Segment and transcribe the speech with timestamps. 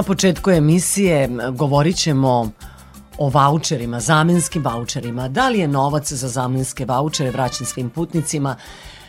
[0.00, 2.50] Na početku emisije govorit ćemo
[3.18, 5.28] o voucherima, zamenskim voucherima.
[5.28, 8.56] Da li je novac za zamenske vouchere vraćen svim putnicima?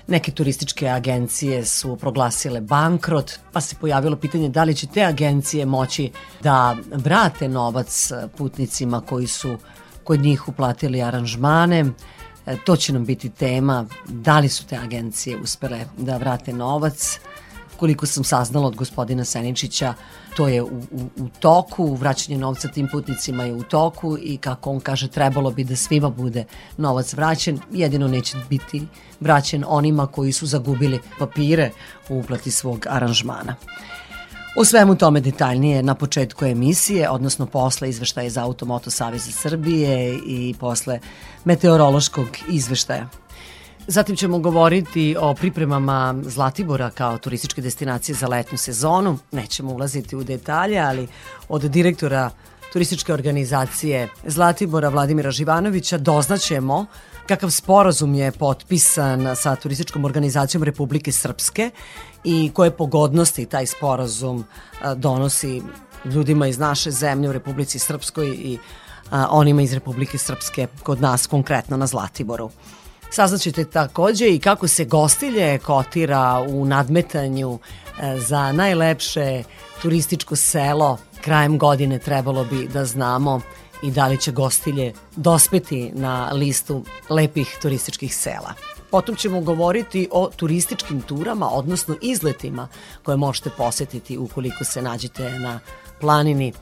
[0.08, 5.66] Neke turističke agencije su proglasile bankrot, pa se pojavilo pitanje da li će te agencije
[5.66, 9.58] moći da vrate novac putnicima koji su
[10.03, 11.86] kod njih uplatili aranžmane.
[12.45, 17.20] E, to će nam biti tema, da li su te agencije uspele da vrate novac
[17.81, 19.93] koliko sam saznala od gospodina Seničića,
[20.35, 24.71] to je u, u, u toku, vraćanje novca tim putnicima je u toku i kako
[24.71, 26.45] on kaže trebalo bi da svima bude
[26.77, 28.83] novac vraćen, jedino neće biti
[29.19, 31.71] vraćen onima koji su zagubili papire
[32.09, 33.55] u uplati svog aranžmana.
[34.55, 40.55] O svemu tome detaljnije na početku emisije, odnosno posle izveštaja za Automoto Saveza Srbije i
[40.59, 40.99] posle
[41.45, 43.09] meteorološkog izveštaja.
[43.87, 49.17] Zatim ćemo govoriti o pripremama Zlatibora kao turističke destinacije za letnju sezonu.
[49.31, 51.07] Nećemo ulaziti u detalje, ali
[51.49, 52.29] od direktora
[52.73, 56.85] turističke organizacije Zlatibora Vladimira Živanovića doznaćemo
[57.27, 61.71] kakav sporazum je potpisan sa turističkom organizacijom Republike Srpske
[62.23, 64.45] i koje pogodnosti taj sporazum
[64.95, 65.61] donosi
[66.05, 68.57] ljudima iz naše zemlje u Republici Srpskoj i
[69.29, 72.49] onima iz Republike Srpske kod nas konkretno na Zlatiboru.
[73.14, 77.59] Saznaćete takođe i kako se gostilje kotira u nadmetanju
[78.02, 79.44] e, za najlepše
[79.82, 83.42] turističko selo krajem godine trebalo bi da znamo
[83.83, 88.54] i da li će gostilje dospeti na listu lepih turističkih sela.
[88.92, 92.67] Potom ćemo govoriti o turističkim turama, odnosno izletima
[93.04, 95.60] koje možete posetiti ukoliko se nađete na
[96.00, 96.54] planini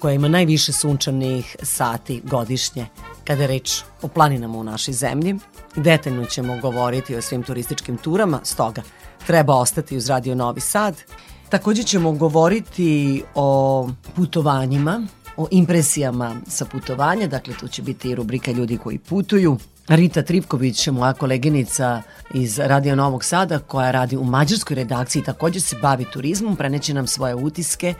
[0.00, 2.86] koja ima najviše sunčanih sati godišnje
[3.24, 5.36] kada je reč o planinama u našoj zemlji.
[5.76, 8.82] Detaljno ćemo govoriti o svim turističkim turama, stoga
[9.26, 11.02] treba ostati uz Radio Novi Sad.
[11.48, 18.52] Takođe ćemo govoriti o putovanjima, o impresijama sa putovanja, dakle tu će biti i rubrika
[18.52, 19.58] ljudi koji putuju.
[19.88, 22.02] Rita Trivković, moja koleginica
[22.34, 27.06] iz Radio Novog Sada, koja radi u mađarskoj redakciji, takođe se bavi turizmom, preneće nam
[27.06, 27.94] svoje utiske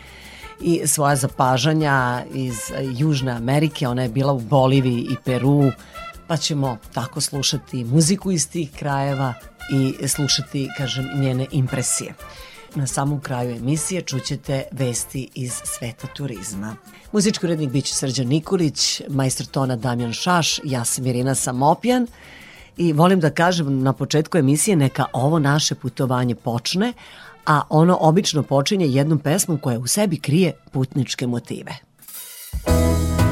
[0.61, 2.57] i svoja zapažanja iz
[2.97, 3.89] Južne Amerike.
[3.89, 5.71] Ona je bila u Boliviji i Peru,
[6.27, 9.35] pa ćemo tako slušati muziku iz tih krajeva
[9.73, 12.15] i slušati, kažem, njene impresije.
[12.75, 16.77] Na samom kraju emisije čućete vesti iz sveta turizma.
[17.13, 22.07] Muzički urednik biće Srđan Nikolić, majstor tona Damjan Šaš, ja sam Irina Samopjan
[22.77, 26.93] i volim da kažem na početku emisije neka ovo naše putovanje počne,
[27.49, 31.73] a ono obično počinje jednom pesmom koja u sebi krije putničke motive.
[32.67, 33.28] sous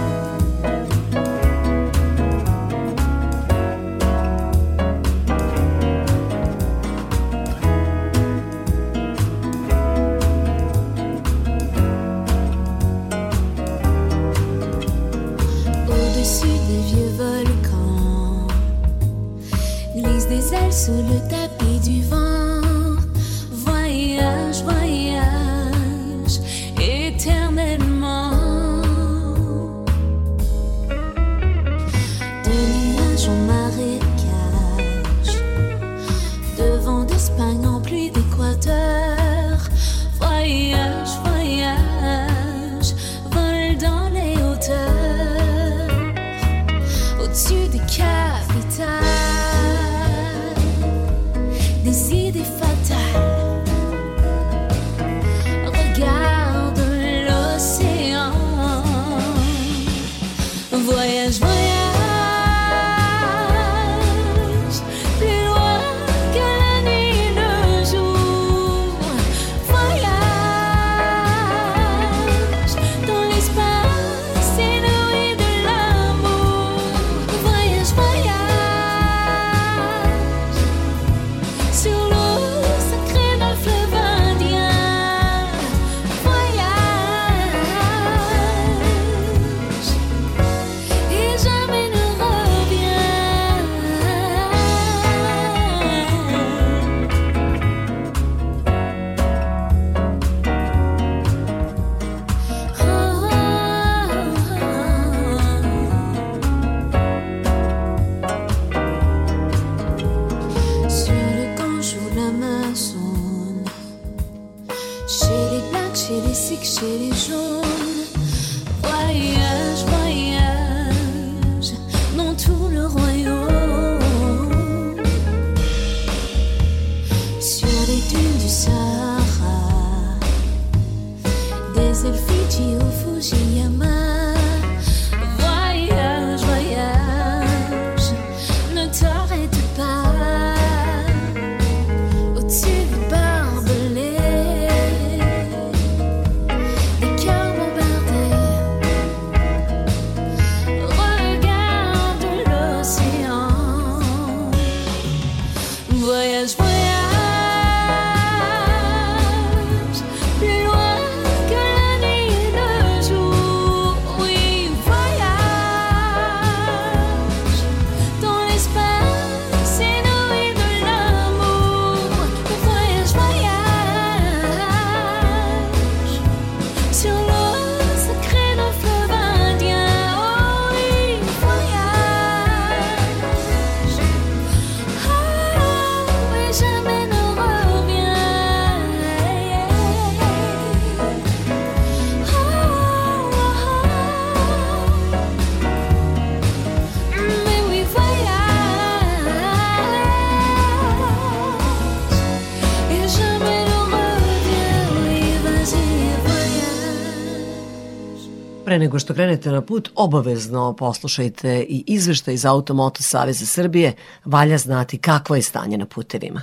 [208.86, 213.94] nego što krenete na put, obavezno poslušajte i izveštaj iz Automoto Saveza Srbije.
[214.24, 216.42] Valja znati kakvo je stanje na putevima.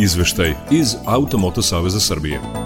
[0.00, 2.61] Izveštaj iz Automoto Saveza Srbije.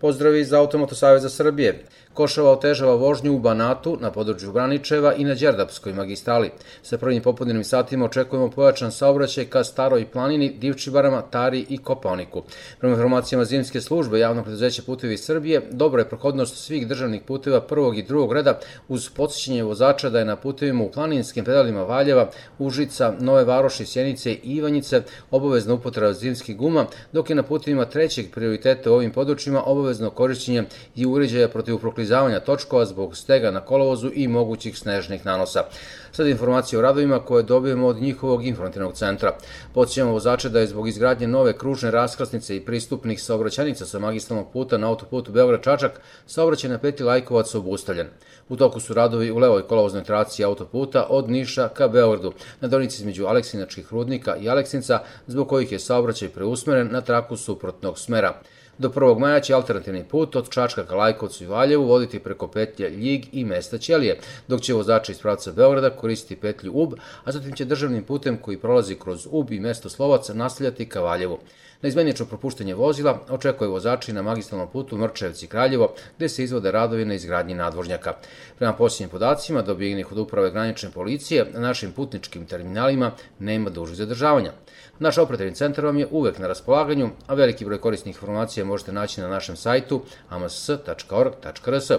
[0.00, 1.84] Pozdrav iz Automoto Saveza Srbije.
[2.14, 6.50] Košava otežava vožnju u Banatu, na području Braničeva i na Đerdapskoj magistrali.
[6.82, 12.42] Sa prvim popodnevnim satima očekujemo pojačan saobraćaj ka Staroj planini, Divčibarama, Tari i Koponiku.
[12.78, 17.98] Prema informacijama zimske službe javnog preduzeća putevi Srbije, dobra je prohodnost svih državnih puteva prvog
[17.98, 18.58] i drugog reda
[18.88, 24.32] uz podsjećanje vozača da je na putevima u planinskim pedalima Valjeva, Užica, Nove Varoši, Sjenice
[24.32, 29.62] i Ivanjice obavezna upotreba zimskih guma, dok je na putevima trećeg prioriteta u ovim područjima
[29.90, 30.64] obavezno korišćenje
[30.96, 35.64] i uređaja protiv proklizavanja točkova zbog stega na kolovozu i mogućih snežnih nanosa.
[36.12, 39.36] Sad informacije o radovima koje dobijemo od njihovog informativnog centra.
[39.74, 44.78] Podsjećamo vozače da je zbog izgradnje nove kružne raskrasnice i pristupnih saobraćajnica sa magistralnog puta
[44.78, 45.90] na autoputu Beograd-Čačak
[46.26, 48.06] saobraćaj na peti Lajkovac obustavljen.
[48.48, 53.02] U toku su radovi u levoj kolovoznoj traciji autoputa od Niša ka Beogradu, na donici
[53.02, 58.40] između Aleksinačkih rudnika i Aleksinca, zbog kojih je saobraćaj preusmeren na traku suprotnog smera.
[58.80, 59.18] Do 1.
[59.18, 63.44] maja će alternativni put od Čačka ka Lajkovcu i Valjevu voditi preko petlja Ljig i
[63.44, 64.18] mesta Ćelije,
[64.48, 66.92] dok će vozači iz pravca Beograda koristiti petlju Ub,
[67.24, 71.38] a zatim će državnim putem koji prolazi kroz Ub i mesto Slovaca nastavljati ka Valjevu.
[71.82, 77.14] Na izmenično propuštenje vozila očekuje vozači na magistralnom putu Mrčevci-Kraljevo, gde se izvode radovi na
[77.14, 78.14] izgradnji nadvožnjaka.
[78.58, 84.52] Prema posljednjim podacima, dobijenih od uprave granične policije, na našim putničkim terminalima nema dužih zadržavanja.
[84.98, 89.20] Naš operativni centar vam je uvek na raspolaganju, a veliki broj korisnih informacija možete naći
[89.20, 91.90] na našem sajtu ams.org.rs.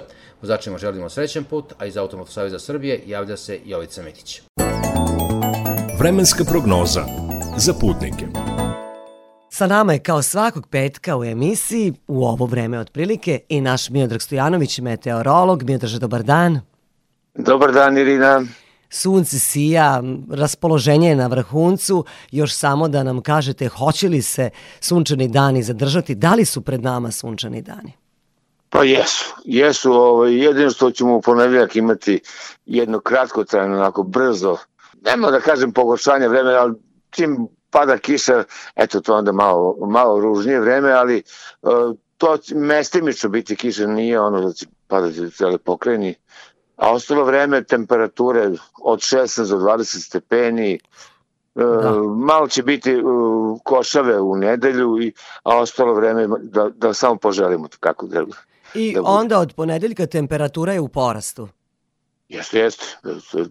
[0.42, 4.42] Vozačima želimo srećen put, a iz Automoto Savjeza Srbije javlja se Jovica Mitić.
[6.00, 7.06] Vremenska prognoza
[7.58, 8.41] za putnike.
[9.54, 14.22] Sa nama je kao svakog petka u emisiji, u ovo vreme otprilike, i naš Miodrag
[14.22, 15.64] Stojanović, meteorolog.
[15.64, 16.60] Miodraže, dobar dan.
[17.36, 18.44] Dobar dan, Irina.
[18.90, 25.28] Sunce sija, raspoloženje je na vrhuncu, još samo da nam kažete hoće li se sunčani
[25.28, 27.94] dani zadržati, da li su pred nama sunčani dani?
[28.70, 32.20] Pa jesu, jesu, ovaj, jedino što ćemo u ponedljak imati
[32.66, 34.58] jedno kratko trajno, onako brzo,
[35.02, 36.74] nema da kažem pogoršanje vremena, ali
[37.10, 38.44] čim pada kiša,
[38.76, 41.24] eto to onda malo, malo ružnije vreme, ali
[41.62, 46.16] uh, to mestimično biti kiša nije ono da će padati u cele pokrajini,
[46.76, 48.52] a ostalo vreme temperature
[48.82, 50.80] od 16 do 20 stepeni,
[51.56, 51.92] da.
[52.16, 55.14] malo će biti uh, košave u nedelju, i,
[55.44, 58.24] a ostalo vreme da, da samo poželimo kako da
[58.74, 61.48] I da onda od ponedeljka temperatura je u porastu.
[62.30, 62.86] Jeste, jeste.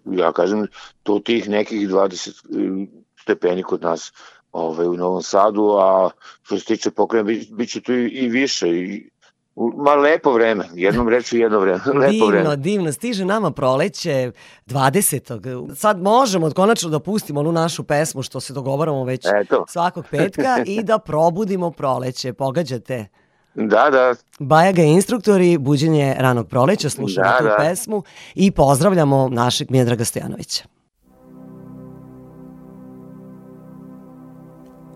[0.05, 0.67] Ja kažem,
[1.03, 2.87] tu tih nekih 20
[3.31, 4.13] stepeni kod nas
[4.51, 6.09] ovaj, u Novom Sadu, a
[6.41, 8.69] što se tiče pokrena, bit, bit će tu i, i više.
[8.69, 9.09] I,
[9.55, 11.79] Ma lepo vreme, jednom reću jedno vreme.
[11.99, 12.55] Lepo divno, vreme.
[12.55, 12.91] divno.
[12.91, 14.31] Stiže nama proleće
[14.67, 15.75] 20.
[15.75, 19.65] Sad možemo konačno da pustimo onu našu pesmu što se dogovaramo već Eto.
[19.73, 22.33] svakog petka i da probudimo proleće.
[22.33, 23.07] Pogađate?
[23.53, 24.15] Da, da.
[24.39, 27.55] Bajaga instruktori, buđenje ranog proleća, slušamo da, tu da.
[27.59, 28.03] pesmu
[28.35, 30.63] i pozdravljamo našeg Mijedraga Stojanovića.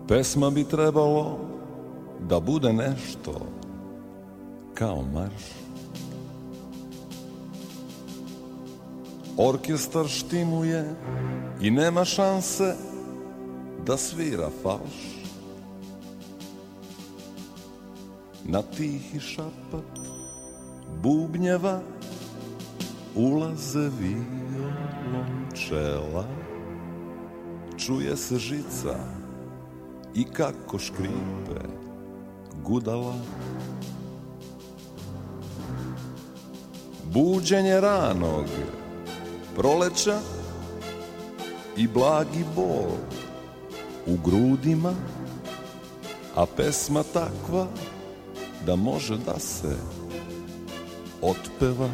[0.08, 1.38] Pesma bi trebalo
[2.28, 3.46] da bude nešto
[4.74, 5.42] kao marš.
[9.36, 10.94] Orkestar štimuje
[11.60, 12.74] i nema šanse
[13.86, 15.16] da svira falš.
[18.44, 19.98] Na tihi šapat
[21.02, 21.80] bubnjeva
[23.14, 25.16] ulaze violončela.
[27.76, 29.25] Čuje se žica
[30.16, 31.60] i kako škripe
[32.64, 33.14] gudala
[37.04, 38.44] buđenje ranog
[39.56, 40.20] proleća
[41.76, 42.90] i blagi bol
[44.06, 44.92] u grudima,
[46.34, 47.66] a pesma takva
[48.66, 49.76] da može da se
[51.22, 51.88] otpeva.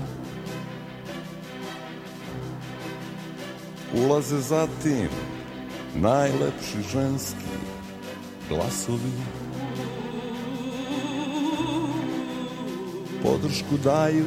[3.94, 5.08] Ulaze zatim
[5.94, 7.71] najlepši ženski
[8.52, 9.12] glasovi.
[13.22, 14.26] Podršku daju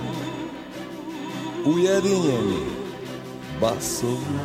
[1.66, 2.66] ujedinjeni
[3.62, 4.36] basovi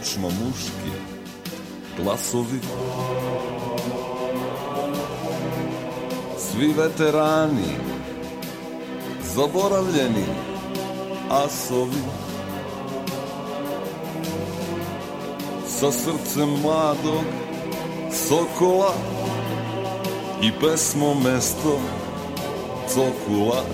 [0.04, 0.90] Odlučno muški
[1.96, 2.60] glasovi.
[6.38, 7.76] Svi veterani
[9.34, 10.26] zaboravljeni
[11.30, 12.02] asovi.
[15.68, 17.24] Sa srcem mladog
[18.28, 18.94] sokola
[20.42, 21.80] i pesmo mesto
[22.88, 23.64] cokula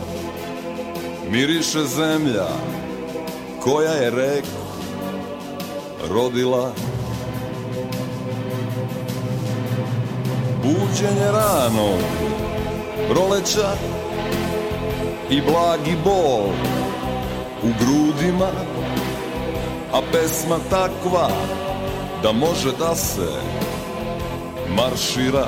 [1.31, 2.49] miriše zemlja
[3.61, 4.60] koja je reku
[6.11, 6.73] rodila.
[10.63, 11.91] Buđenje rano
[13.11, 13.73] proleća
[15.31, 16.47] i blagi bol
[17.63, 18.51] u grudima
[19.93, 21.29] a pesma takva
[22.23, 23.29] da može da se
[24.77, 25.47] maršira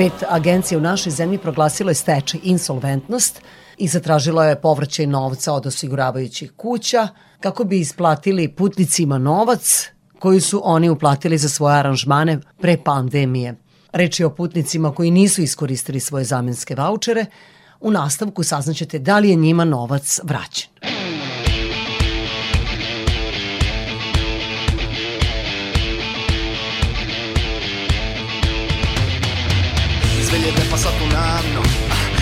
[0.00, 3.42] Pet agencija u našoj zemlji proglasilo je stečaj insolventnost
[3.78, 7.08] i zatražilo je povraćaj novca od osiguravajućih kuća
[7.40, 9.88] kako bi isplatili putnicima novac
[10.18, 13.54] koji su oni uplatili za svoje aranžmane pre pandemije.
[13.92, 17.26] Reč je o putnicima koji nisu iskoristili svoje zamenske vaučere.
[17.80, 20.89] U nastavku saznaćete da li je njima novac vraćen.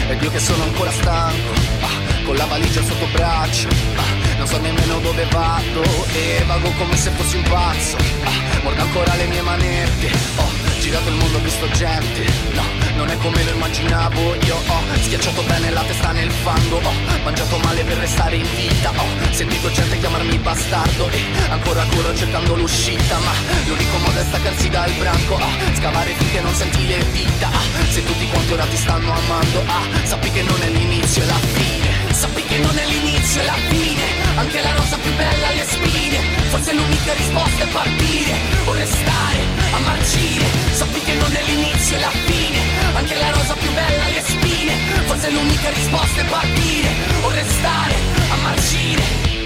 [0.08, 4.58] Ed io che sono ancora stanco ah, Con la valigia sotto braccio ah, Non so
[4.58, 9.42] nemmeno dove vado E vago come se fossi un pazzo ah, Mordo ancora le mie
[9.42, 12.24] manette Ho girato il mondo, ho visto gente.
[12.52, 12.62] No,
[12.96, 14.34] non è come lo immaginavo.
[14.34, 16.76] Io ho schiacciato bene la testa nel fango.
[16.76, 16.92] Ho
[17.24, 18.90] mangiato male per restare in vita.
[18.90, 21.08] Ho sentito gente chiamarmi bastardo.
[21.10, 23.32] E ancora corro cercando l'uscita Ma
[23.66, 25.36] l'unico modo è staccarsi dal branco.
[25.36, 29.62] Ah, Scavare finché non senti le vita ah, Se tutti quanti ora ti stanno amando.
[29.66, 32.14] Ah, Sappi che non è l'inizio e la fine.
[32.14, 34.02] Sappi che non è l'inizio e la fine.
[34.36, 39.40] Anche la rosa più bella le spine Forse l'unica risposta è partire O restare
[39.72, 40.46] a marcire.
[40.72, 42.58] Sappi che non è l'inizio e la fine
[42.94, 44.74] Anche la rosa più bella ha le spine.
[45.06, 46.88] Forse l'unica risposta è partire
[47.22, 47.94] O restare
[48.30, 49.36] a marcire.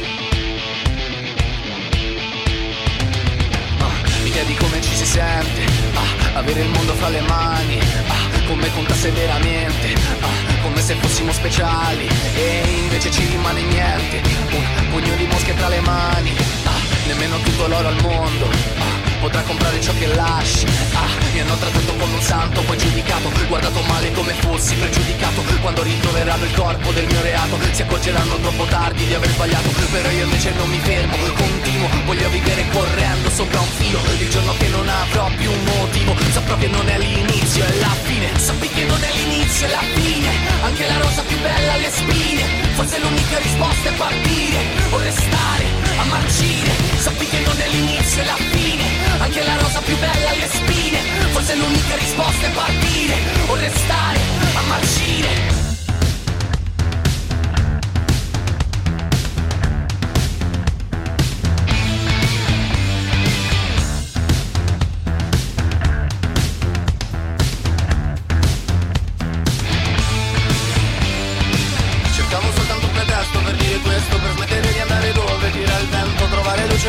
[4.23, 8.71] Mi chiedi come ci si sente ah, Avere il mondo fra le mani ah, Come
[8.73, 12.09] contasse veramente ah, Come se fossimo speciali.
[12.37, 16.31] E invece ci rimane niente Un pugno di mosche tra le mani
[16.65, 18.47] ah, Nemmeno tutto l'oro al mondo.
[18.79, 20.67] Ah, Potrà comprare ciò che lasci.
[20.95, 23.31] Ah, Mi hanno trattato come un santo Poi giudicato.
[23.49, 25.43] Guardato male come fossi pregiudicato.
[25.61, 29.69] Quando ritroveranno il corpo del mio reato Si accorgeranno troppo tardi di aver sbagliato.
[29.91, 31.89] Però io invece non mi fermo Continuo.
[32.05, 34.01] Voglio vivere correndo sopra un filo.
[34.19, 37.95] Il giorno che non avrò più un motivo Saprò che non è l'inizio è la
[38.03, 38.39] fine.
[38.39, 40.31] Sappi che non è l'inizio è la fine.
[40.63, 42.43] Anche la rosa più bella ha le spine.
[42.75, 44.59] Forse l'unica risposta è partire
[44.91, 48.85] O restare a marcire Sappi che non è l'inizio e la fine.
[49.19, 50.99] Anche la rosa più bella ha le spine.
[51.31, 53.15] Forse l'unica risposta è partire.
[53.49, 54.21] O restare
[54.55, 55.52] a marcire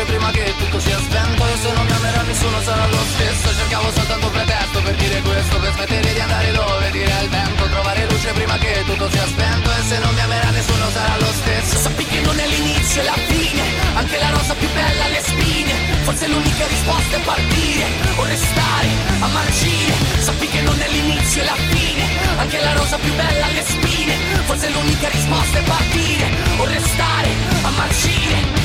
[0.04, 1.46] prima che tutto sia spento.
[1.46, 3.54] E se non mi amerà nessuno sarà lo stesso.
[3.54, 7.64] Cercavo soltanto pretesto per dire questo Per smettere di andare dove dire il vento.
[7.64, 9.70] Trovare luce prima che tutto sia spento.
[9.70, 11.76] E se non mi amerà nessuno sarà lo stesso.
[11.78, 13.62] Sappi che non è l'inizio e la fine.
[13.94, 15.72] Anche la rosa più bella alle spine.
[16.04, 17.86] Forse l'unica risposta è partire.
[18.16, 18.88] O restare
[19.20, 22.04] a marcire Sappi che non è l'inizio e la fine.
[22.36, 24.14] Anche la rosa più bella alle spine.
[24.44, 26.26] Forse l'unica risposta è partire.
[26.58, 27.28] O restare
[27.62, 28.63] a marcire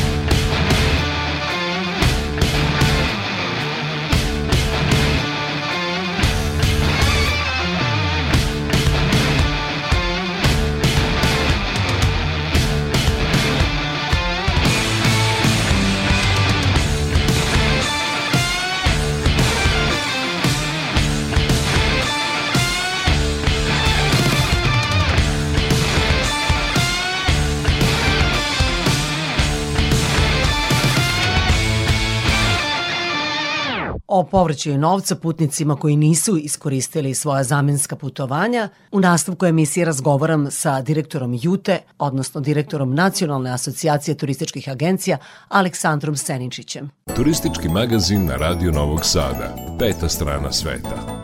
[34.32, 38.70] povraćaju novca putnicima koji nisu iskoristili svoja zamenska putovanja.
[38.92, 46.90] U nastavku emisije razgovaram sa direktorom Jute, odnosno direktorom Nacionalne asocijacije turističkih agencija, Aleksandrom Seničićem.
[47.16, 49.56] Turistički magazin na Radio Novog Sada.
[49.80, 51.19] Peta strana sveta.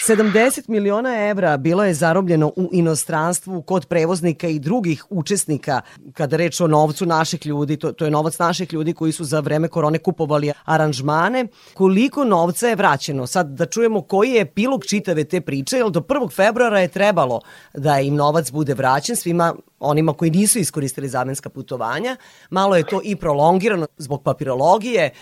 [0.00, 5.80] 70 miliona evra bilo je zarobljeno u inostranstvu kod prevoznika i drugih učesnika
[6.14, 9.40] kada reč o novcu naših ljudi, to, to je novac naših ljudi koji su za
[9.40, 11.46] vreme korone kupovali aranžmane.
[11.74, 13.26] Koliko novca je vraćeno?
[13.26, 16.32] Sad da čujemo koji je epilog čitave te priče, jer do 1.
[16.32, 17.40] februara je trebalo
[17.74, 22.16] da im novac bude vraćen svima onima koji nisu iskoristili zamenska putovanja.
[22.50, 25.12] Malo je to i prolongirano zbog papirologije, e,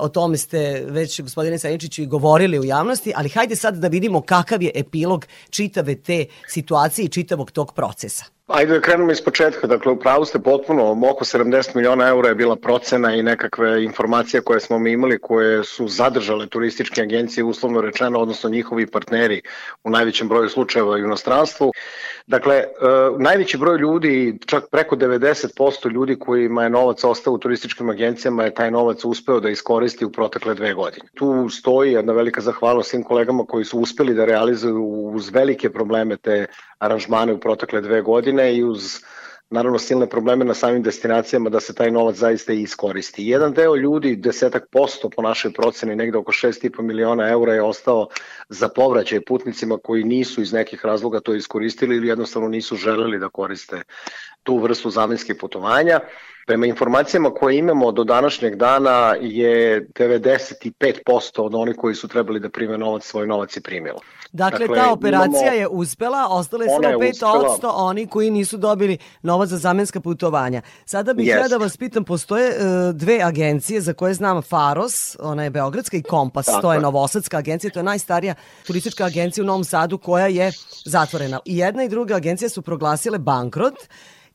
[0.00, 4.20] o tome ste već gospodine Saničiću i govorili u javnosti, ali hajde sad da vidimo
[4.20, 8.24] kakav je epilog čitave te situacije i čitavog tog procesa.
[8.46, 9.66] Ajde da krenemo iz početka.
[9.66, 14.40] Dakle, u pravu ste potpuno, oko 70 miliona eura je bila procena i nekakve informacije
[14.40, 19.42] koje smo mi imali, koje su zadržale turističke agencije, uslovno rečeno, odnosno njihovi partneri
[19.84, 21.72] u najvećem broju slučajeva u inostranstvu.
[22.26, 22.66] Dakle, e,
[23.18, 28.54] najveći broj ljudi, čak preko 90% ljudi kojima je novac ostao u turističkim agencijama je
[28.54, 31.08] taj novac uspeo da iskoristi u protekle dve godine.
[31.14, 34.84] Tu stoji jedna velika zahvalnost svim kolegama koji su uspeli da realizuju
[35.14, 36.46] uz velike probleme te
[36.78, 39.00] aranžmane u protekle dve godine i uz
[39.54, 43.26] naravno silne probleme na samim destinacijama da se taj novac zaista i iskoristi.
[43.26, 48.08] Jedan deo ljudi, desetak posto po našoj proceni, negde oko 6,5 miliona eura je ostao
[48.48, 53.28] za povraćaj putnicima koji nisu iz nekih razloga to iskoristili ili jednostavno nisu želeli da
[53.28, 53.82] koriste
[54.42, 56.00] tu vrstu zamenskih putovanja.
[56.46, 62.48] Prema informacijama koje imamo do današnjeg dana je 95% od onih koji su trebali da
[62.48, 64.00] prime novac, svoj novac i primilo.
[64.34, 69.48] Dakle, dakle ta operacija imamo, je uspela, ostale samo 5% oni koji nisu dobili novac
[69.48, 70.62] za zamenska putovanja.
[70.84, 71.40] Sada bih yes.
[71.40, 75.96] ja da vas pitam, postoje uh, dve agencije za koje znam Faros, ona je Beogradska
[75.96, 78.34] i Kompas, Tako to je Novosadska agencija, to je najstarija
[78.66, 80.52] turistička agencija u Novom Sadu koja je
[80.84, 81.40] zatvorena.
[81.44, 83.74] I jedna i druga agencija su proglasile bankrot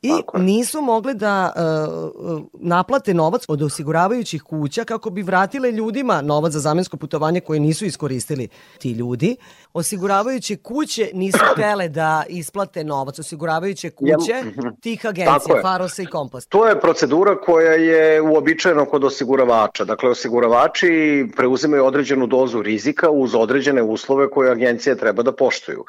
[0.01, 6.53] i nisu mogli da uh, naplate novac od osiguravajućih kuća kako bi vratile ljudima novac
[6.53, 9.35] za zamensko putovanje koje nisu iskoristili ti ljudi.
[9.73, 13.19] Osiguravajuće kuće nisu htele da isplate novac.
[13.19, 14.67] Osiguravajuće kuće mhm.
[14.81, 16.45] tih agencija, Farosa i Kompas.
[16.45, 19.85] To je procedura koja je uobičajena kod osiguravača.
[19.85, 25.85] Dakle, osiguravači preuzimaju određenu dozu rizika uz određene uslove koje agencije treba da poštuju.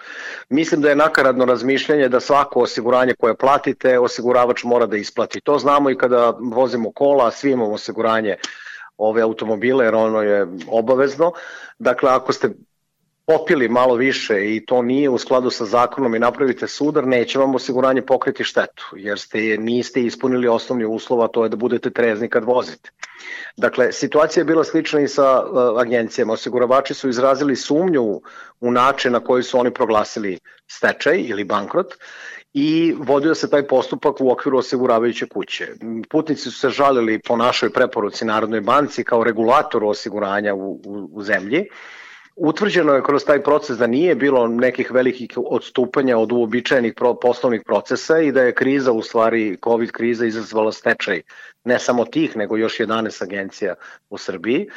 [0.49, 5.41] Mislim da je nakaradno razmišljanje da svako osiguranje koje platite osiguravač mora da isplati.
[5.41, 8.37] To znamo i kada vozimo kola, svi imamo osiguranje
[8.97, 11.33] ove automobile jer ono je obavezno.
[11.79, 12.51] Dakle, ako ste
[13.27, 17.55] popili malo više i to nije u skladu sa zakonom i napravite sudar, neće vam
[17.55, 22.45] osiguranje pokriti štetu, jer ste, niste ispunili osnovni uslova, to je da budete trezni kad
[22.45, 22.91] vozite.
[23.57, 26.33] Dakle, situacija je bila slična i sa uh, agencijama.
[26.33, 28.21] Osiguravači su izrazili sumnju
[28.61, 31.95] u način na koji su oni proglasili stečaj ili bankrot
[32.55, 35.69] i vodio se taj postupak u okviru osiguravajuće kuće.
[36.11, 41.23] Putnici su se žalili po našoj preporuci Narodnoj banci kao regulatoru osiguranja u, u, u
[41.23, 41.67] zemlji.
[42.37, 48.19] Utvrđeno je kroz taj proces da nije bilo nekih velikih odstupanja od uobičajenih poslovnih procesa
[48.19, 51.23] i da je kriza, u stvari COVID kriza izazvala stečaj
[51.65, 53.75] ne samo tih, nego još 11 agencija
[54.11, 54.69] u Srbiji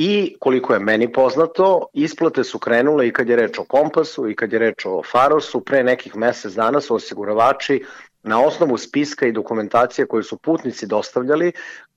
[0.00, 4.36] i koliko je meni poznato, isplate su krenule i kad je reč o Kompasu i
[4.36, 7.84] kad je reč o Farosu, pre nekih mesec dana su osiguravači
[8.22, 11.52] na osnovu spiska i dokumentacije koje su putnici dostavljali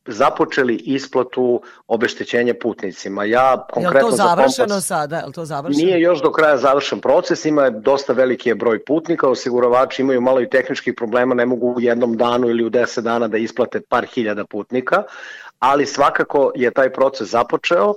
[0.06, 3.26] započeli isplatu obeštećenja putnicima.
[3.26, 5.18] Ja konkretno je to završeno za kompas, sada?
[5.18, 5.86] Je to završeno?
[5.86, 10.42] Nije još do kraja završen proces, ima dosta veliki je broj putnika, osiguravači imaju malo
[10.42, 14.06] i tehničkih problema, ne mogu u jednom danu ili u 10 dana da isplate par
[14.06, 15.04] hiljada putnika,
[15.62, 17.94] ali svakako je taj proces započeo.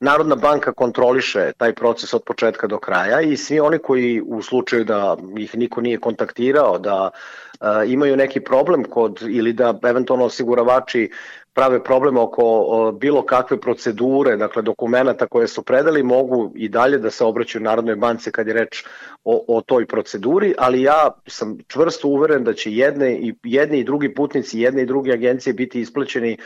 [0.00, 4.84] Narodna banka kontroliše taj proces od početka do kraja i svi oni koji u slučaju
[4.84, 11.10] da ih niko nije kontaktirao, da uh, imaju neki problem kod ili da eventualno osiguravači
[11.58, 16.98] prave problem oko o, bilo kakve procedure, dakle dokumenta koje su predali, mogu i dalje
[16.98, 18.84] da se obraćaju Narodnoj banci kad je reč
[19.24, 23.84] o, o toj proceduri, ali ja sam čvrsto uveren da će jedne i, jedni i
[23.84, 26.36] drugi putnici, jedne i druge agencije biti isplaćeni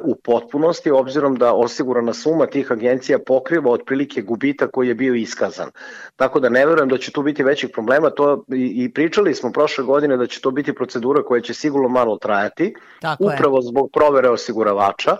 [0.00, 5.70] u potpunosti, obzirom da osigurana suma tih agencija pokriva otprilike gubita koji je bio iskazan.
[6.16, 9.52] Tako da ne verujem da će tu biti većih problema, to i, i pričali smo
[9.52, 13.62] prošle godine da će to biti procedura koja će sigurno malo trajati, Tako upravo je.
[13.62, 15.16] zbog provere osiguravača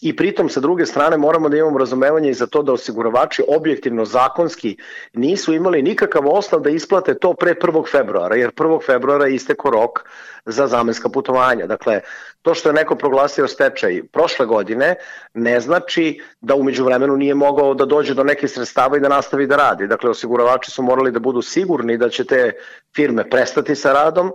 [0.00, 4.04] i pritom sa druge strane moramo da imamo razumevanje i za to da osiguravači objektivno
[4.04, 4.76] zakonski
[5.12, 7.90] nisu imali nikakav osnov da isplate to pre 1.
[7.90, 8.86] februara, jer 1.
[8.86, 10.04] februara isteko rok
[10.48, 11.66] za zamenska putovanja.
[11.66, 12.00] Dakle,
[12.42, 14.94] to što je neko proglasio stečaj prošle godine
[15.34, 19.46] ne znači da umeđu vremenu nije mogao da dođe do nekih sredstava i da nastavi
[19.46, 19.86] da radi.
[19.86, 22.52] Dakle, osiguravači su morali da budu sigurni da će te
[22.96, 24.32] firme prestati sa radom,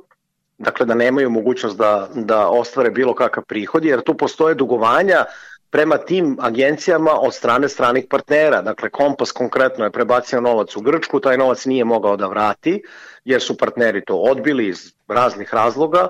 [0.58, 5.26] dakle da nemaju mogućnost da, da ostvare bilo kakav prihod, jer tu postoje dugovanja
[5.74, 8.62] prema tim agencijama od strane stranih partnera.
[8.62, 12.82] Dakle, Kompas konkretno je prebacio novac u Grčku, taj novac nije mogao da vrati,
[13.26, 16.08] jer su partneri to odbili iz raznih razloga,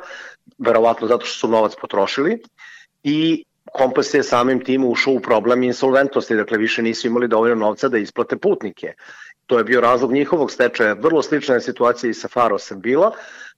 [0.58, 2.42] verovatno zato što su novac potrošili
[3.04, 7.88] i Kompas je samim tim ušao u problem insolventnosti, dakle više nisu imali dovoljno novca
[7.90, 8.94] da isplate putnike.
[9.46, 10.94] To je bio razlog njihovog stečaja.
[10.94, 13.12] Vrlo slična je situacija i sa Farosem bila,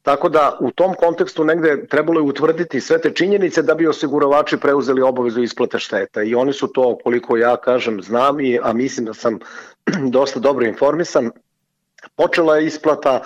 [0.05, 4.57] tako da u tom kontekstu negde trebalo je utvrditi sve te činjenice da bi osiguravači
[4.57, 6.23] preuzeli obavezu isplate šteta.
[6.23, 9.39] I oni su to, koliko ja kažem, znam, i, a mislim da sam
[10.15, 11.31] dosta dobro informisan,
[12.15, 13.21] počela je isplata,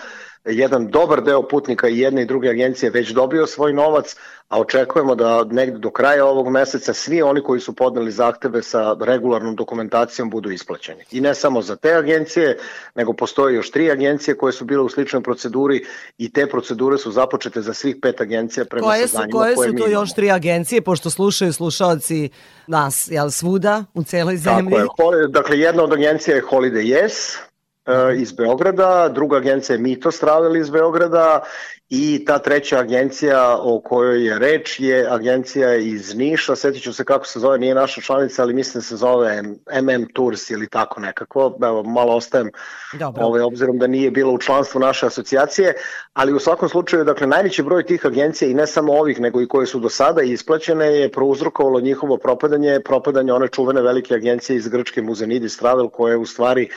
[0.46, 4.16] jedan dobar deo putnika i jedne i druge agencije već dobio svoj novac,
[4.50, 8.96] a očekujemo da negde do kraja ovog meseca svi oni koji su podneli zahteve sa
[9.02, 11.04] regularnom dokumentacijom budu isplaćeni.
[11.12, 12.58] I ne samo za te agencije,
[12.96, 15.86] nego postoje još tri agencije koje su bile u sličnoj proceduri
[16.18, 19.76] i te procedure su započete za svih pet agencija prema koje su, koje, koje su
[19.78, 22.30] to još tri agencije, pošto slušaju slušalci
[22.68, 24.76] nas, jel, svuda, u celoj zemlji?
[24.76, 27.38] Tako je, dakle jedna od agencija je Holiday Yes,
[28.18, 31.44] iz Beograda, druga agencija je Mitos Travel iz Beograda
[31.90, 37.04] i ta treća agencija o kojoj je reč je agencija iz Niša, setit ću se
[37.04, 39.42] kako se zove, nije naša članica, ali mislim da se zove
[39.82, 42.52] MM Tours ili tako nekako, evo malo ostajem
[42.94, 43.26] Dobro.
[43.26, 45.74] ovaj, obzirom da nije bilo u članstvu naše asocijacije,
[46.14, 49.48] ali u svakom slučaju, dakle, najveći broj tih agencija i ne samo ovih, nego i
[49.48, 54.68] koje su do sada isplaćene je prouzrokovalo njihovo propadanje, propadanje one čuvene velike agencije iz
[54.68, 56.70] Grčke Muzenidis Travel, koje u stvari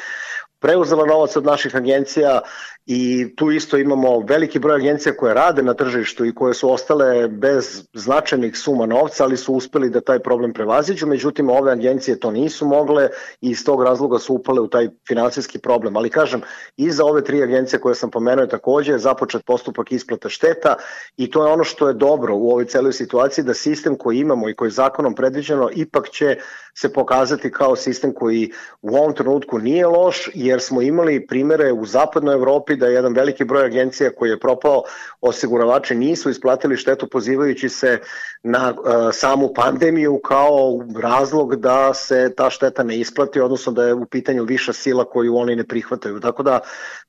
[0.62, 2.40] preuzela novac od naših agencija
[2.87, 7.29] i tu isto imamo veliki broj agencija koje rade na tržištu i koje su ostale
[7.29, 12.31] bez značajnih suma novca, ali su uspeli da taj problem prevaziđu, međutim ove agencije to
[12.31, 13.09] nisu mogle
[13.40, 15.96] i iz tog razloga su upale u taj finansijski problem.
[15.96, 16.42] Ali kažem,
[16.77, 20.75] i za ove tri agencije koje sam pomenuo takođe je započet postupak isplate šteta
[21.16, 24.48] i to je ono što je dobro u ovoj celoj situaciji da sistem koji imamo
[24.48, 26.37] i koji je zakonom predviđeno ipak će
[26.75, 31.86] se pokazati kao sistem koji u ovom trenutku nije loš jer smo imali primere u
[31.86, 34.82] zapadnoj Evropi da jedan veliki broj agencija koji je propao
[35.20, 37.98] osiguravači nisu isplatili štetu pozivajući se
[38.42, 43.94] na uh, samu pandemiju kao razlog da se ta šteta ne isplati, odnosno da je
[43.94, 46.20] u pitanju viša sila koju oni ne prihvataju.
[46.20, 46.60] Tako da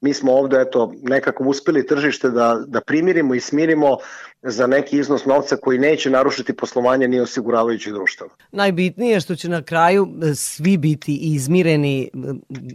[0.01, 3.97] mi smo ovde eto, nekako uspeli tržište da, da primirimo i smirimo
[4.43, 8.29] za neki iznos novca koji neće narušiti poslovanje ni osiguravajućih društava.
[8.51, 12.09] Najbitnije je što će na kraju e, svi biti izmireni,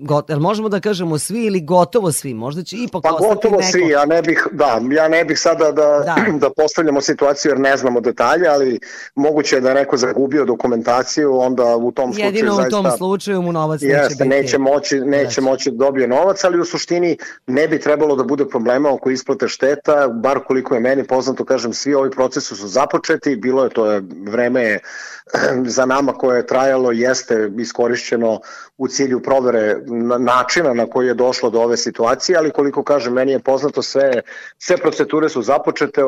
[0.01, 3.73] got, jel možemo da kažemo svi ili gotovo svi, možda će ipak pa gotovo neko...
[3.73, 6.17] svi, ja ne bih, da, ja ne bih sada da, da.
[6.43, 8.81] da postavljamo situaciju jer ne znamo detalje, ali
[9.15, 12.79] moguće je da neko zagubio dokumentaciju, onda u tom slučaju Jedino zaista...
[12.79, 14.29] u tom slučaju mu novac neće jeste, biti.
[14.29, 18.49] Neće moći, neće moći da dobije novac, ali u suštini ne bi trebalo da bude
[18.49, 23.37] problema oko isplate šteta, bar koliko je meni poznato, kažem, svi ovi procesi su započeti,
[23.37, 24.79] bilo je to vreme
[25.77, 28.41] za nama koje je trajalo jeste iskorišćeno
[28.79, 29.77] u cilju provere
[30.19, 34.23] načina na koji je došlo do ove situacije, ali koliko kažem, meni je poznato sve,
[34.59, 36.05] sve procedure su započete,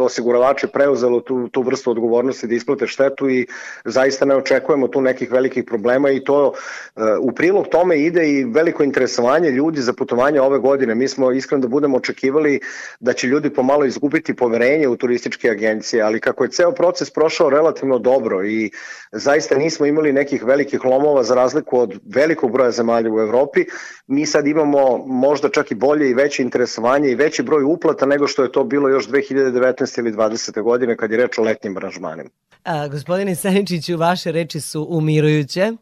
[0.00, 3.46] osiguravači preuzelo tu, tu vrstu odgovornosti da isplate štetu i
[3.84, 6.52] zaista ne očekujemo tu nekih velikih problema i to
[6.96, 10.94] e, u prilog tome ide i veliko interesovanje ljudi za putovanje ove godine.
[10.94, 12.60] Mi smo iskreno da budemo očekivali
[13.00, 17.50] da će ljudi pomalo izgubiti poverenje u turističke agencije, ali kako je ceo proces prošao
[17.50, 18.70] relativno dobro i
[19.12, 23.64] zaista nismo imali nekih velikih lomova za razliku od velikog broja zemalja u Evropi,
[24.06, 28.26] mi sad imamo možda čak i bolje i veće interesovanje i veći broj uplata nego
[28.26, 29.98] što je to bilo još 2019.
[29.98, 30.62] ili 20.
[30.62, 32.30] godine kad je reč o letnjim aranžmanima.
[32.64, 35.72] A, gospodine Seničiću, vaše reči su umirujuće.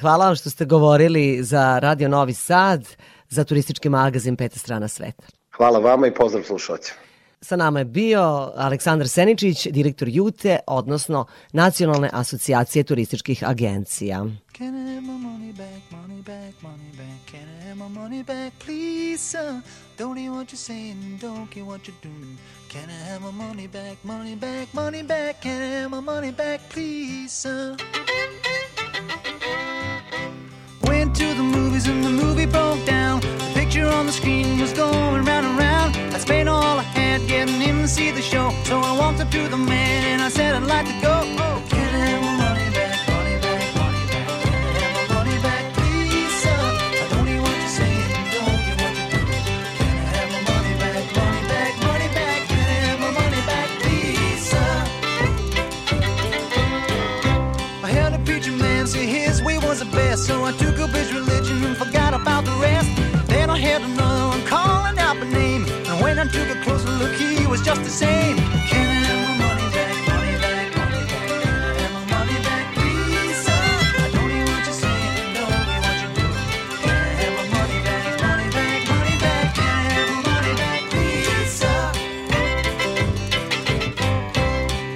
[0.00, 2.88] Hvala vam što ste govorili za Radio Novi Sad,
[3.28, 5.26] za turistički magazin Peta strana sveta.
[5.56, 7.07] Hvala vama i pozdrav slušalcima.
[7.40, 14.26] Sa nama je bio Aleksandar Seničić, direktor JUTE, odnosno Nacionalne asocijacije turističkih agencija.
[14.58, 17.30] Can I have my money back, money back, money back?
[17.30, 19.60] Can I have my money back, please, sir?
[19.98, 22.38] Don't hear what you're saying, don't what you're doing.
[22.68, 25.40] Can I have my money back, money back, money back?
[25.40, 27.76] Can I have my money back, please, sir?
[30.82, 33.20] Went to the movies and the movie broke down.
[33.88, 35.96] On the screen was going round and round.
[36.14, 38.52] I spent all I had getting in to see the show.
[38.64, 41.24] So I walked up to the man and I said I'd like to go.
[41.68, 44.32] Can I have my money back, money back, money back?
[44.44, 46.60] Can I have my money back, please, sir?
[47.00, 47.74] I don't what you're
[48.34, 49.26] don't what you're.
[49.78, 52.40] Can I have my money back, money back, money back?
[52.50, 54.72] Can I have my money back, please, sir?
[57.82, 60.90] I heard a preacher man say his way was the best, so I took up
[60.90, 62.77] his religion and forgot about the rest.
[67.68, 68.36] Just the same.
[68.70, 71.28] Can I have my money back, money back, money back?
[71.28, 73.60] Can I have my money back, please, sir?
[74.00, 76.48] I don't hear what you're saying, don't hear what you're doing.
[76.80, 79.46] Can I have my money back, money back, money back?
[79.58, 81.80] Can I have my money back, please, sir?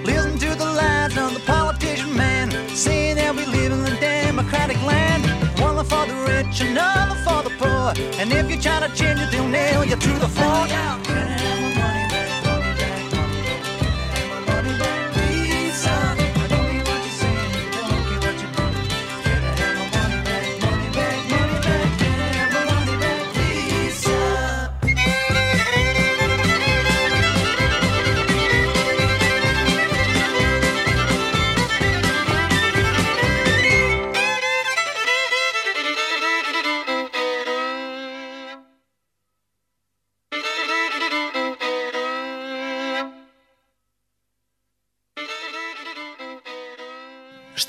[0.08, 4.80] Listen to the lies of the politician man, saying that we live in a democratic
[4.82, 5.22] land.
[5.60, 7.92] One for the rich, another for the poor.
[8.18, 10.66] And if you try to change it, they'll nail you to the floor.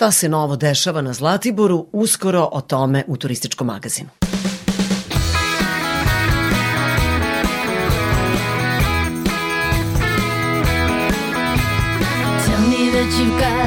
[0.04, 4.10] Šta se novo dešava na Zlatiboru, uskoro o tome u turističkom magazinu.
[12.46, 13.63] Tell me that you've got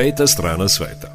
[0.00, 1.08] Peta strana sveta.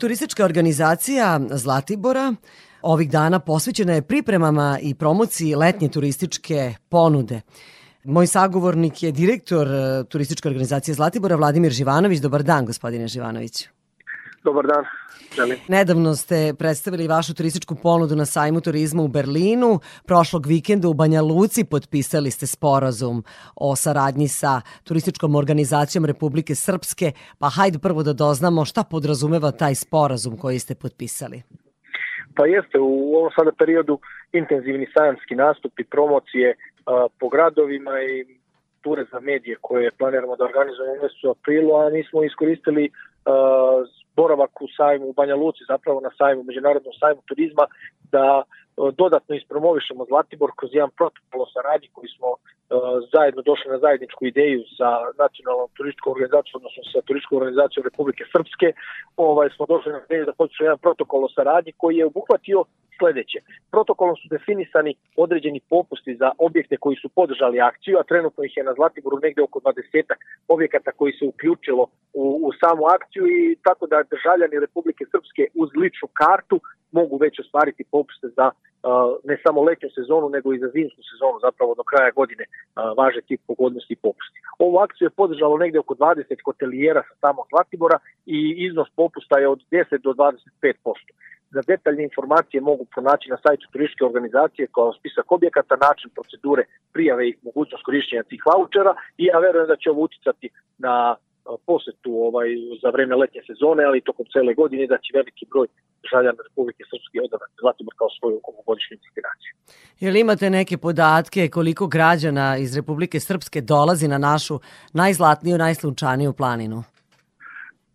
[0.00, 2.34] Turistička organizacija Zlatibora
[2.82, 7.40] ovih dana posvećena je pripremama i promociji letnje turističke ponude.
[8.04, 12.18] Moj sagovornik je direktor e, turističke organizacije Zlatibora Vladimir Živanović.
[12.18, 13.68] Dobar dan, gospodine Živanoviću.
[14.44, 14.84] Dobar dan,
[15.68, 19.80] Nedavno ste predstavili vašu turističku ponudu na sajmu turizma u Berlinu.
[20.06, 23.24] Prošlog vikenda u Banja Luci potpisali ste sporazum
[23.56, 27.12] o saradnji sa turističkom organizacijom Republike Srpske.
[27.38, 31.42] Pa hajde prvo da doznamo šta podrazumeva taj sporazum koji ste potpisali.
[32.36, 33.98] Pa jeste, u ovom sada periodu
[34.32, 38.24] intenzivni sajamski nastupi, promocije a, po gradovima i
[38.80, 42.90] ture za medije koje planiramo da organizujemo u mjesecu aprilu, a mi smo iskoristili
[43.24, 43.84] a,
[44.16, 47.64] boravak u sajmu u Banja Luci, zapravo na sajmu, međunarodnom sajmu turizma,
[48.12, 48.42] da a,
[49.00, 52.28] dodatno ispromovišemo Zlatibor kroz jedan protokol o saradnji koji smo
[53.14, 54.88] zajedno došli na zajedničku ideju sa
[55.24, 58.68] nacionalnom turističkom organizacijom, odnosno sa turističkom organizacijom Republike Srpske,
[59.16, 62.64] ovaj, smo došli na ideju da potpišemo jedan protokol o saradnji koji je obuhvatio
[62.98, 63.38] sledeće.
[63.70, 68.64] Protokolom su definisani određeni popusti za objekte koji su podržali akciju, a trenutno ih je
[68.64, 70.12] na Zlatiboru negde oko 20
[70.48, 75.68] objekata koji se uključilo u, u samu akciju i tako da državljani Republike Srpske uz
[75.82, 76.56] ličnu kartu
[76.92, 78.50] mogu već ostvariti popuste za
[79.24, 82.44] ne samo letnju sezonu, nego i za zimsku sezonu, zapravo do kraja godine
[82.96, 84.38] važe tih pogodnosti i popusti.
[84.58, 89.48] Ovu akciju je podržalo negde oko 20 hotelijera sa samog Zlatibora i iznos popusta je
[89.48, 90.42] od 10 do 25%.
[91.50, 97.28] Za detaljne informacije mogu pronaći na sajtu turističke organizacije kao spisak objekata, način procedure, prijave
[97.28, 101.16] i mogućnost korišćenja tih vouchera i ja verujem da će ovo uticati na
[101.66, 102.48] posetu ovaj
[102.82, 105.66] za vreme letnje sezone, ali tokom cele godine da će veliki broj
[106.02, 109.52] državljana Republike Srpske odabrati Zlatibor kao svoju ovogodišnju destinaciju.
[110.04, 114.56] Jel imate neke podatke koliko građana iz Republike Srpske dolazi na našu
[114.92, 116.78] najzlatniju, najslunčaniju planinu?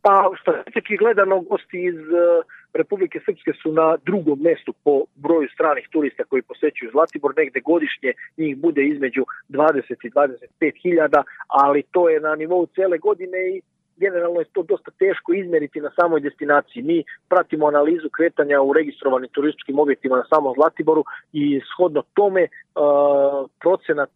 [0.02, 2.26] Pa statistički gledano gosti iz e,
[2.78, 8.12] Republike Srpske su na drugom mestu po broju stranih turista koji posećuju Zlatibor, negde godišnje
[8.38, 13.62] njih bude između 20 i 25 hiljada, ali to je na nivou cele godine i
[13.98, 16.84] generalno je to dosta teško izmeriti na samoj destinaciji.
[16.84, 22.48] Mi pratimo analizu kretanja u registrovanim turističkim objektima na samom Zlatiboru i shodno tome
[23.60, 24.12] procenat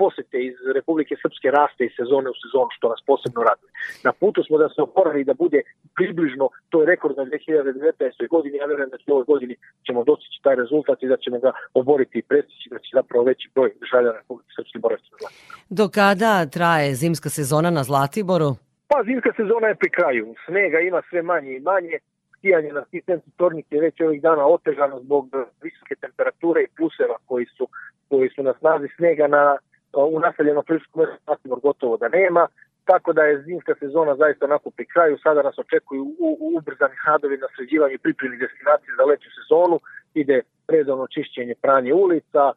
[0.00, 3.70] posete iz Republike Srpske raste iz sezone u sezonu, što nas posebno raduje.
[4.06, 5.60] Na putu smo da se oporavi da bude
[5.98, 8.28] približno, to je rekord na 2019.
[8.34, 9.54] godini, ja verujem da će u ovoj godini
[9.86, 13.50] ćemo dostići taj rezultat i da ćemo ga oboriti i prestići, da će zapravo veći
[13.54, 15.68] broj državljana Republike Srpske boraviti na Zlatiboru.
[15.78, 18.50] Do kada traje zimska sezona na Zlatiboru?
[18.90, 20.34] Pa zimska sezona je pri kraju.
[20.46, 21.96] Snega ima sve manje i manje.
[22.36, 25.24] Skijanje na centru Tornik je već ovih dana otežano zbog
[25.62, 27.68] visoke temperature i pluseva koji su,
[28.08, 29.56] koji su na snazi snega na
[29.96, 32.48] u naseljenom mestu Zlatibor gotovo da nema,
[32.84, 35.18] tako da je zimska sezona zaista onako pri kraju.
[35.22, 39.80] Sada nas očekuju u, u ubrzani radovi na sređivanju pripremi destinacije za letnju sezonu.
[40.14, 42.52] Ide redovno čišćenje pranje ulica,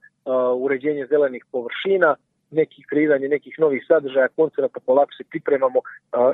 [0.58, 2.16] uređenje zelenih površina,
[2.56, 5.80] nekih kreiranje nekih novih sadržaja, koncerta, polako se pripremamo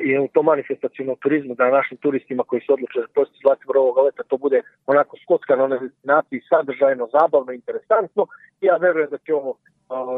[0.01, 4.01] i u tom manifestacijnom turizmu da našim turistima koji se odluče da posjeti Zlatibor ovoga
[4.01, 8.25] leta to bude onako skockano na destinaciji, sadržajno, zabavno, interesantno.
[8.61, 9.55] I ja verujem da će ovo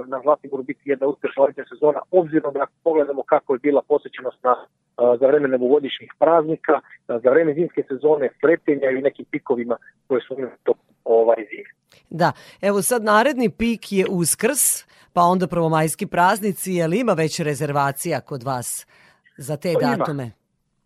[0.07, 4.55] na Zlatiboru biti jedna uspešna letnja sezona, obzirom da pogledamo kako je bila posjećenost na
[5.19, 9.75] za vreme novogodišnjih praznika, za vreme zimske sezone, sretenja i nekim pikovima
[10.07, 10.73] koje su imali to
[11.05, 11.69] ovaj zime.
[12.09, 12.31] Da,
[12.61, 14.83] evo sad naredni pik je uskrs,
[15.13, 18.87] pa onda prvomajski praznici, jel ima već rezervacija kod vas
[19.37, 19.95] za te Pa ima.
[19.95, 20.31] datume?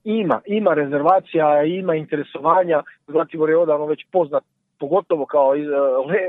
[0.04, 2.84] Ima, ima rezervacija, ima interesovanja.
[3.08, 4.44] Zlatibor je odavno već poznat
[4.80, 5.68] pogotovo kao iz-
[6.08, 6.22] le,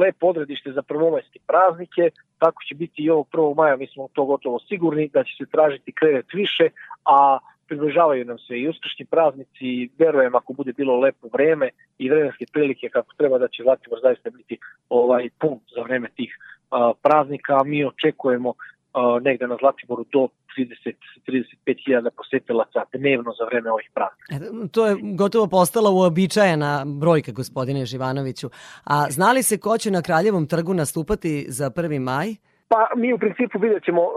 [0.00, 3.56] lepo odredište za prvomajske praznike, tako će biti i ovog 1.
[3.56, 6.68] maja, mi smo to gotovo sigurni da će se tražiti krevet više,
[7.04, 7.38] a
[7.68, 12.44] približavaju nam se i uskršnji praznici i verujem ako bude bilo lepo vreme i vremenske
[12.52, 14.58] prilike kako treba da će Zlatibor zaista biti
[14.88, 16.38] ovaj pun za vreme tih
[16.70, 18.52] a, praznika, a mi očekujemo
[18.92, 24.34] a, negde na Zlatiboru do 30-35 hiljada posetilaca dnevno za vreme ovih praznika.
[24.34, 28.50] E, To je gotovo postala uobičajena brojka, gospodine Živanoviću.
[28.84, 31.98] A znali se ko će na Kraljevom trgu nastupati za 1.
[31.98, 32.28] maj?
[32.68, 34.12] Pa mi u principu vidjet ćemo uh,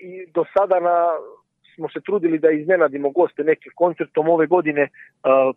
[0.00, 0.96] i do sada na,
[1.74, 4.90] smo se trudili da iznenadimo goste nekim koncertom ove godine uh,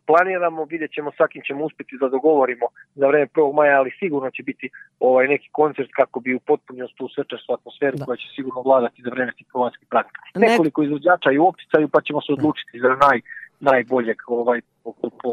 [0.08, 3.56] planiramo, vidjet ćemo sa kim ćemo uspjeti da dogovorimo za vreme 1.
[3.56, 8.06] maja, ali sigurno će biti ovaj neki koncert kako bi upotpunio tu svečarsku atmosferu Da.
[8.06, 10.22] koja će sigurno vladati za vreme tih provanskih praznika.
[10.36, 13.22] Ne- Nekoliko izvođača i u opticaju pa ćemo se odlučiti za naj
[13.60, 15.32] najboljeg ovaj po, po,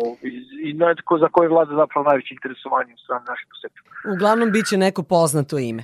[0.62, 4.14] i, naj- ko- za koje vlada zapravo najveće interesovanje u strani naših posjetitelja.
[4.14, 5.82] Uglavnom bit će neko poznato ime.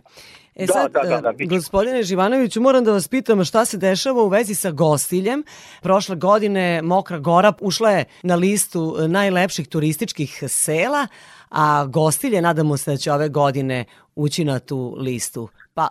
[0.59, 3.77] E Da, sad, da, da, e, da, gospodine Živanoviću, moram da vas pitam šta se
[3.79, 5.45] dešava u vezi sa gostiljem.
[5.83, 11.07] Prošle godine Mokra Gora ušla je na listu e, najlepših turističkih sela,
[11.51, 13.85] a gostilje nadamo se da će ove godine
[14.17, 15.49] ući na tu listu.
[15.75, 15.89] Pa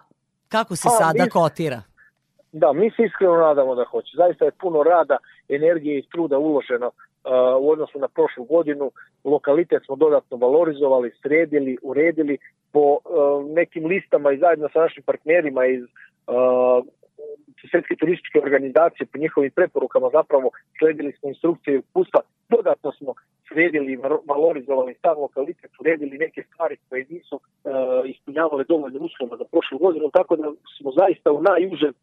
[0.49, 1.81] kako se Pa, sada mi- kotira?
[2.51, 4.09] Da, mi se iskreno nadamo da hoće.
[4.17, 5.17] Zaista je puno rada,
[5.49, 6.91] energije i truda uloženo
[7.59, 8.91] u odnosu na prošlu godinu.
[9.23, 12.37] Lokalitet smo dodatno valorizovali, sredili, uredili
[12.71, 12.99] po uh,
[13.55, 16.85] nekim listama i zajedno sa našim partnerima iz uh,
[17.71, 20.49] Svetske turističke organizacije po njihovim preporukama zapravo
[20.79, 22.21] sledili smo instrukcije i upustva.
[22.49, 23.13] Dodatno smo
[23.47, 27.41] sredili i valorizovali sam lokalitet, uredili neke stvari koje nisu uh,
[28.05, 31.93] ispunjavale dovoljno uslova za prošlu godinu, tako da smo zaista u najužem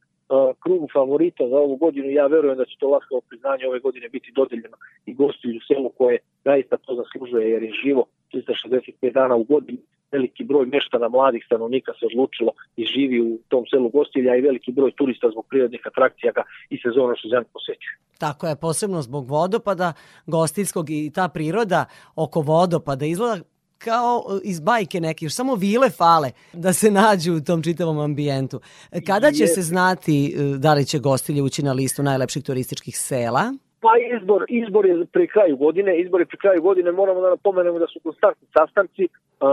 [0.62, 2.10] krugu favorita za ovu godinu.
[2.10, 6.18] Ja verujem da će to Laskovo priznanje ove godine biti dodeljeno i gostiju selu koje
[6.44, 9.78] zaista to zaslužuje jer je živo 365 dana u godini.
[10.12, 14.72] Veliki broj meštana mladih stanovnika se odlučilo i živi u tom selu Gostilja i veliki
[14.72, 17.96] broj turista zbog prirodnih atrakcija ga i sezono Šuđan posećuju.
[18.18, 19.92] Tako je, posebno zbog vodopada
[20.26, 21.84] gostinskog i ta priroda
[22.16, 23.53] oko vodopada izgleda
[23.84, 27.98] kao e, iz bajke neke, još samo vile fale da se nađu u tom čitavom
[27.98, 28.60] ambijentu.
[28.92, 32.98] E, Kada će se znati e, da li će gostilje ući na listu najlepših turističkih
[32.98, 33.44] sela?
[33.84, 37.78] Pa izbor, izbor je pri kraju godine, izbor je pri kraju godine, moramo da napomenemo
[37.78, 39.48] da su konstantni sastanci, uh,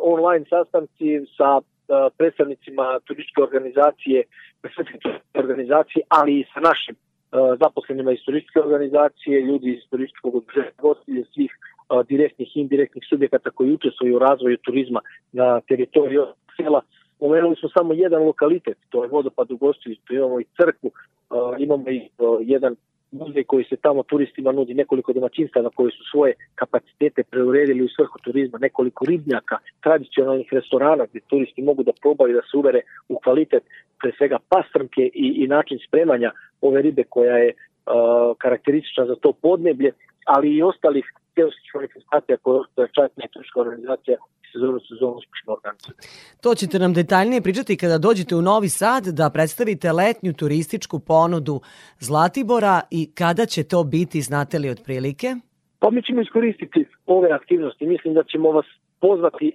[0.00, 1.62] online sastanci sa uh,
[2.18, 4.22] predstavnicima turističke organizacije,
[4.60, 7.00] turističke organizacije, ali i sa našim uh,
[7.62, 10.32] zaposlenima iz turističke organizacije, ljudi iz turističkog
[10.86, 11.52] gostilje, svih
[12.08, 15.00] direktnih i indirektnih subjekata koji učestvuju u razvoju turizma
[15.32, 16.26] na teritoriju
[16.56, 16.80] sela.
[17.18, 21.54] Pomenuli smo samo jedan lokalitet, to je vodopad u Gostilju, tu imamo i crkvu, uh,
[21.58, 22.08] imamo i
[22.40, 22.76] jedan
[23.10, 28.18] muzej koji se tamo turistima nudi, nekoliko domaćinstava koji su svoje kapacitete preuredili u svrhu
[28.24, 33.62] turizma, nekoliko ribnjaka, tradicionalnih restorana gdje turisti mogu da probaju da se uvere u kvalitet
[34.00, 36.30] pre svega pastrnke i, i način spremanja
[36.60, 37.65] ove ribe koja je uh,
[38.38, 39.92] karakteristična za to podneblje,
[40.26, 42.88] ali i ostalih seoskih manifestacija koje ostaje
[43.24, 44.16] i turistička organizacija
[44.52, 45.94] sezonu sezonu uspešno organizuje.
[46.42, 51.60] To ćete nam detaljnije pričati kada dođete u Novi Sad da predstavite letnju turističku ponudu
[51.98, 55.28] Zlatibora i kada će to biti, znate li otprilike?
[55.78, 57.86] Pa mi ćemo iskoristiti ove aktivnosti.
[57.86, 58.66] Mislim da ćemo vas
[59.00, 59.52] pozvati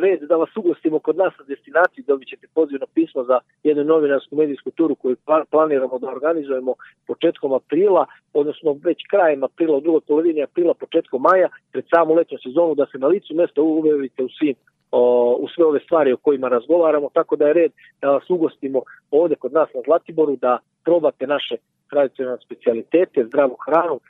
[0.00, 4.36] red da vas ugostimo kod nas na destinaciji, dobit ćete pozivno pismo za jednu novinarsku
[4.36, 6.74] medijsku turu koju pla- planiramo da organizujemo
[7.06, 12.38] početkom aprila, odnosno već krajem aprila, u drugoj polovini aprila, početkom maja, pred samu letnju
[12.38, 14.54] sezonu, da se na licu mesta uverite u svim
[14.92, 18.82] o, u sve ove stvari o kojima razgovaramo, tako da je red da vas ugostimo
[19.10, 21.56] ovde kod nas na Zlatiboru, da probate naše
[21.90, 24.00] tradicionalne specialitete, zdravu hranu,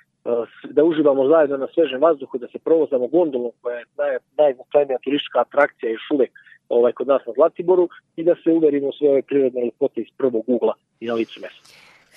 [0.71, 5.41] da uživamo zajedno na svežem vazduhu, da se provozamo gondolom koja je naj, najznačajnija turistička
[5.41, 6.31] atrakcija još uvek
[6.69, 10.07] ovaj, kod nas na Zlatiboru i da se uverimo u sve ove prirodne lepote iz
[10.17, 11.69] prvog ugla i na licu mesta.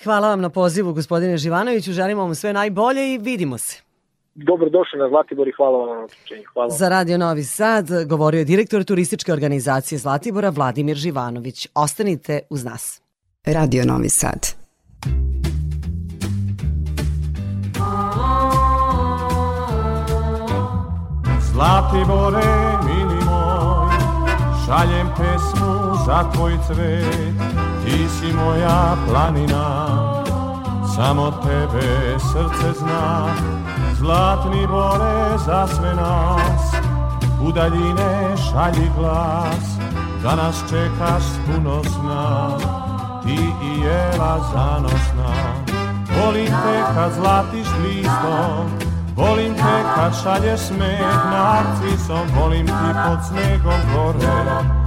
[0.04, 1.92] Hvala vam na pozivu, gospodine Živanoviću.
[1.92, 3.82] Želimo vam sve najbolje i vidimo se.
[4.34, 6.42] Dobrodošli na Zlatibor i hvala vam na uključenju.
[6.52, 6.68] Hvala.
[6.68, 6.76] vam.
[6.78, 11.68] Za Radio Novi Sad govorio je direktor turističke organizacije Zlatibora Vladimir Živanović.
[11.74, 13.02] Ostanite uz nas.
[13.46, 14.63] Radio Novi Sad.
[21.54, 23.94] Zlatibore, mili moj,
[24.66, 27.34] šaljem pesmu za tvoj cvet,
[27.84, 29.86] ti si moja planina,
[30.96, 33.26] samo tebe srce zna,
[33.98, 36.74] zlatni bore za sve nas,
[37.42, 39.64] u daljine šalji glas,
[40.22, 42.48] da nas čekaš puno sna,
[43.22, 45.34] ti i jela zanosna,
[46.18, 51.00] volim te kad zlatiš listom, Volim te kad šalješ smeh
[51.30, 54.84] narcisom, volim ti pod snegom gore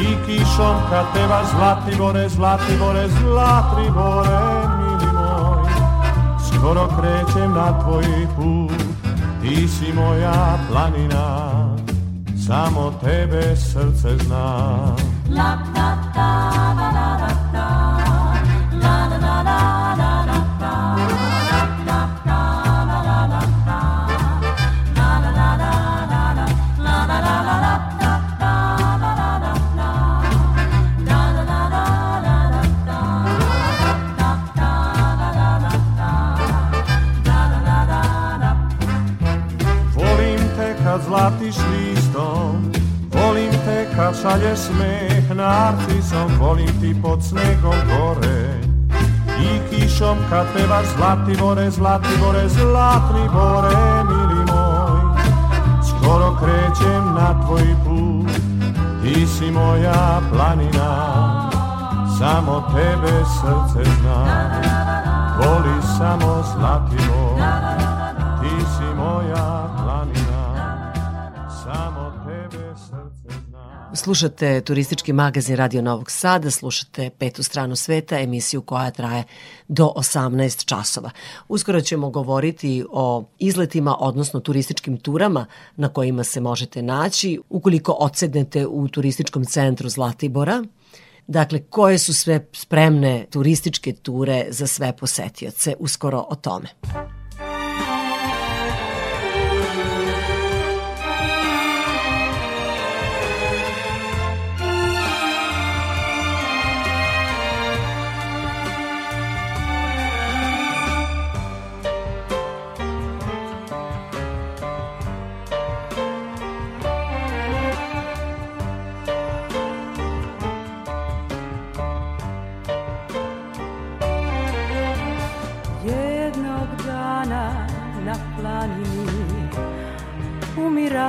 [0.00, 4.38] i kišom kad pevaš Zlatibore, Zlatibore, Zlatibore,
[4.78, 5.70] mili moj.
[6.46, 8.82] Skoro krećem na tvoj put,
[9.42, 11.48] ti si moja planina,
[12.46, 14.78] samo tebe srce zna.
[15.28, 16.97] Volim
[43.98, 48.60] kad šalješ smeh narcisom, volim ti pod snegom gore.
[49.40, 55.00] I kišom kad pevaš Zlatibore, Zlatibore, Zlatibore, mili moj.
[55.88, 58.30] Skoro krećem na tvoj put,
[59.02, 60.90] ti si moja planina,
[62.18, 64.24] samo tebe srce zna.
[65.38, 67.17] Voli samo Zlatibor,
[73.98, 79.24] Slušate turistički magazin Radio Novog Sada, slušate Petu stranu sveta, emisiju koja traje
[79.68, 81.10] do 18 časova.
[81.48, 85.46] Uskoro ćemo govoriti o izletima, odnosno turističkim turama
[85.76, 90.64] na kojima se možete naći ukoliko odsednete u turističkom centru Zlatibora.
[91.26, 95.74] Dakle, koje su sve spremne turističke ture za sve posetioce?
[95.78, 96.68] Uskoro o tome.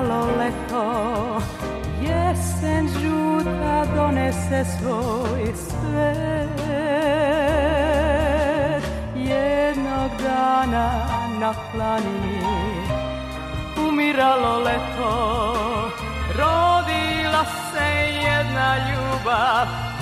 [0.07, 1.41] Leto
[2.01, 6.59] Jesen žuta donese svoj svet.
[9.15, 10.89] Jednog dana
[11.39, 12.79] na planini
[13.87, 15.11] umiralo leto
[16.37, 17.87] Rodila se
[18.23, 19.98] jedna ljubav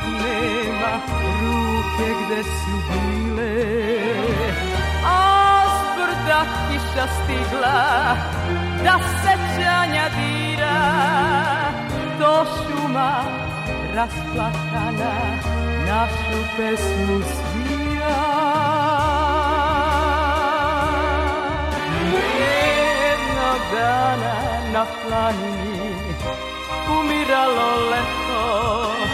[0.00, 0.92] nikog nema
[1.40, 3.52] ruke gde su bile.
[5.04, 8.16] A s brda kiša stigla
[8.84, 10.80] da sećanja dira
[12.18, 13.22] do šuma
[13.94, 15.12] rasplakana
[15.86, 18.16] našu pesmu svira.
[22.40, 24.34] Jednog dana
[24.72, 25.94] na planini
[27.00, 29.09] umiralo leto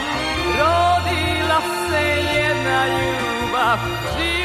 [1.56, 2.02] rodila se
[2.38, 3.78] jedna ljubav
[4.18, 4.35] živo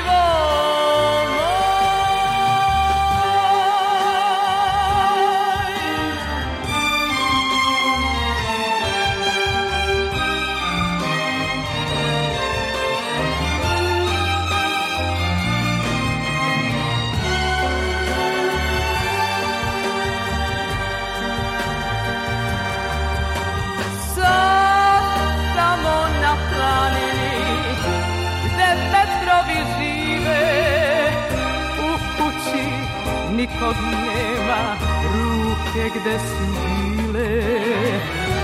[33.62, 34.76] nikog nema
[35.14, 37.42] ruke gde su bile.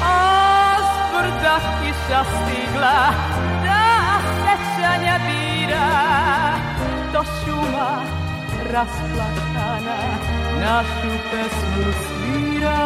[0.03, 3.13] A s brda kiša stigla
[3.63, 5.89] da sećanja dira
[7.13, 8.01] do šuma
[8.73, 9.97] rasplakana
[10.61, 12.77] našu pesmu svira.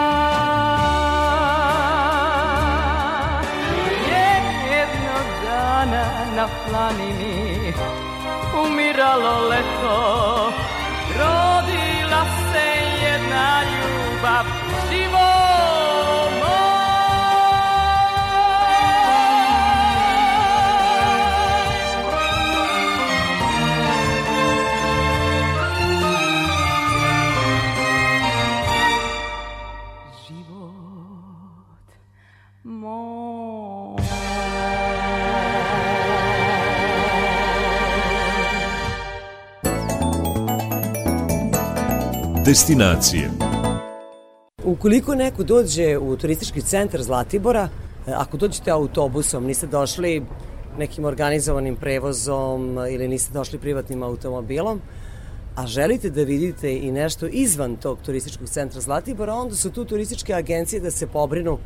[4.71, 6.05] Jednog dana
[6.35, 7.73] na planini
[8.65, 10.70] umiralo leto
[13.31, 14.45] jedna ljubav
[14.89, 15.30] živo
[42.45, 43.29] Destinacije.
[44.63, 47.69] Ukoliko neko dođe u turistički centar Zlatibora,
[48.07, 50.25] e, ako dođete autobusom, niste došli
[50.77, 54.81] nekim organizovanim prevozom ili niste došli privatnim automobilom,
[55.55, 60.33] a želite da vidite i nešto izvan tog turističkog centra Zlatibora, onda su tu turističke
[60.33, 61.57] agencije da se pobrinu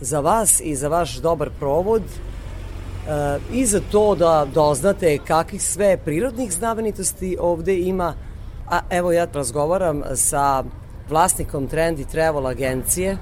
[0.00, 5.96] za vas i za vaš dobar provod e, i za to da doznate kakvih sve
[6.04, 8.14] prirodnih znamenitosti ovde ima.
[8.70, 10.64] A evo ja razgovaram sa
[11.08, 13.16] vlasnikom Trendy Travel agencije.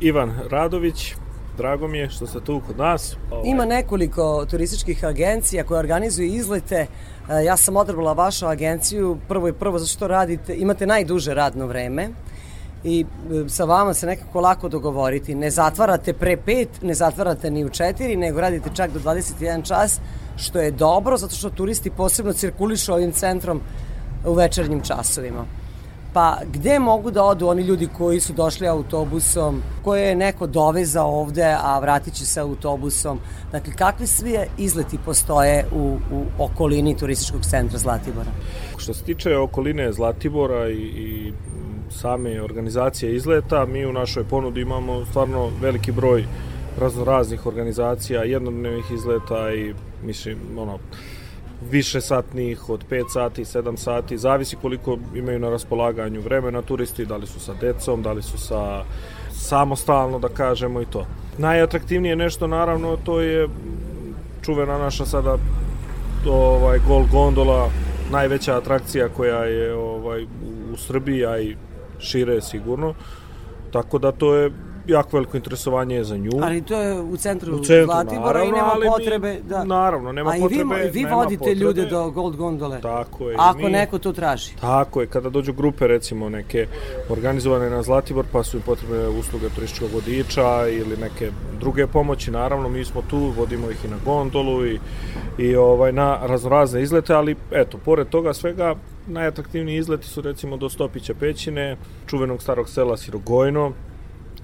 [0.00, 1.14] Ivan Radović,
[1.56, 3.16] drago mi je što ste tu kod nas.
[3.30, 6.86] Ovaj, Ima nekoliko turističkih agencija koje organizuju izlete.
[7.30, 11.66] E, Ja sam odabrala vašu agenciju prvo i prvo zato što radite, imate najduže radno
[11.66, 12.08] vreme
[12.84, 13.04] i
[13.44, 15.34] e, sa vama se nekako lako dogovoriti.
[15.34, 20.00] Ne zatvarate pre pet, ne zatvarate ni u četiri, nego radite čak do 21 čas,
[20.36, 23.60] što je dobro zato što turisti posebno cirkulišu ovim centrom
[24.26, 25.44] u večernjim časovima.
[26.12, 31.20] Pa gde mogu da odu oni ljudi koji su došli autobusom, koje je neko dovezao
[31.20, 33.18] ovde, a vratit će se autobusom?
[33.52, 38.30] Dakle, kakvi svi izleti postoje u, u okolini turističkog centra Zlatibora?
[38.76, 41.32] Što se tiče okoline Zlatibora i, i
[41.90, 46.24] same organizacije izleta, mi u našoj ponudi imamo stvarno veliki broj
[46.80, 49.74] raznoraznih organizacija, jednodnevnih izleta i
[50.04, 50.78] mislim, ono,
[51.70, 57.16] više satnih, od 5 sati, 7 sati, zavisi koliko imaju na raspolaganju vremena turisti, da
[57.16, 58.84] li su sa decom, da li su sa
[59.32, 61.06] samostalno, da kažemo i to.
[61.38, 63.48] Najatraktivnije nešto, naravno, to je
[64.42, 65.36] čuvena naša sada
[66.28, 67.68] ovaj gol gondola,
[68.10, 70.24] najveća atrakcija koja je ovaj
[70.72, 71.56] u, Srbiji, a i
[71.98, 72.94] šire sigurno.
[73.72, 74.50] Tako da to je
[74.86, 76.30] jako veliko interesovanje za nju.
[76.42, 79.64] Ali to je u centru, U centru, Zlatibora i naravno, nema ali mi- potrebe da...
[79.64, 81.60] naravno, nema A i vi, potrebe, vi nema vodite potrebe.
[81.60, 82.80] ljude do Gold Gondole.
[82.80, 83.32] Tako je.
[83.32, 84.50] i Ako mi- neko to traži.
[84.60, 86.66] Tako je, kada dođu grupe recimo neke
[87.08, 90.36] organizovane na Zlatibor pa su im potrebne usluge turističkog vodiča
[90.68, 91.30] ili neke
[91.60, 94.78] druge pomoći, naravno mi smo tu, vodimo ih i na gondolu i,
[95.38, 98.74] i ovaj, na raznorazne izlete, ali eto, pored toga svega
[99.06, 101.76] najatraktivniji izleti su recimo do Stopića pećine,
[102.06, 103.72] čuvenog starog sela Sirogojno,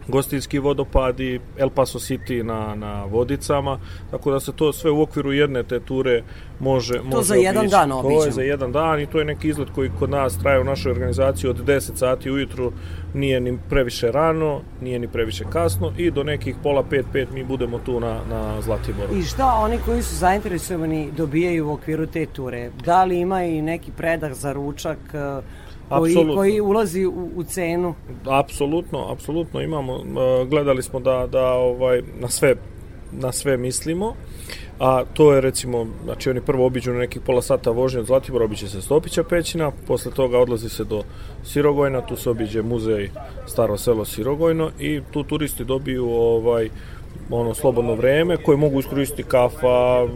[0.09, 3.79] gostinski vodopadi, El Paso City na, na Vodicama,
[4.11, 6.23] tako da se to sve u okviru jedne te ture
[6.61, 7.71] može, može za jedan obići.
[7.71, 8.31] dan To je obiđemo.
[8.31, 11.51] za jedan dan i to je neki izlet koji kod nas traje u našoj organizaciji
[11.51, 12.73] od 10 sati ujutru,
[13.15, 17.45] nije ni previše rano, nije ni previše kasno i do nekih pola pet, pet mi
[17.45, 19.17] budemo tu na, na Zlatiboru.
[19.17, 22.71] I šta oni koji su zainteresovani dobijaju u okviru te ture?
[22.85, 24.99] Da li ima i neki predah za ručak
[25.89, 26.35] koji, Apsolutno.
[26.35, 27.95] koji ulazi u, u cenu?
[28.27, 29.97] Apsolutno, apsolutno imamo.
[29.97, 32.55] e, Gledali smo da, da ovaj, na sve
[33.13, 34.15] na sve mislimo.
[34.79, 38.45] A to je recimo, znači oni prvo obiđu na nekih pola sata vožnje od Zlatibora,
[38.45, 41.03] obiće se Stopića pećina, posle toga odlazi se do
[41.45, 43.11] Sirogojna, tu se obiđe muzej
[43.47, 46.69] Staro selo Sirogojno i tu turisti dobiju ovaj
[47.33, 50.07] ono slobodno vreme koje mogu iskoristiti kafa,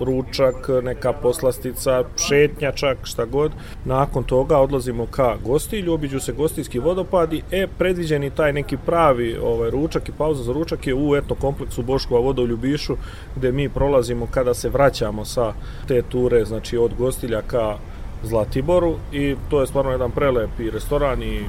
[0.00, 3.52] ručak, neka poslastica, šetnja čak, šta god.
[3.84, 9.70] Nakon toga odlazimo ka gostilju, obiđu se gostinski vodopadi, e, predviđeni taj neki pravi ovaj,
[9.70, 12.96] ručak i pauza za ručak je u etno kompleksu Boškova voda u Ljubišu,
[13.36, 15.52] gde mi prolazimo kada se vraćamo sa
[15.88, 17.76] te ture, znači od gostilja ka
[18.22, 21.40] Zlatiboru i to je stvarno jedan prelepi restoran i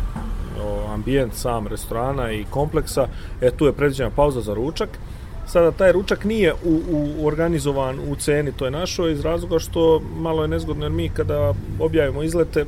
[0.62, 3.08] o, ambijent sam restorana i kompleksa.
[3.42, 4.90] E, tu je predviđena pauza za ručak.
[5.48, 10.02] Sada taj ručak nije u, u, organizovan u ceni, to je našo iz razloga što
[10.18, 12.66] malo je nezgodno jer mi kada objavimo izlete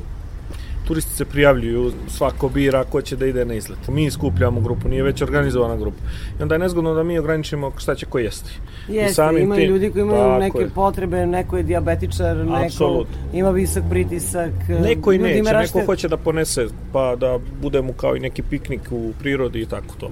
[0.86, 3.88] turisti se prijavljuju, svako bira ko će da ide na izlet.
[3.88, 5.96] Mi skupljamo grupu, nije već organizovana grupa.
[6.40, 8.50] I onda je nezgodno da mi ograničimo šta će ko jesti.
[8.88, 10.68] I Jeste, samim ima i tim- ljudi koji imaju Tako neke je.
[10.68, 14.52] potrebe, neko je diabetičar, neko ima visok pritisak.
[14.82, 18.42] Neko i neće, ima neko hoće da ponese, pa da bude mu kao i neki
[18.42, 20.10] piknik u prirodi i tako to.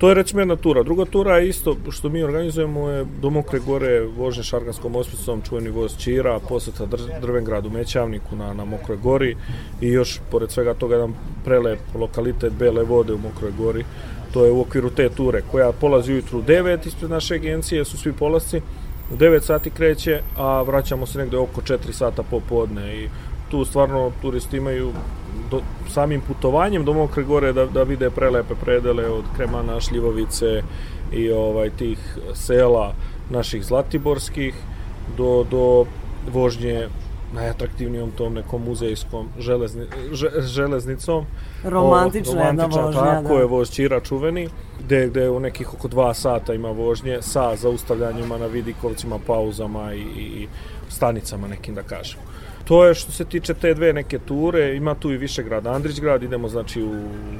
[0.00, 0.82] To je recimo jedna tura.
[0.82, 5.70] Druga tura je isto što mi organizujemo je do Mokre gore vožnje Šarganskom ospicom, čuveni
[5.70, 9.36] voz Čira, poseta Dr Drvengradu Mećavniku na, na Mokroj gori
[9.80, 13.84] i još pored svega toga jedan prelep lokalitet Bele vode u Mokroj gori.
[14.32, 17.98] To je u okviru te ture koja polazi ujutru u 9 ispred naše agencije, su
[17.98, 18.60] svi polasci.
[19.12, 23.08] U 9 sati kreće, a vraćamo se negde oko 4 sata popodne i
[23.50, 24.92] tu stvarno turisti imaju
[25.50, 30.62] do, samim putovanjem do Mokre gore da, da vide prelepe predele od Kremana, Šljivovice
[31.12, 32.92] i ovaj tih sela
[33.30, 34.54] naših zlatiborskih
[35.16, 35.84] do, do
[36.32, 36.88] vožnje
[37.34, 41.26] najatraktivnijom tom nekom muzejskom železni, že, železnicom.
[41.64, 43.40] Romantična O, jedna romantična, vožnja, Tako da.
[43.40, 44.48] je, voz Čira čuveni,
[44.84, 50.00] gde, gde u nekih oko dva sata ima vožnje sa zaustavljanjima na vidikovcima, pauzama i,
[50.00, 50.48] i
[50.88, 52.22] stanicama nekim da kažemo.
[52.70, 56.48] To je što se tiče te dve neke ture, ima tu i Višegrad, Andrićgrad, idemo
[56.48, 56.94] znači u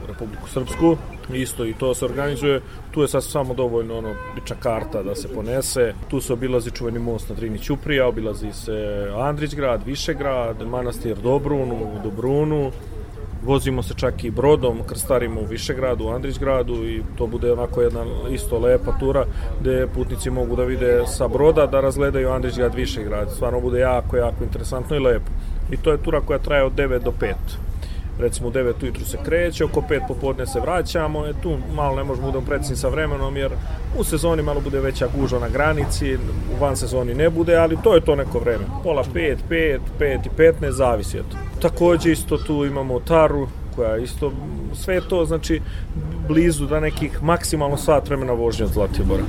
[0.08, 0.96] Republiku Srpsku,
[1.32, 2.60] isto i to se organizuje,
[2.90, 6.98] tu je sad samo dovoljno ono, lična karta da se ponese, tu se obilazi čuveni
[6.98, 12.70] most na Drini Ćuprija, obilazi se Andrićgrad, Višegrad, manastir Dobrun u Dobrunu,
[13.43, 18.05] vozimo se čak i brodom, krstarimo u Višegradu, u Andrićgradu i to bude onako jedna
[18.30, 19.24] isto lepa tura
[19.61, 23.30] gde putnici mogu da vide sa broda da razgledaju Andrićgrad, Višegrad.
[23.30, 25.30] Stvarno bude jako, jako interesantno i lepo.
[25.70, 27.34] I to je tura koja traje od 9 do 5
[28.18, 32.04] recimo u 9 ujutru se kreće, oko 5 popodne se vraćamo, e, tu malo ne
[32.04, 33.52] možemo da budemo precizni sa vremenom, jer
[33.98, 37.94] u sezoni malo bude veća gužva na granici, u van sezoni ne bude, ali to
[37.94, 38.64] je to neko vreme.
[38.82, 41.36] Pola 5, 5, 5 i 15, zavisi eto.
[41.62, 44.32] Takođe isto tu imamo Taru, koja je isto,
[44.74, 45.61] sve je to znači
[46.28, 49.22] blizu da nekih maksimalno sat vremena vožnje od Zlatibora.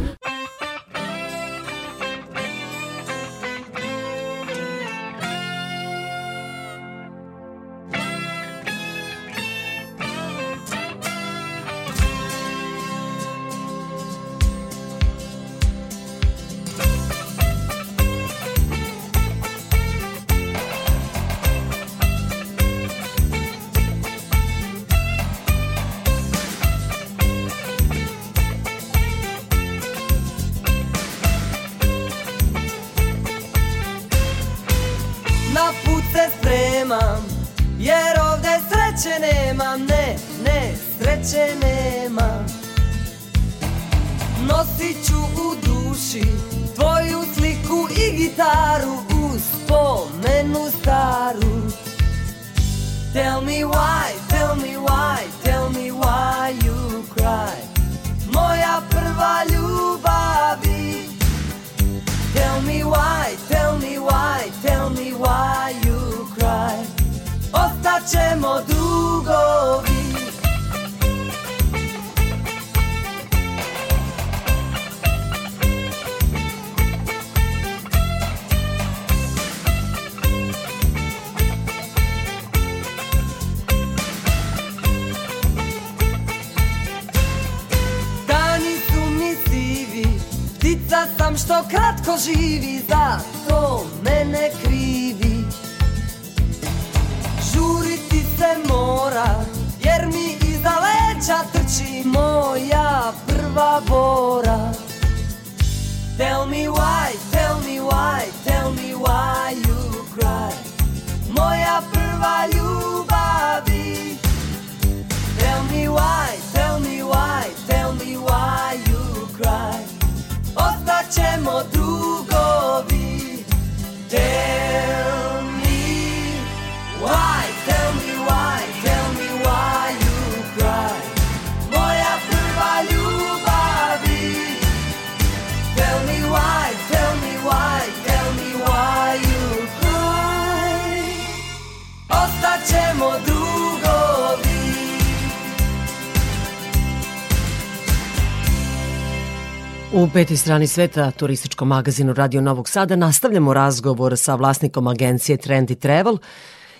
[150.13, 156.17] Peti strani sveta, turističkom magazinu Radio Novog Sada, nastavljamo razgovor sa vlasnikom agencije Trendy Travel,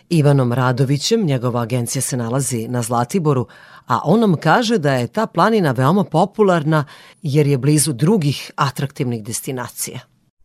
[0.10, 1.26] Ivanom Radovićem.
[1.26, 3.48] Njegova agencija se nalazi na Zlatiboru,
[3.88, 6.86] a on nam kaže da je ta planina veoma popularna
[7.22, 10.00] jer je blizu drugih atraktivnih destinacija.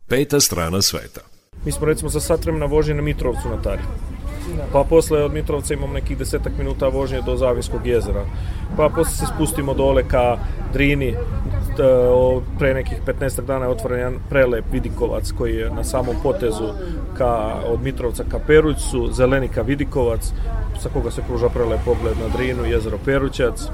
[0.07, 1.21] Peta strana sveta.
[1.65, 3.81] Mi smo recimo za sat vremena vožnje na Mitrovcu na Tari.
[4.71, 8.25] Pa posle od Mitrovca imamo nekih desetak minuta vožnje do Zavinskog jezera.
[8.77, 10.37] Pa posle se spustimo dole ka
[10.73, 11.15] Drini.
[12.59, 16.69] Pre nekih 15 dana je otvoren jedan prelep Vidikovac koji je na samom potezu
[17.17, 20.31] ka, od Mitrovca ka Perućcu, zeleni ka Vidikovac,
[20.79, 23.69] sa koga se pruža prelep pogled na Drinu, jezero Perućac.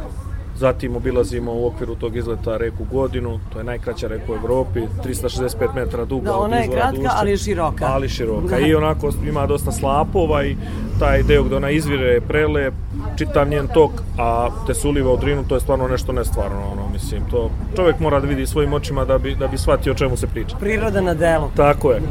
[0.56, 5.76] Zatim obilazimo u okviru tog izleta reku Godinu, to je najkraća reka u Evropi, 365
[5.76, 7.12] metara duga Da, ona je kratka, do ušća.
[7.16, 7.86] ali je široka.
[7.86, 8.48] Ali široka.
[8.60, 8.68] Da.
[8.68, 10.56] I onako ima dosta slapova i
[11.00, 12.74] taj deo gde ona izvire je prelep,
[13.18, 16.90] čitav njen tok, a te se uliva u drinu, to je stvarno nešto nestvarno, ono,
[16.94, 20.18] mislim, to čovjek mora da vidi svojim očima da bi, da bi shvatio o čemu
[20.18, 20.58] se priča.
[20.60, 21.50] Priroda na delu.
[21.56, 22.02] Tako je.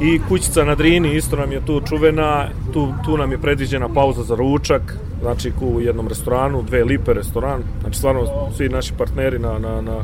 [0.00, 4.22] I kućica na Drini isto nam je tu čuvena, tu, tu nam je predviđena pauza
[4.22, 9.58] za ručak, znači u jednom restoranu, dve lipe restoran, znači stvarno svi naši partneri na,
[9.58, 9.96] na, na,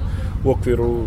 [0.45, 0.99] u okviru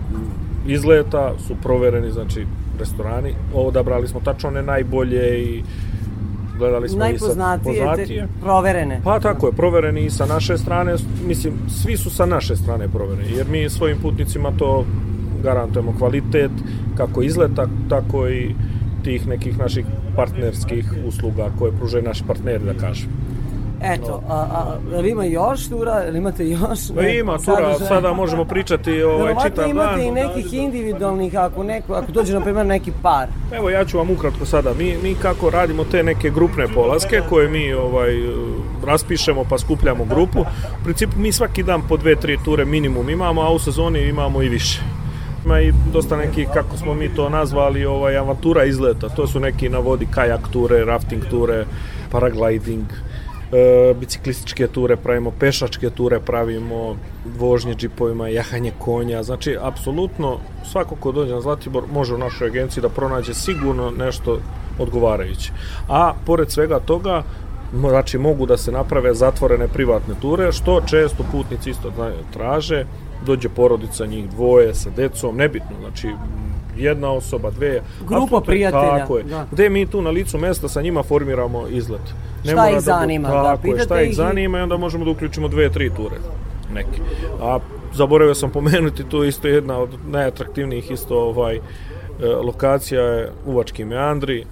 [0.67, 2.45] izleta su provereni, znači
[2.79, 3.33] restorani.
[3.53, 5.63] Odabrali smo tačno one najbolje i
[6.57, 7.57] gledali smo i sa
[7.95, 9.01] te, proverene.
[9.03, 10.95] Pa tako je, provereni i sa naše strane,
[11.27, 14.85] mislim, svi su sa naše strane provereni, jer mi svojim putnicima to
[15.43, 16.51] garantujemo kvalitet,
[16.97, 18.55] kako izleta, tako i
[19.03, 19.85] tih nekih naših
[20.15, 23.09] partnerskih usluga koje pružaju naši partneri, da kažem.
[23.81, 26.79] Eto, a, a, jel ima još tura, jel imate još?
[26.95, 27.87] Pa ima tura, sadržaja?
[27.87, 30.01] sada možemo pričati ovaj, čitav imate dan.
[30.01, 33.27] i nekih individualnih, ako, neko, ako dođe, na primjer, neki par.
[33.51, 34.73] Evo ja ću vam ukratko sada.
[34.73, 38.13] Mi, mi kako radimo te neke grupne polaske koje mi ovaj
[38.85, 40.39] raspišemo pa skupljamo grupu.
[40.81, 44.41] U principu mi svaki dan po dve, tri ture minimum imamo, a u sezoni imamo
[44.41, 44.81] i više.
[45.45, 49.09] Ima i dosta nekih, kako smo mi to nazvali, ovaj, avantura izleta.
[49.09, 51.65] To su neki na vodi kajak ture, rafting ture,
[52.11, 52.85] paragliding,
[53.51, 56.95] e, biciklističke ture pravimo, pešačke ture pravimo,
[57.37, 59.23] vožnje džipovima, jahanje konja.
[59.23, 60.37] Znači, apsolutno
[60.71, 64.39] svako ko dođe na Zlatibor može u našoj agenciji da pronađe sigurno nešto
[64.79, 65.51] odgovarajuće.
[65.89, 67.23] A pored svega toga,
[67.73, 71.91] znači mogu da se naprave zatvorene privatne ture, što često putnici isto
[72.33, 72.85] traže,
[73.25, 76.07] dođe porodica njih dvoje sa decom, nebitno, znači
[76.77, 77.81] jedna osoba, dve.
[78.01, 79.23] Grupa prijatelja, Tako je.
[79.23, 79.45] da.
[79.51, 82.01] Gde mi tu na licu mesta sa njima formiramo izlet.
[82.43, 84.77] Šta mora ih da zanima, da, Tako je, pitate šta ih i- zanima i onda
[84.77, 86.15] možemo da uključimo dve, tri ture
[86.73, 87.01] neke.
[87.41, 87.59] A
[87.93, 91.59] zaboravio sam pomenuti tu isto jedna od najatraktivnijih isto ovaj e,
[92.27, 94.45] lokacija je Uvački meandri.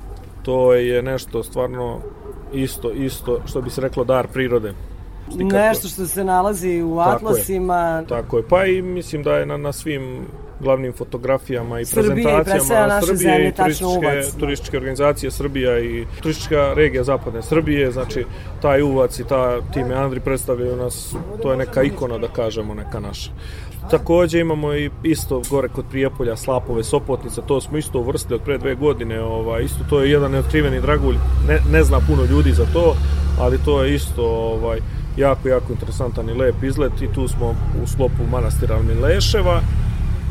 [0.43, 1.99] To je nešto stvarno
[2.53, 4.73] isto, isto, što bi se reklo dar prirode.
[5.27, 5.55] Slikako.
[5.57, 7.15] Nešto što se nalazi u Tako je.
[7.15, 8.03] atlasima.
[8.09, 10.25] Tako je, pa i mislim da je na, na svim
[10.63, 14.39] glavnim fotografijama i Srbije i prezentacijama naše zemlje, i turističke, uvac, da.
[14.39, 18.25] turističke organizacije Srbija i turistička regija zapadne Srbije, znači
[18.61, 22.99] taj uvac i ta, ti meandri predstavljaju nas, to je neka ikona da kažemo, neka
[22.99, 23.31] naša.
[23.91, 28.57] Takođe imamo i isto gore kod Prijepolja, Slapove, Sopotnica, to smo isto uvrstili od pre
[28.57, 31.15] dve godine, ovaj, isto to je jedan neotkriveni dragulj,
[31.47, 32.95] ne, ne zna puno ljudi za to,
[33.39, 34.79] ali to je isto ovaj,
[35.17, 39.61] jako, jako interesantan i lep izlet i tu smo u sklopu manastira Mileševa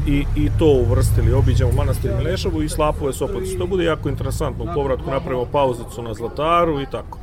[0.07, 1.33] i, i to uvrstili.
[1.33, 3.59] Obiđamo manastir Mileševu i Slapove Sopotnice.
[3.59, 4.65] To bude jako interesantno.
[4.65, 7.19] U povratku napravimo pauzicu na Zlataru i tako.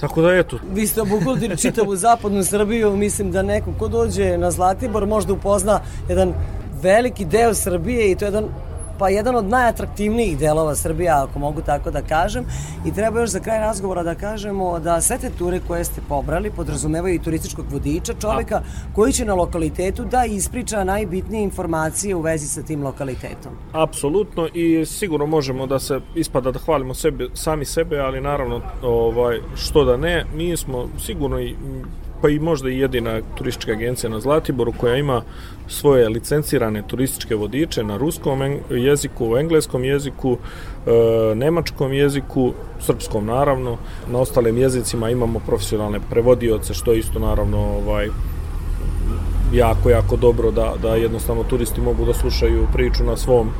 [0.00, 4.50] Tako da eto, Vi ste obuhvatili čitavu zapadnu Srbiju, mislim da neko ko dođe na
[4.50, 6.34] Zlatibor možda upozna jedan
[6.82, 8.44] veliki deo Srbije i to je jedan
[8.98, 12.44] pa jedan od najatraktivnijih delova Srbije, ako mogu tako da kažem.
[12.86, 16.50] I treba još za kraj razgovora da kažemo da sve te ture koje ste pobrali
[16.50, 18.62] podrazumevaju i turističkog vodiča, čoveka
[18.94, 23.52] koji će na lokalitetu da ispriča najbitnije informacije u vezi sa tim lokalitetom.
[23.72, 29.40] apsolutno i sigurno možemo da se ispada da hvalimo sebe, sami sebe, ali naravno ovaj,
[29.56, 31.54] što da ne, mi smo sigurno i
[32.22, 35.22] pa i možda i jedina turistička agencija na Zlatiboru koja ima
[35.68, 40.36] svoje licencirane turističke vodiče na ruskom jeziku, engleskom jeziku,
[40.86, 43.76] e, nemačkom jeziku, srpskom naravno,
[44.10, 48.08] na ostalim jezicima imamo profesionalne prevodioce što isto naravno ovaj
[49.52, 53.50] jako, jako dobro da, da jednostavno turisti mogu da slušaju priču na svom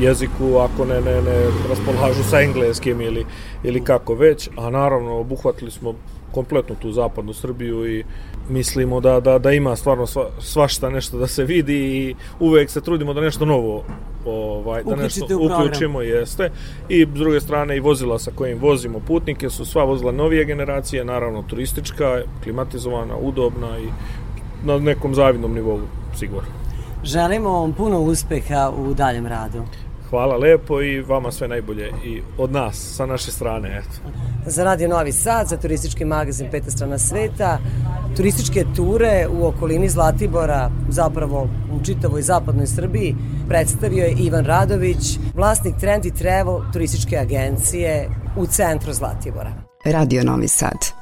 [0.00, 3.26] jeziku ako ne, ne, ne raspolažu sa engleskim ili,
[3.62, 5.94] ili kako već, a naravno obuhvatili smo
[6.32, 8.04] kompletno tu zapadnu Srbiju i
[8.48, 12.80] mislimo da, da, da ima stvarno sva, svašta nešto da se vidi i uvek se
[12.80, 13.84] trudimo da nešto novo
[14.26, 15.60] ovaj, da nešto Uključite program.
[15.60, 16.50] uključimo jeste
[16.88, 21.04] i s druge strane i vozila sa kojim vozimo putnike su sva vozila novije generacije
[21.04, 23.88] naravno turistička, klimatizovana, udobna i
[24.64, 25.80] na nekom zavidnom nivou
[26.16, 26.48] sigurno.
[27.04, 29.62] Želimo vam puno uspeha u daljem radu.
[30.10, 34.10] Hvala lepo i vama sve najbolje i od nas, sa naše strane, eto.
[34.46, 37.58] Za Radio Novi Sad, za turistički magazin Peta strana sveta,
[38.16, 43.16] turističke ture u okolini Zlatibora, zapravo u čitavoj zapadnoj Srbiji,
[43.48, 49.52] predstavio je Ivan Radović, vlasnik Trendy Travel turističke agencije u centru Zlatibora.
[49.84, 50.97] Radio Novi Sad.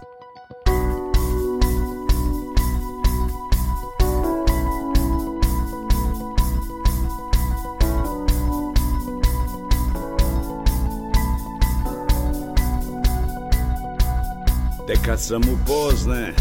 [15.16, 16.34] Kad sam upozne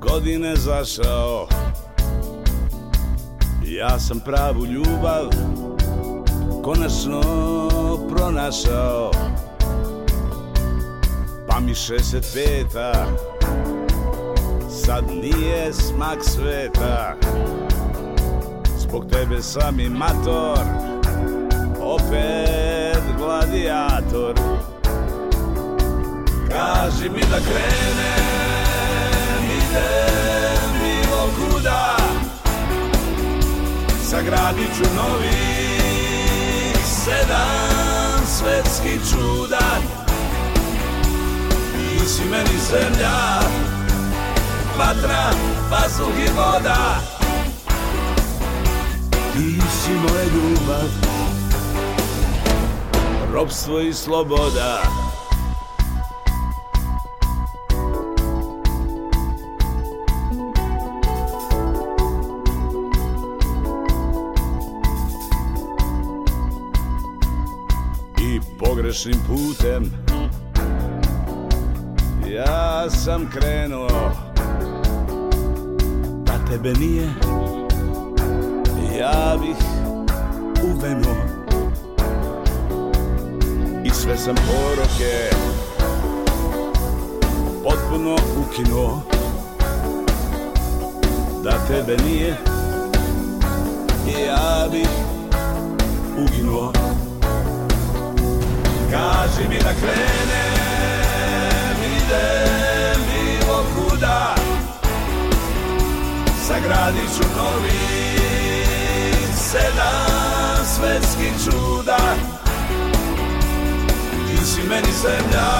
[0.00, 1.48] Godine zašao.
[3.64, 5.30] Ja sam pravu ljubav
[6.62, 7.22] Konačno
[8.08, 9.10] pronašao.
[11.48, 12.92] Pa mi 65-a
[14.84, 17.14] Sad nije smak sveta.
[18.78, 20.58] Zbog tebe sam i mator
[21.80, 24.34] Opet gladijator
[26.48, 28.24] Kaži mi da krenem,
[29.44, 31.96] idem bilo kuda.
[34.02, 35.68] Sagradit ću novi
[36.84, 39.66] sedam svetski čuda.
[41.72, 43.40] Ti si meni zemlja,
[44.78, 45.30] vatra,
[45.70, 47.00] vazduh i voda.
[49.32, 50.88] Ti si moja ljubav,
[53.32, 55.07] robstvo i sloboda
[68.88, 69.92] pogrešnim putem.
[72.34, 73.88] Ja sam krenuo
[76.24, 77.08] da tebe nije.
[78.98, 79.56] Ja bih
[80.64, 81.16] uvenuo
[83.84, 85.30] i sve sam poroke
[87.64, 89.02] potpuno ukinuo.
[91.44, 92.36] Da tebe nije
[94.26, 95.17] ja bih
[98.90, 100.76] Kaži mi da krenem,
[101.96, 104.34] idem bilo kuda.
[106.46, 108.18] Sagradit ću novi
[109.36, 111.98] sedam svetskih čuda.
[114.28, 115.50] Ti si meni zemlja,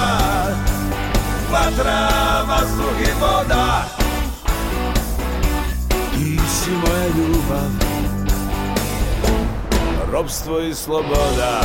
[1.53, 2.09] vatra,
[2.49, 3.85] vazduh i voda.
[6.13, 7.71] Ti si moja ljubav,
[10.13, 11.61] robstvo i sloboda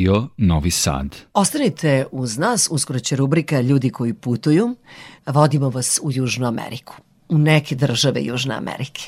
[0.00, 1.16] Radio Novi Sad.
[1.34, 4.76] Ostanite uz nas, uskoro će rubrika Ljudi koji putuju.
[5.26, 6.94] Vodimo vas u Južnu Ameriku,
[7.28, 9.00] u neke države Južne Amerike.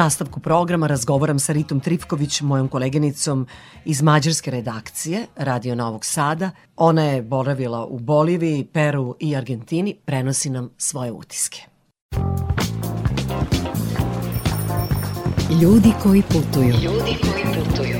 [0.00, 3.46] Nastavku programa razgovaram sa Ritom Trifković, mojom koleginicom
[3.84, 6.50] iz mađarske redakcije Radio Novog Sada.
[6.76, 11.62] Ona je boravila u Boliviji, Peru i Argentini, prenosi nam svoje utiske.
[15.62, 16.74] Ljudi koji putuju.
[16.82, 17.99] Ljudi koji putuju.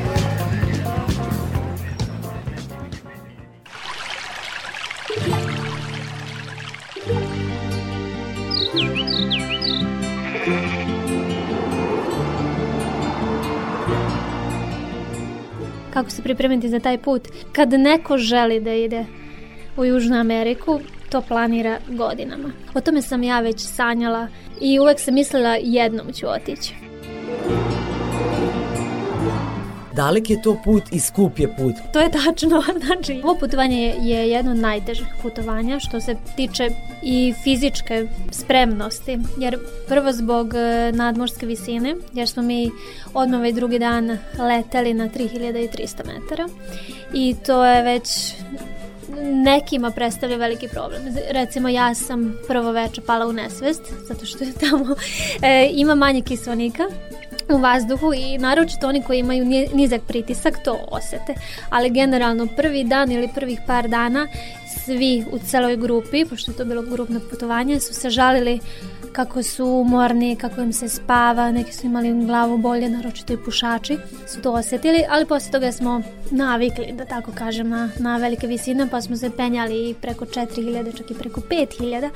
[15.91, 17.29] Kako se pripremiti za taj put.
[17.53, 19.05] Kad neko želi da ide
[19.77, 20.81] u Južnu Ameriku,
[21.11, 22.53] to planira godinama.
[22.75, 24.29] O tome sam ja već sanjala
[24.61, 26.75] i uvek sam mislila jednom ću otići.
[30.01, 31.75] Dalek je to put i skup je put.
[31.93, 36.69] To je tačno, znači ovo putovanje je- je jedno od najtežih putovanja što se tiče
[37.03, 42.71] i fizičke spremnosti, jer prvo zbog e, nadmorske visine, jer smo mi
[43.15, 46.49] odmah već drugi dan leteli na 3300 metara
[47.15, 48.35] i to je već
[49.45, 51.03] nekima predstavlja veliki problem.
[51.31, 54.95] Recimo ja sam prvo veče pala u nesvest, zato što je tamo
[55.43, 56.83] e, ima manje kiselnika
[57.55, 61.35] u vazduhu i naročito oni koji imaju ni- nizak pritisak to osete.
[61.71, 64.27] Ali generalno prvi dan ili prvih par dana
[64.85, 68.61] svi u celoj grupi, pošto je to bilo grupno putovanje, su se žalili
[69.13, 73.99] kako su umorni, kako im se spava, neki su imali glavu bolje, naročito i pušači
[74.27, 78.89] su to osjetili, ali posle toga smo navikli, da tako kažem, na, na velike visine,
[78.91, 82.11] pa smo se penjali i preko 4000, čak i preko 5000.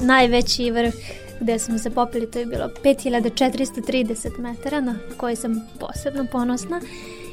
[0.00, 0.94] Najveći vrh
[1.40, 6.80] gde smo se popili, to je bilo 5430 metara, na koji sam posebno ponosna,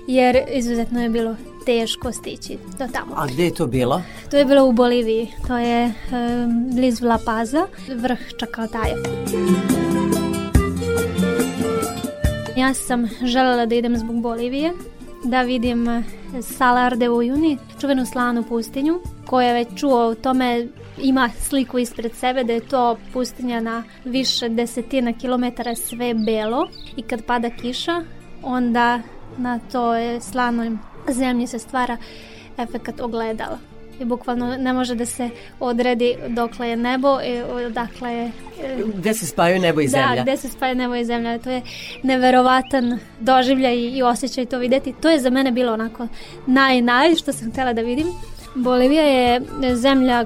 [0.08, 1.36] jer izuzetno je bilo
[1.66, 3.14] teško stići do tamo.
[3.16, 4.02] A gde je to bilo?
[4.32, 8.96] To je bilo u Boliviji, to je um, blizu La Paza, vrh Čakaltaja.
[12.58, 14.72] Ja sam želela da idem zbog Bolivije,
[15.24, 16.04] da vidim eh,
[16.42, 20.68] Salar de Uyuni, čuvenu slanu pustinju, koja je već čuo o tome,
[20.98, 27.02] ima sliku ispred sebe da je to pustinja na više desetina kilometara sve belo i
[27.02, 28.04] kad pada kiša,
[28.44, 29.02] onda
[29.38, 30.72] na toj slanoj
[31.08, 31.98] zemlji se stvara
[32.58, 33.73] efekat ogledala.
[34.00, 35.30] I bukvalno ne može da se
[35.60, 38.32] odredi dokle je nebo i odakle je...
[38.64, 40.16] e, Gde se spajaju nebo i zemlja?
[40.16, 41.40] Da, gde se spaja nebo i zemlja.
[41.40, 41.62] To je
[42.04, 44.94] neverovatan doživljaj i, i osjećaj to videti.
[44.94, 46.08] To je za mene bilo onako
[46.48, 48.08] naj, naj što sam htjela da vidim.
[48.56, 49.42] Bolivija je
[49.76, 50.26] zemlja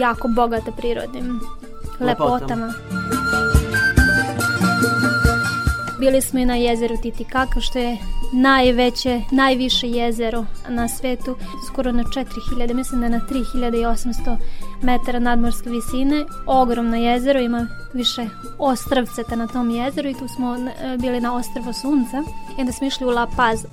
[0.00, 1.40] jako bogata prirodnim
[2.00, 2.34] Lepotama.
[2.34, 2.72] lepotama.
[6.00, 7.98] Bili smo i na jezeru Titicaca, što je
[8.32, 11.36] najveće, najviše jezero na svetu,
[11.66, 14.36] skoro na 4000, mislim da na 3800
[14.82, 16.24] metara nadmorske visine.
[16.46, 18.26] Ogromno jezero, ima više
[18.58, 22.22] ostravceta na tom jezeru i tu smo e, bili na ostrvo Sunca
[22.58, 23.64] i onda smo išli u La Paz.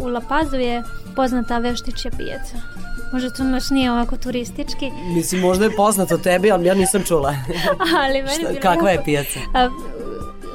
[0.00, 0.82] U La Pazu je
[1.16, 2.81] poznata veštičja pijaca.
[3.12, 7.34] Možda to baš nije ovako turistički, Mislim, možda je poznato tebi, ali ja nisam čula.
[8.02, 9.40] ali meni Šta- kakva je pijaca?
[9.54, 9.68] A,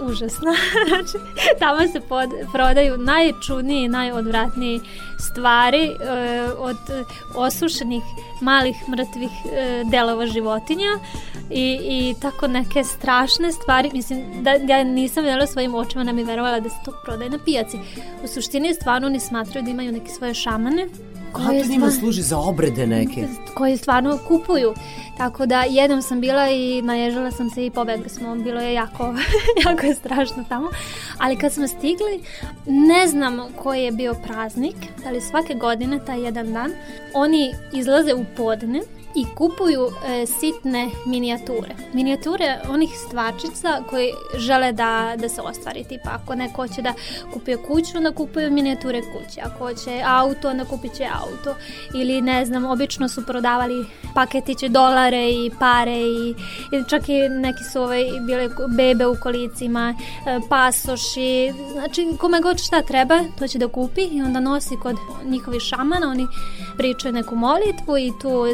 [0.01, 0.53] užasna.
[0.87, 1.25] znači,
[1.59, 4.79] tamo se pod, prodaju najčudnije najodvratnije
[5.19, 5.93] stvari e,
[6.57, 6.77] od
[7.35, 8.03] osušenih
[8.41, 10.99] malih mrtvih e, delova životinja
[11.49, 13.89] i, i tako neke strašne stvari.
[13.93, 17.39] Mislim, da ja nisam vidjela svojim očima, ne mi verovala da se to prodaje na
[17.45, 17.77] pijaci.
[18.23, 20.87] U suštini stvarno oni smatraju da imaju neke svoje šamane
[21.31, 23.27] Kako to njima služi za obrede neke?
[23.53, 24.73] koji stvarno kupuju.
[25.17, 28.35] Tako da jednom sam bila i naježila sam se i pobegli smo.
[28.35, 29.15] Bilo je jako,
[29.65, 30.69] jako je strašno tamo.
[31.17, 32.23] Ali kad smo stigli,
[32.65, 34.75] ne znam koji je bio praznik,
[35.05, 36.71] ali svake godine, taj jedan dan,
[37.13, 38.81] oni izlaze u podne
[39.17, 41.75] i kupuju e, sitne minijature.
[41.93, 45.83] Minijature onih stvarčica koji žele da, da se ostvari.
[45.83, 46.93] Tipa ako neko hoće da
[47.33, 49.41] kupuje kuću, onda kupuje minijature kuće.
[49.41, 51.55] Ako hoće auto, onda kupit će auto.
[51.93, 53.85] Ili ne znam, obično su prodavali
[54.15, 56.29] paketiće dolare i pare i,
[56.71, 59.95] i čak i neki su ovaj, bile bebe u kolicima,
[60.25, 61.53] e, pasoši.
[61.71, 64.95] Znači, kome god šta treba, to će da kupi i onda nosi kod
[65.25, 66.09] njihovih šamana.
[66.09, 66.27] Oni
[66.77, 68.45] pričaju neku molitvu i tu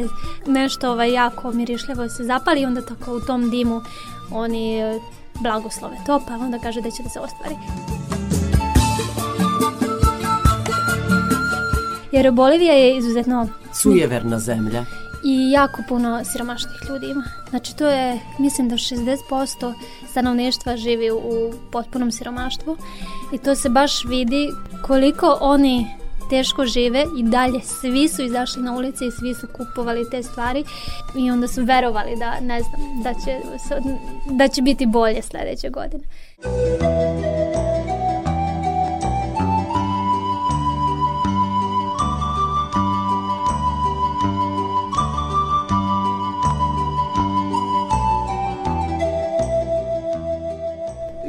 [0.00, 0.08] zapale
[0.46, 3.80] nešto ovaj, jako mirišljivo se zapali i onda tako u tom dimu
[4.30, 5.00] oni e,
[5.40, 7.56] blagoslove to, pa onda kaže da će da se ostvari.
[12.12, 13.48] Jer Bolivija je izuzetno
[13.82, 14.84] Sujeverna zemlja.
[15.24, 17.24] i jako puno siromašnih ljudi ima.
[17.50, 19.74] Znači to je, mislim da 60%
[20.10, 22.76] stanovništva živi u potpunom siromaštvu
[23.32, 24.48] i to se baš vidi
[24.82, 25.86] koliko oni
[26.30, 30.64] teško žive i dalje svi su izašli na ulice i svi su kupovali te stvari
[31.18, 33.40] i onda su verovali da ne znam da će,
[34.30, 36.04] da će biti bolje sledeće godine.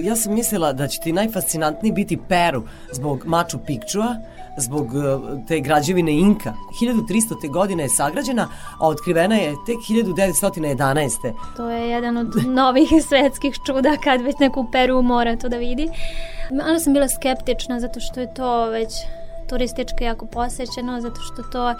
[0.08, 4.16] Ja sam mislila da će ti najfascinantniji biti Peru zbog Machu Picchua,
[4.58, 6.54] zbog uh, te građevine Inka.
[6.82, 7.52] 1300.
[7.52, 8.48] godine je sagrađena,
[8.80, 11.34] a otkrivena je tek 1911.
[11.58, 15.90] To je jedan od novih svetskih čuda kad već neku Peru mora to da vidi.
[16.64, 18.94] Ali sam bila skeptična zato što je to već
[19.50, 21.74] turistički jako posećeno, zato što to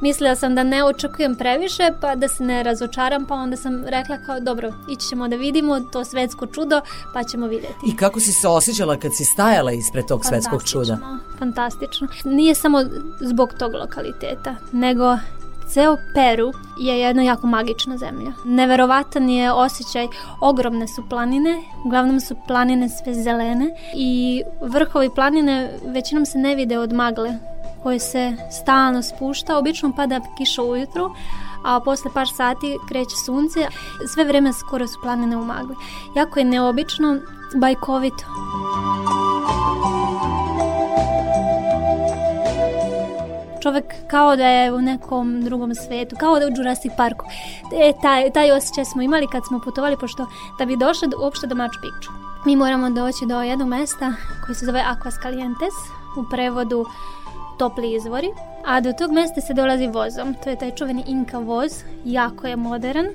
[0.00, 4.18] mislila sam da ne očekujem previše, pa da se ne razočaram, pa onda sam rekla
[4.26, 6.80] kao dobro, ići ćemo da vidimo to svetsko čudo,
[7.14, 7.74] pa ćemo vidjeti.
[7.86, 10.98] I kako si se osjećala kad si stajala ispred tog svetskog čuda?
[11.38, 12.08] Fantastično.
[12.24, 12.84] Nije samo
[13.20, 15.16] zbog tog lokaliteta, nego
[15.72, 18.32] Ceo Peru je jedna jako magična zemlja.
[18.44, 20.06] Neverovatan je osjećaj,
[20.40, 26.78] ogromne su planine, uglavnom su planine sve zelene i vrhovi planine većinom se ne vide
[26.78, 27.38] od magle
[27.82, 31.10] koje se stalno spušta, obično pada kiša ujutru,
[31.64, 33.60] a posle par sati kreće sunce,
[34.14, 35.76] sve vreme skoro su planine u magli.
[36.16, 37.18] Jako je neobično,
[37.54, 38.24] bajkovito.
[43.66, 47.24] Čovek kao da je u nekom drugom svetu, kao da je u Jurassic Parku.
[47.74, 50.26] E, taj, taj osjećaj smo imali kad smo putovali, pošto
[50.58, 52.12] da bi došli do, uopšte do Machu Picchu.
[52.46, 54.12] Mi moramo doći do jednog mesta
[54.44, 55.74] koje se zove Aquas Calientes,
[56.18, 56.84] u prevodu
[57.58, 58.30] topli izvori,
[58.64, 60.34] a do tog mesta se dolazi vozom.
[60.44, 61.72] To je taj čuveni Inka voz,
[62.04, 63.06] jako je modern,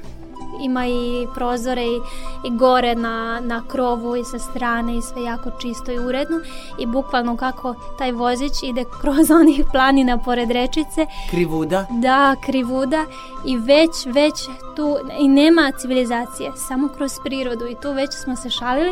[0.59, 2.01] ima i prozore i,
[2.43, 6.39] i gore na, na krovu i sa strane i sve jako čisto i uredno
[6.77, 11.05] i bukvalno kako taj vozić ide kroz onih planina pored rečice.
[11.29, 11.85] Krivuda.
[11.89, 13.05] Da, krivuda
[13.45, 14.33] i već, već
[14.75, 18.91] tu i nema civilizacije, samo kroz prirodu i tu već smo se šalili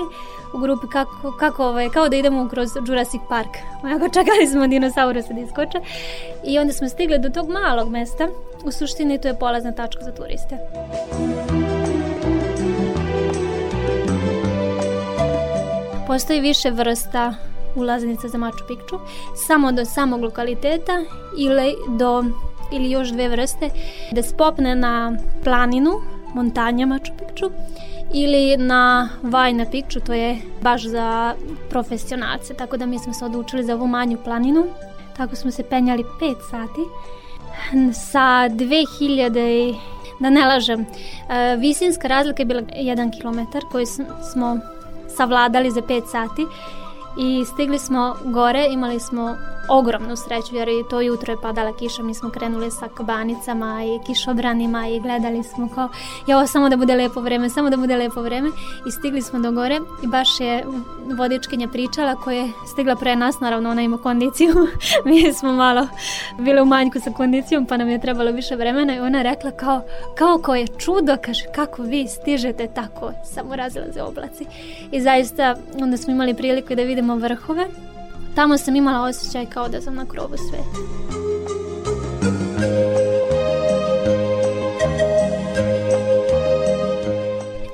[0.53, 3.49] u grupi kako, kako ovaj, kao da idemo kroz Jurassic Park.
[3.83, 5.79] Onako čekali smo dinosaurusa da iskoče
[6.45, 8.27] i onda smo stigli do tog malog mesta.
[8.65, 10.57] U suštini to je polazna tačka za turiste.
[16.07, 17.33] Postoji više vrsta
[17.75, 18.99] ulaznica za Machu Picchu,
[19.47, 20.93] samo do samog lokaliteta
[21.37, 22.23] ili do
[22.71, 23.69] ili još dve vrste,
[24.11, 25.13] da se popne na
[25.43, 25.91] planinu,
[26.33, 27.51] montanja Machu Picchu,
[28.13, 31.35] ili na Vajna Picchu, to je baš za
[31.69, 34.65] profesionalce, tako da mi smo se odlučili za ovu manju planinu,
[35.17, 36.81] tako smo se penjali 5 sati,
[37.93, 39.75] sa 2000 i
[40.19, 40.85] da ne lažem,
[41.29, 43.85] e, visinska razlika je bila 1 km koji
[44.31, 44.59] smo
[45.17, 46.45] savladali za 5 sati
[47.19, 49.35] i stigli smo gore, imali smo
[49.69, 54.05] ogromnu sreću jer i to jutro je padala kiša, mi smo krenuli sa kabanicama i
[54.07, 55.89] kišobranima i gledali smo kao
[56.27, 58.49] ja ovo samo da bude lepo vreme, samo da bude lepo vreme.
[58.87, 60.65] I stigli smo do gore i baš je
[61.17, 64.53] vodičkinja pričala koja je stigla pre nas, naravno ona ima kondiciju,
[65.05, 65.87] mi smo malo
[66.39, 69.51] bile u manjku sa kondicijom pa nam je trebalo više vremena i ona je rekla
[69.51, 69.81] kao,
[70.41, 74.45] kao je čudo, kaže kako vi stižete tako, samo razilaze oblaci.
[74.91, 77.65] I zaista onda smo imali priliku da vidimo vrhove
[78.35, 80.79] Tamo sam imala osjećaj kao da sam na krovu sveta.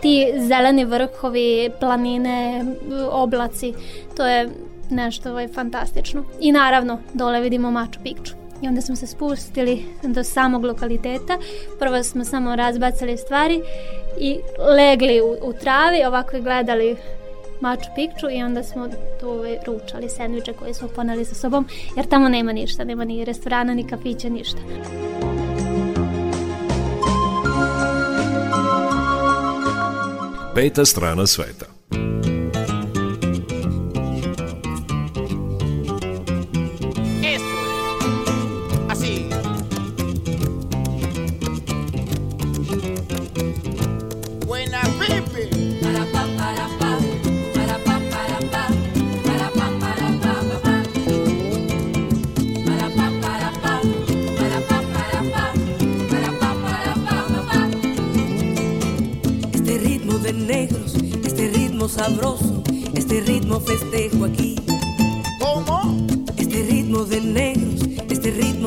[0.02, 2.66] Ti zeleni vrhovi, planine,
[3.12, 3.74] oblaci,
[4.18, 4.50] to je
[4.90, 6.24] nešto ovaj, fantastično.
[6.40, 8.38] I naravno, dole vidimo Machu Picchu.
[8.62, 11.38] I onda smo se spustili do samog lokaliteta.
[11.80, 13.62] Prvo smo samo razbacali stvari
[14.20, 14.38] i
[14.76, 16.96] legli u, u travi, ovako gledali
[17.62, 22.06] Machu Picchu i onda smo tu ovaj, ručali sendviče koje smo poneli sa sobom, jer
[22.06, 24.60] tamo nema ništa, nema ni restorana, ni kafića, ništa.
[30.56, 31.75] Peta strana sveta.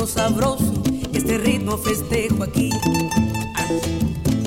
[0.09, 0.73] sabroso
[1.13, 2.71] este ritmo festejo aquí.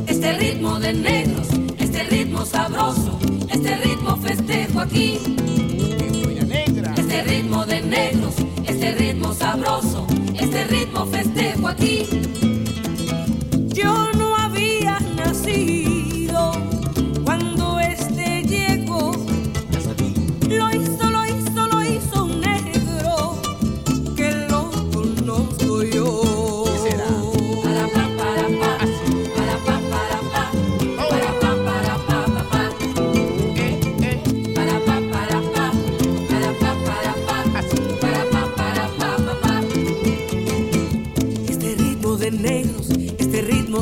[0.07, 1.47] Este ritmo de negros,
[1.77, 3.19] este ritmo sabroso,
[3.49, 5.19] este ritmo festejo aquí.
[6.97, 8.33] Este ritmo de negros,
[8.65, 10.07] este ritmo sabroso,
[10.39, 12.50] este ritmo festejo aquí.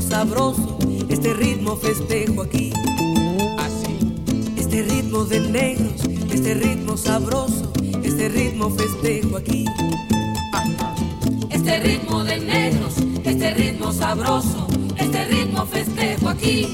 [0.01, 0.77] sabroso,
[1.09, 2.71] este ritmo festejo aquí.
[3.57, 3.97] Así.
[4.57, 6.01] Este ritmo de negros,
[6.31, 7.71] este ritmo sabroso,
[8.03, 9.65] este ritmo festejo aquí.
[11.49, 12.93] Este ritmo de negros,
[13.23, 14.67] este ritmo sabroso,
[14.97, 16.67] este ritmo festejo aquí.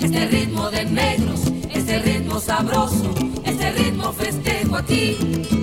[0.00, 1.40] Este ritmo de negros,
[1.72, 3.14] este ritmo sabroso,
[3.44, 5.61] este ritmo festejo aquí.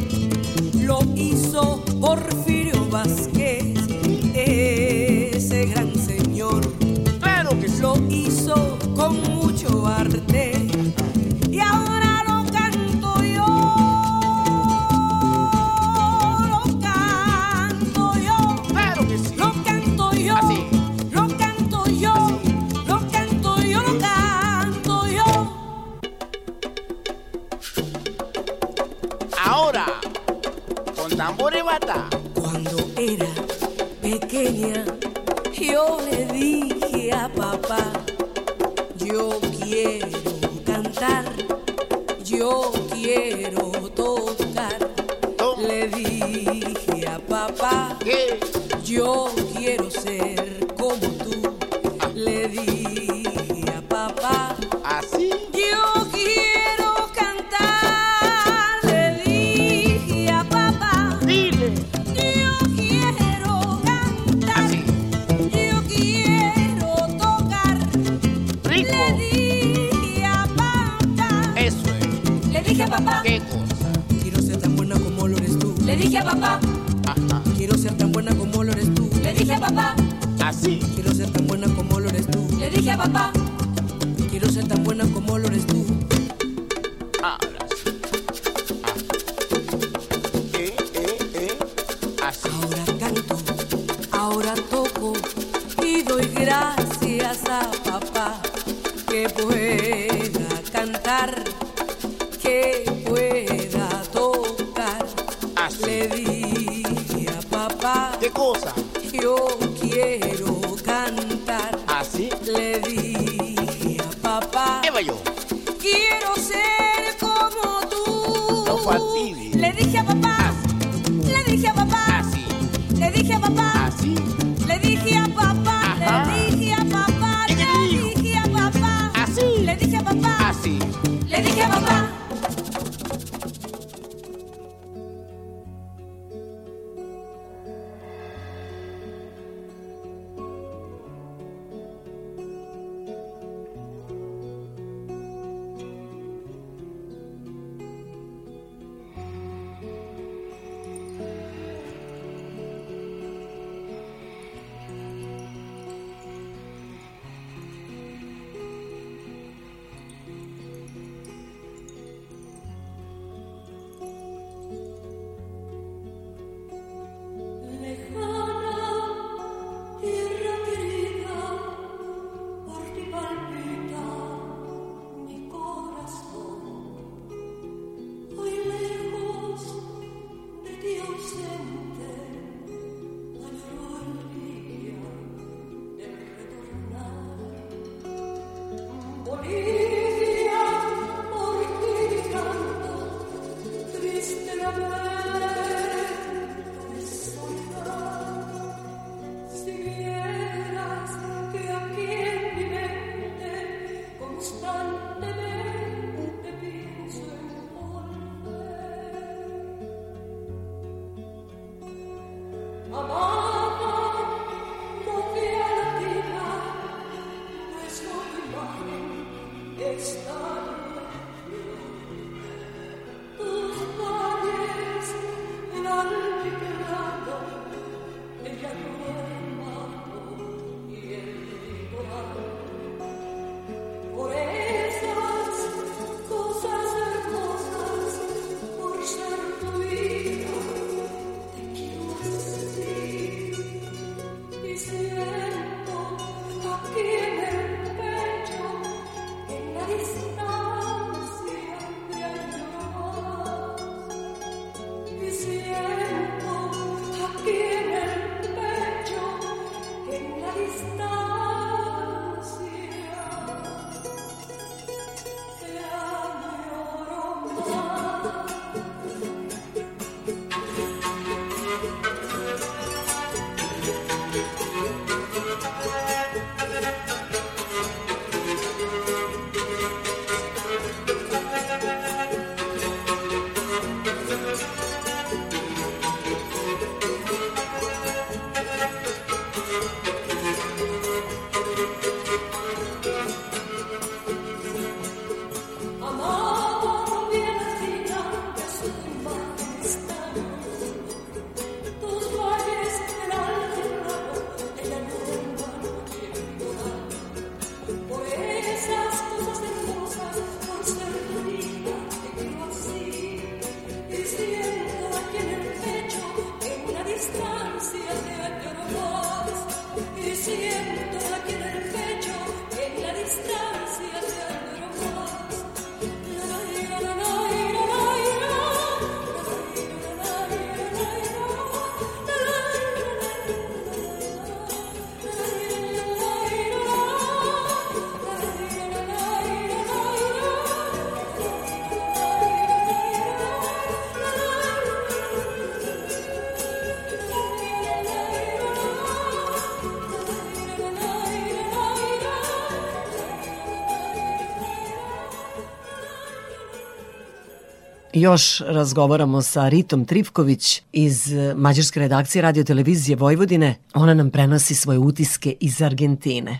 [358.19, 363.75] Još razgovaramo sa Ritom Trivković iz Mađarske redakcije radio televizije Vojvodine.
[363.93, 366.59] Ona nam prenosi svoje utiske iz Argentine.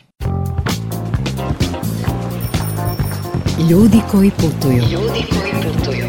[3.71, 4.83] Ljudi koji putuju.
[4.91, 6.05] Ljudi koji putuju.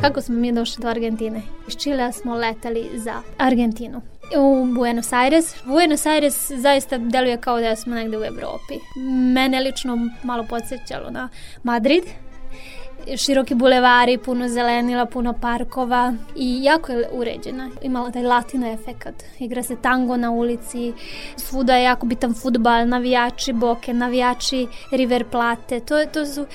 [0.00, 1.42] Kako smo mi došli do Argentine?
[1.68, 4.00] Iz Čilea smo leteli za Argentinu.
[4.34, 5.54] U Buenos Aires.
[5.64, 8.74] Buenos Aires zaista deluje kao da smo negde u Evropi.
[9.34, 11.28] Mene lično malo podsjećalo na
[11.62, 12.04] Madrid.
[13.16, 17.70] Široki bulevari, puno zelenila, puno parkova i jako je uređena.
[17.82, 19.14] Imala taj latino efekat.
[19.38, 20.92] Igra se tango na ulici,
[21.36, 25.80] svuda je jako bitan futbal, navijači Boke, navijači River Plate.
[25.80, 26.46] To, to su,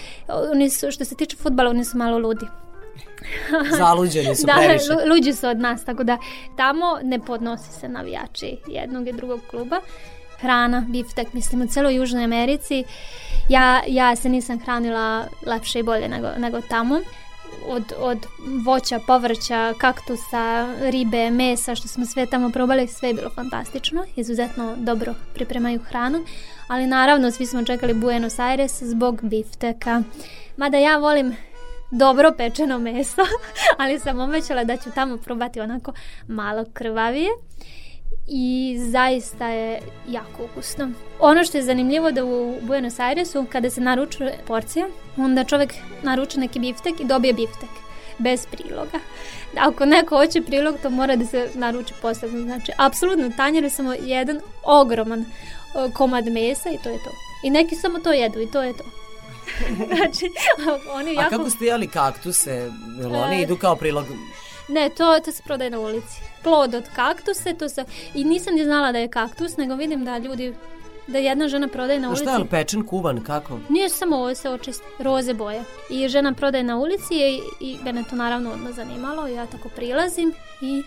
[0.51, 2.45] oni su, što se tiče futbala, oni su malo ludi.
[3.77, 4.85] Zaluđeni su da, previše.
[4.93, 6.17] lu- luđi su od nas, tako da
[6.57, 9.79] tamo ne podnosi se navijači jednog i drugog kluba.
[10.39, 12.83] Hrana, biftek, mislim u celoj Južnoj Americi.
[13.49, 16.99] Ja, ja se nisam hranila lepše i bolje nego, nego tamo.
[17.67, 18.17] Od, od
[18.65, 24.05] voća, povrća, kaktusa, ribe, mesa, što smo sve tamo probali, sve je bilo fantastično.
[24.15, 26.25] Izuzetno dobro pripremaju hranu.
[26.67, 30.01] Ali naravno, svi smo čekali Buenos Aires zbog bifteka.
[30.57, 31.35] Mada ja volim
[31.91, 33.21] dobro pečeno meso,
[33.79, 35.93] ali sam obećala da ću tamo probati onako
[36.27, 37.29] malo krvavije
[38.27, 40.91] i zaista je jako ukusno.
[41.19, 44.87] Ono što je zanimljivo da u Buenos Airesu kada se naručuje porcija,
[45.17, 45.73] onda čovjek
[46.03, 47.69] naruči neki biftek i dobije biftek
[48.17, 48.99] bez priloga.
[49.57, 52.41] Ako neko hoće prilog, to mora da se naruči posebno.
[52.41, 55.25] Znači, apsolutno tanjir je samo jedan ogroman
[55.75, 57.11] o, komad mesa i to je to.
[57.43, 59.00] I neki samo to jedu i to je to.
[59.87, 60.25] znači,
[60.89, 61.29] oni A jako...
[61.29, 62.69] kako ste jeli kaktuse?
[62.99, 63.41] Jel oni E.
[63.41, 64.05] idu kao prilog?
[64.67, 66.21] Ne, to, to se prodaje na ulici.
[66.43, 67.85] Plod od kaktuse, to se...
[68.13, 70.53] I nisam ni znala da je kaktus, nego vidim da ljudi...
[71.07, 72.23] Da jedna žena prodaje na A ulici.
[72.23, 73.59] šta je pečen kuvan, kako?
[73.69, 75.63] Nije samo ovo se očisti, roze boje.
[75.89, 79.27] I žena prodaje na ulici i, i mene to naravno odmah zanimalo.
[79.27, 80.83] Ja tako prilazim i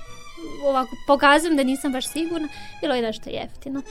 [0.64, 2.48] ovako pokazujem da nisam baš sigurna.
[2.80, 3.82] Bilo je nešto jeftino.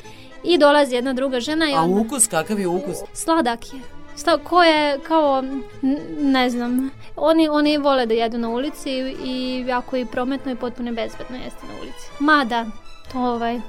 [0.43, 2.97] I dolazi jedna druga žena i A odmah- ukus, kakav je ukus?
[3.13, 3.79] Sladak je.
[4.15, 5.43] Sta, ko je kao,
[6.19, 8.91] ne znam, oni, oni vole da jedu na ulici
[9.25, 12.09] i jako i prometno i potpuno bezbedno jesti na ulici.
[12.19, 12.65] Mada,
[13.11, 13.59] to ovaj,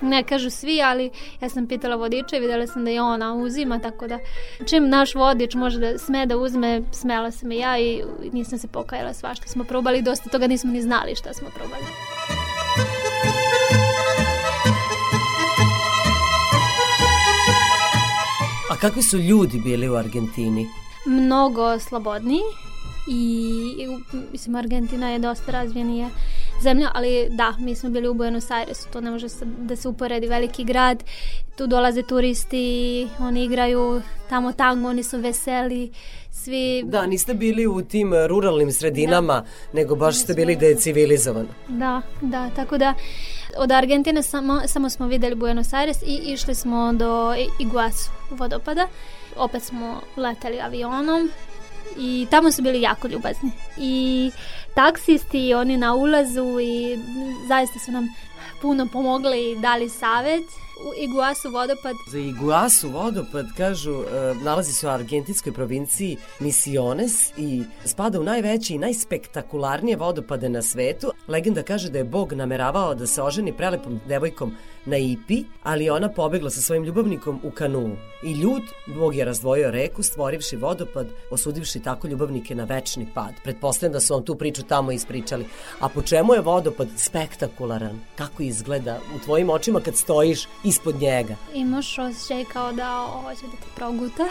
[0.00, 1.10] ne kažu svi, ali
[1.40, 4.18] ja sam pitala vodiča i vidjela sam da je ona uzima, tako da
[4.66, 8.02] čim naš vodič može da sme da uzme, smela sam i ja i
[8.32, 11.84] nisam se pokajala svašta smo probali, dosta toga nismo ni znali šta smo probali.
[18.80, 20.66] Kakvi su ljudi bili u Argentini?
[21.06, 22.40] mnogo slobodniji
[23.06, 23.86] i i
[24.32, 26.08] mislim Argentina je dosta razvijenija
[26.62, 29.88] zemlja, ali da, mi smo bili u Buenos Airesu, to ne može se, da se
[29.88, 31.04] uporedi veliki grad,
[31.56, 35.92] tu dolaze turisti, oni igraju tamo tango, oni su veseli,
[36.46, 36.82] svi...
[36.86, 41.48] Da, niste bili u tim ruralnim sredinama, nego baš ste bili da je civilizovano.
[41.68, 42.94] Da, da, tako da
[43.56, 48.88] od Argentine samo, samo smo vidjeli Buenos Aires i išli smo do Iguazu vodopada.
[49.36, 51.30] Opet smo leteli avionom
[51.98, 53.50] i tamo su bili jako ljubazni.
[53.78, 54.30] I
[54.74, 56.98] taksisti i oni na ulazu i
[57.48, 58.08] zaista su nam
[58.62, 60.44] puno pomogli i dali savet.
[60.84, 67.62] U Iguasu vodopad Za Iguasu vodopad, kažu, e, nalazi se u argentinskoj provinciji Misiones i
[67.84, 71.12] spada u najveći i najspektakularnije vodopade na svetu.
[71.28, 74.52] Legenda kaže da je Bog nameravao da se oženi prelepom devojkom
[74.86, 77.96] na Ipi, ali je ona pobegla sa svojim ljubavnikom u kanuu.
[78.22, 83.34] I ljud, Bog je razdvojio reku, stvorivši vodopad, osudivši tako ljubavnike na večni pad.
[83.44, 85.46] Pretpostavljam da su vam tu priču tamo ispričali.
[85.80, 88.00] A po čemu je vodopad spektakularan?
[88.16, 91.34] Kako izgleda u tvojim očima kad stojiš ispod njega?
[91.54, 92.88] imaš osjećaj kao da
[93.22, 94.24] hoće da te proguta.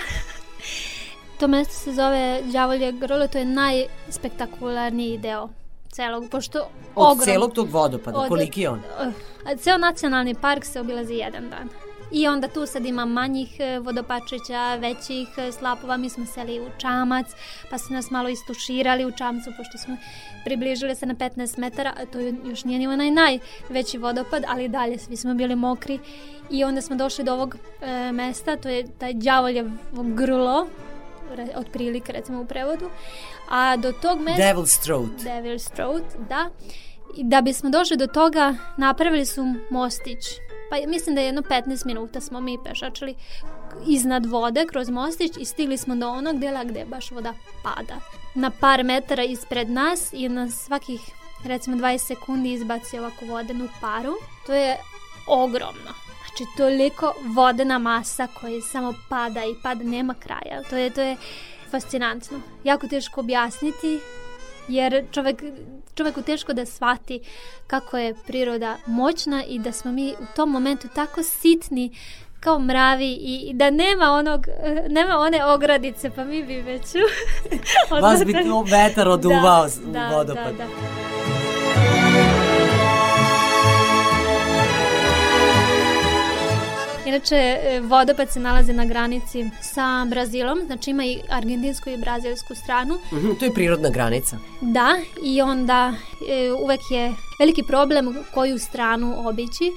[1.39, 5.49] to mesto se zove Đavolje grlo, to je najspektakularniji deo
[5.89, 6.59] celog, pošto
[6.95, 8.79] Od ogrom- celog tog vodopada, Od- koliki je on?
[9.01, 9.13] Uh,
[9.59, 11.69] Ceo nacionalni park se obilazi jedan dan.
[12.11, 16.69] I onda tu sad ima manjih e, vodopačića, većih e, slapova, mi smo seli u
[16.77, 17.27] čamac,
[17.69, 19.97] pa su nas malo istuširali u čamcu, pošto smo
[20.45, 25.17] približili se na 15 metara, to još nije ni onaj najveći vodopad, ali dalje svi
[25.17, 25.99] smo bili mokri.
[26.49, 30.67] I onda smo došli do ovog e, mesta, to je taj đavoljev grlo,
[31.35, 32.89] re- otprilike recimo u prevodu,
[33.49, 34.43] a do tog mesta...
[34.43, 35.11] Devil's Throat.
[35.19, 36.49] Devil's Throat, da.
[37.17, 40.44] I da bismo došli do toga, napravili su mostić.
[40.69, 43.15] Pa mislim da je jedno 15 minuta smo mi pešačili
[43.87, 47.33] iznad vode kroz mostić i stigli smo do onog dela gde baš voda
[47.63, 47.95] pada.
[48.35, 51.01] Na par metara ispred nas i na svakih
[51.43, 54.13] recimo 20 sekundi izbaci ovako vodenu paru.
[54.45, 54.77] To je
[55.27, 55.91] ogromno.
[56.27, 60.63] Znači toliko vodena masa koja samo pada i pada, nema kraja.
[60.69, 61.15] To je, to je
[61.71, 62.39] fascinantno.
[62.63, 63.99] Jako teško objasniti
[64.67, 65.43] jer čovek,
[65.95, 67.19] čoveku teško da shvati
[67.67, 71.91] kako je priroda moćna i da smo mi u tom momentu tako sitni
[72.39, 74.47] kao mravi i, i da nema onog
[74.89, 76.83] nema one ogradice pa mi bi već
[78.01, 80.55] Vas bi to vetar oduvao Da, u da, vodopad.
[80.55, 82.24] da, da.
[87.15, 92.55] Inače, e, vodopad se nalazi na granici sa Brazilom, znači ima i argentinsku i brazilsku
[92.55, 92.97] stranu.
[93.13, 94.37] Mhm, to je prirodna granica.
[94.61, 95.93] Da, i onda
[96.29, 99.71] e, uvek je veliki problem koju stranu obići.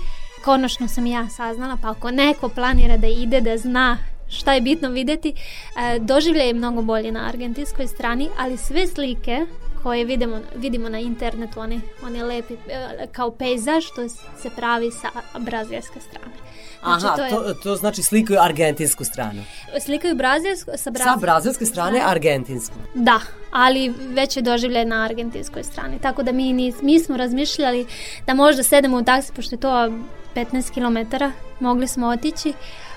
[0.45, 3.99] Konačno sam ja saznala, pa ako neko planira da ide, da zna
[4.29, 9.47] šta je bitno videti, e, doživljaj je mnogo bolje na argentinskoj strani, ali sve slike
[9.89, 14.09] koje vidimo, vidimo na internetu, one, one lepi e, kao pejzaž, to
[14.43, 15.09] se pravi sa
[15.39, 16.35] brazilske strane.
[16.83, 19.43] Znači, Aha, to je- to, to znači slikaju argentinsku stranu.
[19.81, 21.05] Slikaju brazilsku, sa, braz...
[21.05, 22.75] Sa brazilske strane argentinsku.
[22.95, 23.21] Da,
[23.51, 25.99] ali već je doživljaj na argentinskoj strani.
[25.99, 27.87] Tako da mi, nis, mi smo razmišljali
[28.27, 29.93] da možda sedemo u taksi, pošto je to
[30.35, 31.25] 15 km,
[31.61, 32.53] mogli smo otići,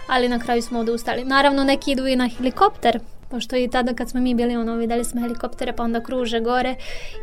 [0.08, 1.24] ali na kraju smo odustali.
[1.26, 3.00] Naravno, neki idu i na helikopter,
[3.32, 6.76] pošto i tada kad smo mi bili, ono, videli smo helikoptere, pa onda kruže gore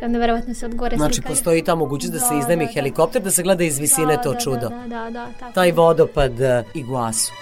[0.02, 1.35] i onda verovatno se od gore Znači, slikaju.
[1.35, 2.72] postoji ta mogućnost da se Da, iznajmi da, da.
[2.72, 4.68] helikopter, da se gleda iz visine Da, to da, čudo.
[4.68, 5.52] Da, da, da, tako.
[5.52, 7.32] Taj vodopad uh, Iguasu.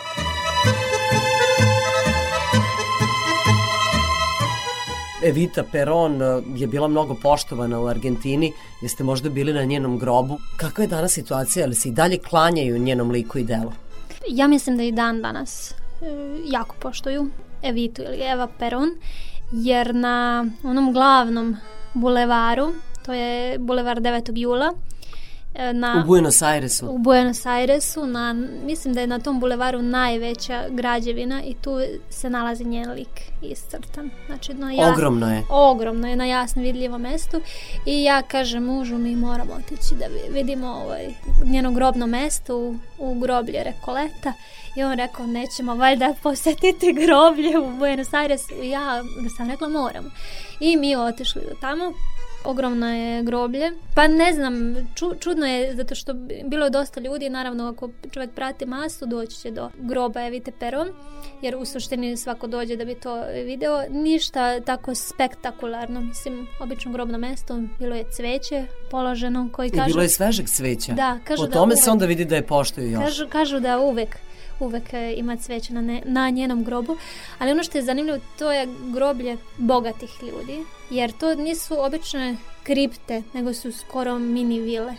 [5.23, 8.53] Evita Peron uh, je bila mnogo poštovana u Argentini.
[8.83, 10.39] Jeste možda bili na njenom grobu.
[10.57, 11.65] Kakva je danas situacija?
[11.67, 13.73] Ali se i dalje klanjaju njenom liku i delu?
[14.29, 15.75] Ja mislim da i dan danas e,
[16.47, 17.31] jako poštuju
[17.63, 18.91] Evitu ili Eva Peron,
[19.53, 21.57] jer na onom glavnom
[21.95, 22.73] bulevaru,
[23.05, 24.39] to je bulevar 9.
[24.39, 24.73] jula,
[25.73, 26.87] na, U Buenos Airesu.
[26.87, 28.33] u Buenos Airesu, na,
[28.65, 31.71] mislim da je na tom bulevaru najveća građevina i tu
[32.11, 33.09] se nalazi njen lik
[33.43, 34.11] iscrtan.
[34.27, 35.43] Znači, na jas- Ogromno je.
[35.51, 37.41] Ogromno je na jasno vidljivom mestu
[37.87, 41.07] i ja kažem mužu mi moramo otići da vi- vidimo ovaj,
[41.45, 44.33] njeno grobno mesto u, u groblje Rekoleta
[44.77, 48.81] i on rekao nećemo valjda posjetiti groblje u Buenos Airesu I ja
[49.23, 50.11] da sam rekla moramo
[50.61, 51.93] i mi otišli do tamo
[52.47, 53.71] ogromno je groblje.
[53.95, 56.15] Pa ne znam, ču, čudno je zato što
[56.45, 60.89] bilo je dosta ljudi, naravno ako čovjek prati masu doći će do groba Evite Peron,
[61.43, 63.83] jer u suštini svako dođe da bi to video.
[63.91, 69.87] Ništa tako spektakularno, mislim, obično grobno mesto, bilo je cveće položeno koji I kažu...
[69.87, 70.93] bilo je svežeg cveća.
[70.93, 73.05] Da, kažu po da tome uvek- se onda vidi da je poštuju još.
[73.05, 74.17] Kažu, kažu da uvek
[74.61, 76.97] uvek e, ima cveće na, ne, na njenom grobu,
[77.39, 83.23] ali ono što je zanimljivo to je groblje bogatih ljudi, jer to nisu obične kripte,
[83.35, 84.95] nego su skoro mini vile.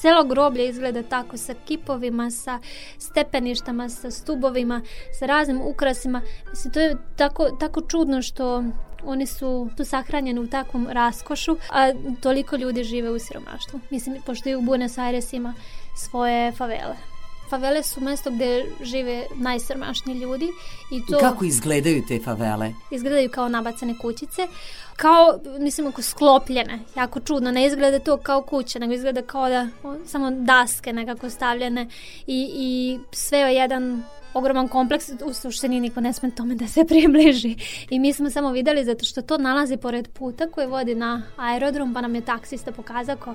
[0.00, 2.58] Celo groblje izgleda tako sa kipovima, sa
[2.98, 4.80] stepeništama, sa stubovima,
[5.18, 6.22] sa raznim ukrasima.
[6.50, 8.64] Mislim, to je tako, tako čudno što
[9.04, 13.80] oni su tu sahranjeni u takvom raskošu, a toliko ljudi žive u siromaštvu.
[13.90, 15.54] Mislim, pošto i u Buenos Aires ima
[15.96, 17.11] svoje favele.
[17.52, 18.48] Favele su mesto gde
[18.82, 20.48] žive najsiromašniji ljudi
[20.90, 22.74] i to Kako izgledaju te favele?
[22.90, 24.48] izgledaju kao nabacane kućice.
[24.96, 26.78] Kao, mislim, ako sklopljene.
[26.96, 31.30] Jako čudno, ne izgleda to kao kuća, nego izgleda kao da o, samo daske nekako
[31.30, 31.88] stavljene
[32.26, 34.02] i, i sve je jedan
[34.34, 37.56] ogroman kompleks, u suštini niko ne sme tome da se približi.
[37.90, 41.94] I mi smo samo videli zato što to nalazi pored puta koji vodi na aerodrom,
[41.94, 43.34] pa nam je taksista pokazao ko,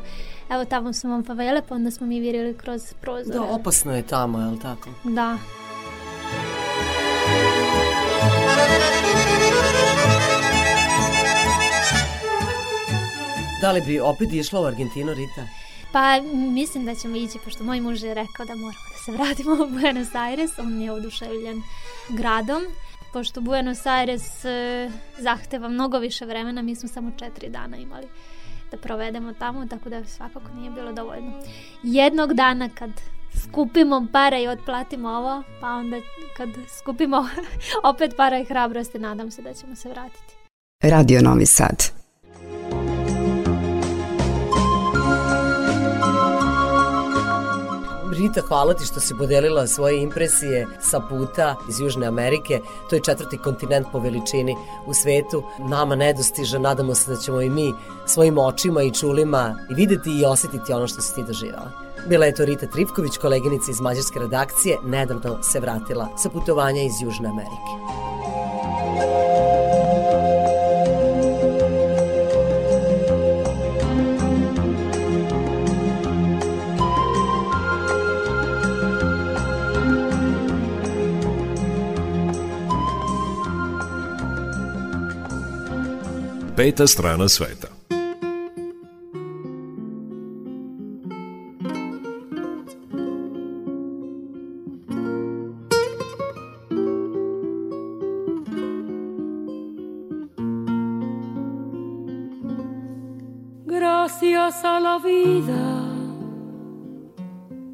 [0.49, 3.39] evo tamo su vam favele, pa onda smo mi virili kroz prozore.
[3.39, 4.89] Da, opasno je tamo, je li tako?
[5.03, 5.37] Da.
[13.61, 15.47] Da li bi opet išla u Argentinu, Rita?
[15.91, 16.21] Pa
[16.53, 19.69] mislim da ćemo ići, pošto moj muž je rekao da moramo da se vratimo u
[19.69, 21.61] Buenos Aires, on je oduševljen
[22.09, 22.63] gradom.
[23.13, 28.07] Pošto Buenos Aires e, zahteva mnogo više vremena, mi smo samo četiri dana imali
[28.71, 31.31] da provedemo tamo, tako da svakako nije bilo dovoljno.
[31.83, 32.89] Jednog dana kad
[33.43, 35.97] skupimo pare i otplatimo ovo, pa onda
[36.37, 37.27] kad skupimo
[37.93, 40.33] opet para i hrabrosti, nadam se da ćemo se vratiti.
[40.83, 42.06] Radio Novi Sad.
[48.27, 52.59] Rita, hvala ti što si podelila svoje impresije sa puta iz Južne Amerike.
[52.89, 54.55] To je četvrti kontinent po veličini
[54.85, 55.43] u svetu.
[55.59, 57.73] Nama nedostižan, nadamo se da ćemo i mi
[58.05, 61.71] svojim očima i čulima i videti i osetiti ono što si ti doživjela.
[62.09, 67.01] Bila je to Rita Tripković, koleginica iz mađarske redakcije, nedavno se vratila sa putovanja iz
[67.01, 67.71] Južne Amerike.
[86.57, 86.85] Peta.
[103.67, 105.83] Gracias a la vida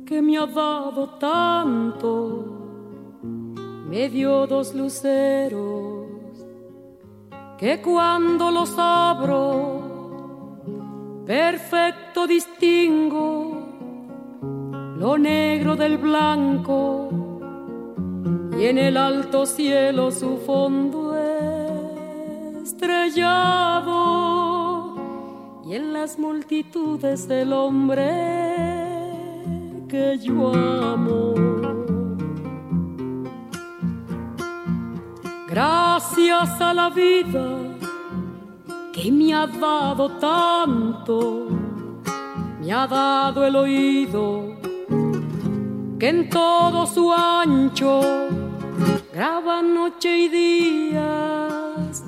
[0.05, 2.43] que me ha dado tanto,
[3.87, 5.92] me dio dos luceros
[7.63, 9.79] que cuando los abro,
[11.25, 13.55] perfecto distingo
[14.97, 17.07] lo negro del blanco
[18.59, 21.17] y en el alto cielo su fondo
[22.61, 24.01] estrellado
[25.65, 28.11] y en las multitudes el hombre
[29.87, 31.82] que yo amo.
[35.53, 37.45] Gracias a la vida
[38.91, 41.47] que me ha dado tanto,
[42.59, 44.57] me ha dado el oído
[45.99, 48.01] que en todo su ancho
[49.13, 52.03] graba noche y días,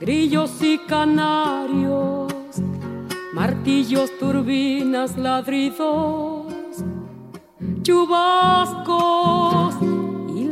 [0.00, 2.32] grillos y canarios,
[3.34, 6.46] martillos, turbinas, ladridos,
[7.82, 9.74] chubascos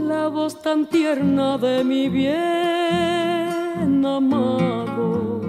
[0.04, 5.40] la voz tan tierna de mi bien amado.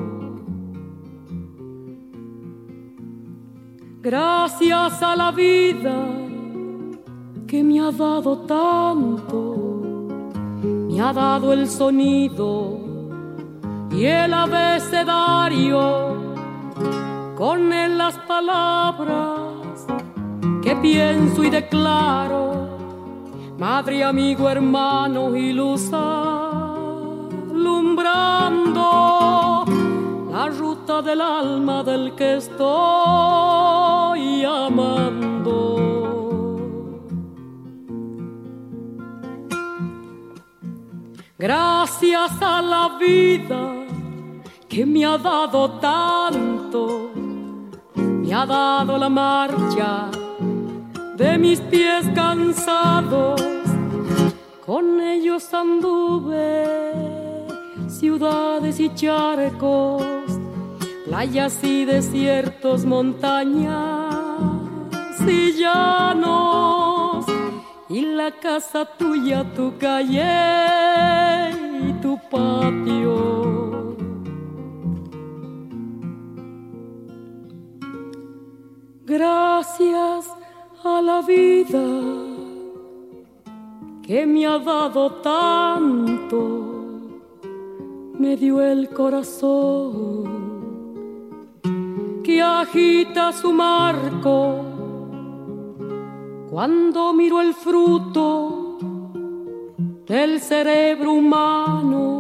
[4.01, 5.95] Gracias a la vida
[7.47, 9.39] que me ha dado tanto,
[10.63, 12.79] me ha dado el sonido
[13.91, 16.15] y el abecedario,
[17.35, 19.85] con él las palabras
[20.61, 22.74] que pienso y declaro,
[23.57, 26.75] madre, amigo, hermano y luz alumbrando
[30.31, 32.65] la ruta del alma del que estoy
[34.43, 35.55] amando.
[41.37, 43.73] Gracias a la vida
[44.67, 47.11] que me ha dado tanto,
[47.95, 50.09] me ha dado la marcha
[51.17, 53.41] de mis pies cansados,
[54.65, 56.65] con ellos anduve
[57.87, 60.03] ciudades y charcos,
[61.05, 64.15] playas y desiertos, montañas
[65.25, 67.25] y llanos,
[67.87, 71.51] y la casa tuya, tu calle
[71.87, 73.95] y tu patio.
[79.05, 80.25] Gracias
[80.85, 81.83] a la vida
[84.03, 86.39] que me ha dado tanto,
[88.19, 90.23] me dio el corazón
[92.23, 94.63] que agita su marco.
[96.49, 98.77] Cuando miro el fruto
[100.07, 102.15] del cerebro humano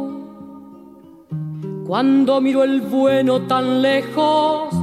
[1.87, 4.73] Cuando miro el bueno tan lejos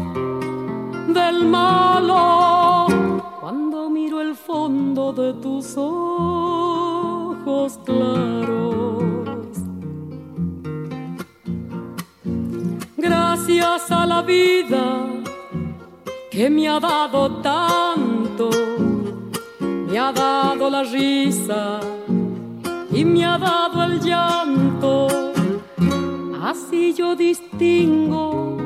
[1.08, 2.81] del malo,
[3.52, 9.04] cuando miro el fondo de tus ojos claros.
[12.96, 15.04] Gracias a la vida
[16.30, 18.48] que me ha dado tanto,
[19.60, 21.80] me ha dado la risa
[22.90, 25.08] y me ha dado el llanto.
[26.42, 28.62] Así yo distingo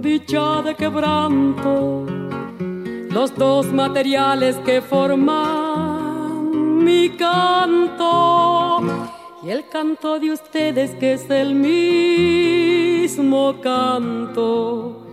[0.00, 2.06] dicha de quebranto,
[3.10, 6.50] los dos materiales que forman
[6.84, 8.80] mi canto
[9.42, 13.10] y el canto de ustedes que es el mismo
[13.60, 15.06] canto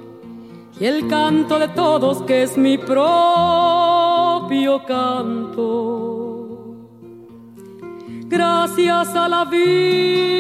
[0.80, 3.16] y el canto de todos que es mi propio
[4.86, 6.36] canto.
[8.28, 10.38] Gracias a la vida.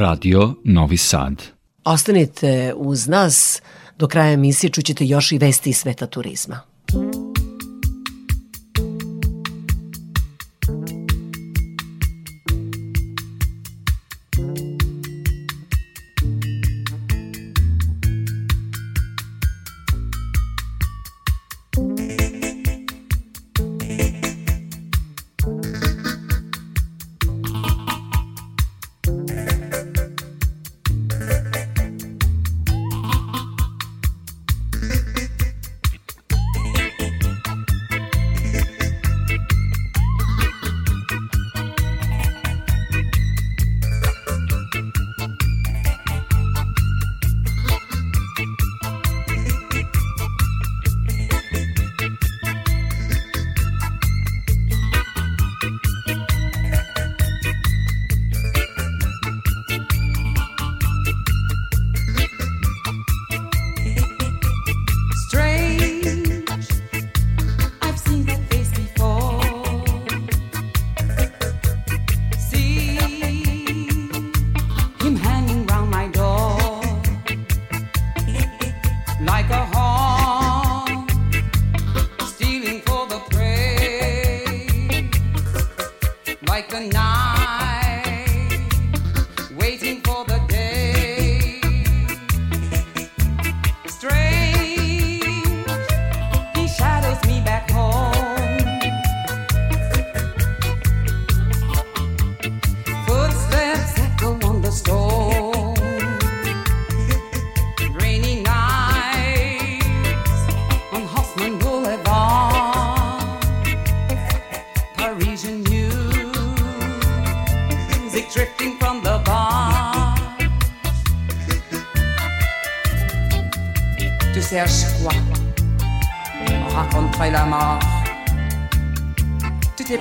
[0.00, 1.42] Radio Novi Sad.
[1.84, 3.62] Ostanite uz nas,
[3.98, 6.60] do kraja emisije čućete još i vesti iz sveta turizma.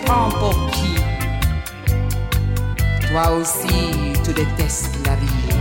[0.05, 0.95] Pour qui
[3.07, 5.58] Toi aussi, tu détestes la vie.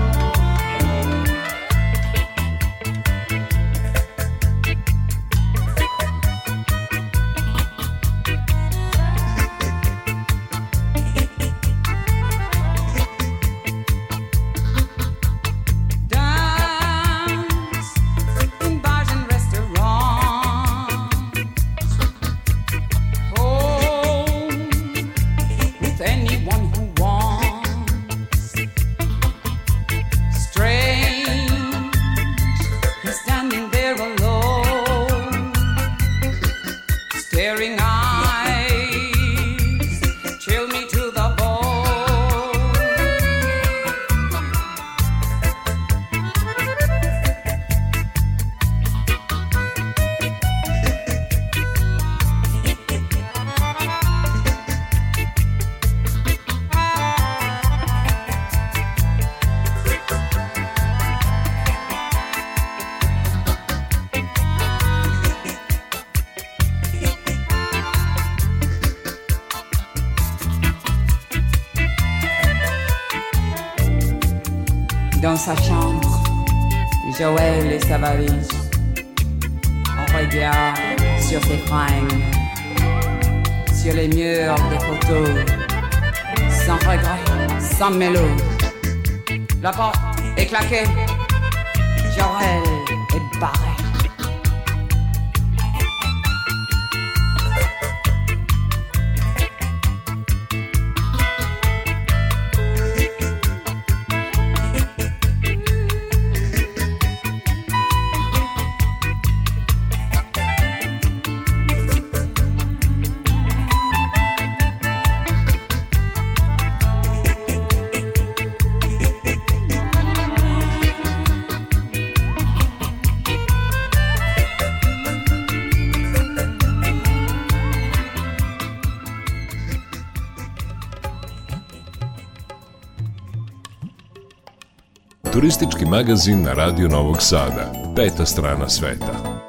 [135.48, 137.72] Turistički magazin na Radio Novog Sada.
[137.96, 139.40] Peta strana sveta.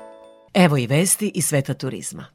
[0.53, 2.25] Evo i vesti iz sveta turizma.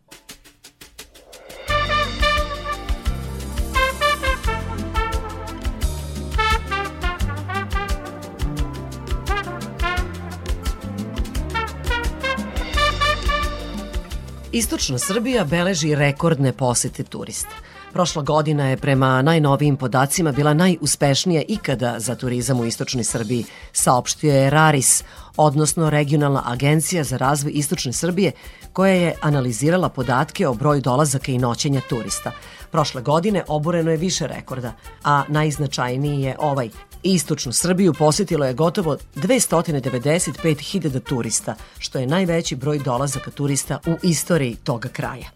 [14.53, 17.64] Istočna Srbija beleži rekordne posete turista.
[17.95, 24.35] Prošla godina je prema najnovijim podacima bila najuspešnija ikada za turizam u Istočnoj Srbiji, saopštio
[24.35, 25.05] je RARIS,
[25.37, 28.33] odnosno Regionalna agencija za razvoj Istočne Srbije,
[28.73, 32.33] koja je analizirala podatke o broju dolazaka i noćenja turista.
[32.71, 34.73] Prošle godine oboreno je više rekorda,
[35.05, 36.71] a najznačajniji je ovaj.
[37.03, 44.55] Istočnu Srbiju posetilo je gotovo 295.000 turista, što je najveći broj dolazaka turista u istoriji
[44.55, 45.31] toga kraja.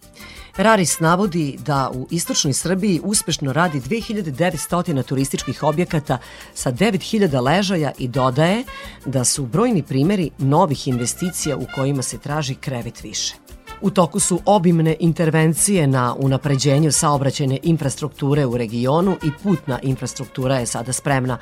[0.58, 6.18] Raris navodi da u istočnoj Srbiji uspešno radi 2900 turističkih objekata
[6.54, 8.64] sa 9000 ležaja i dodaje
[9.06, 13.34] da su brojni primeri novih investicija u kojima se traži krevet više.
[13.80, 20.66] U toku su obimne intervencije na unapređenju saobraćajne infrastrukture u regionu i putna infrastruktura je
[20.66, 21.38] sada spremna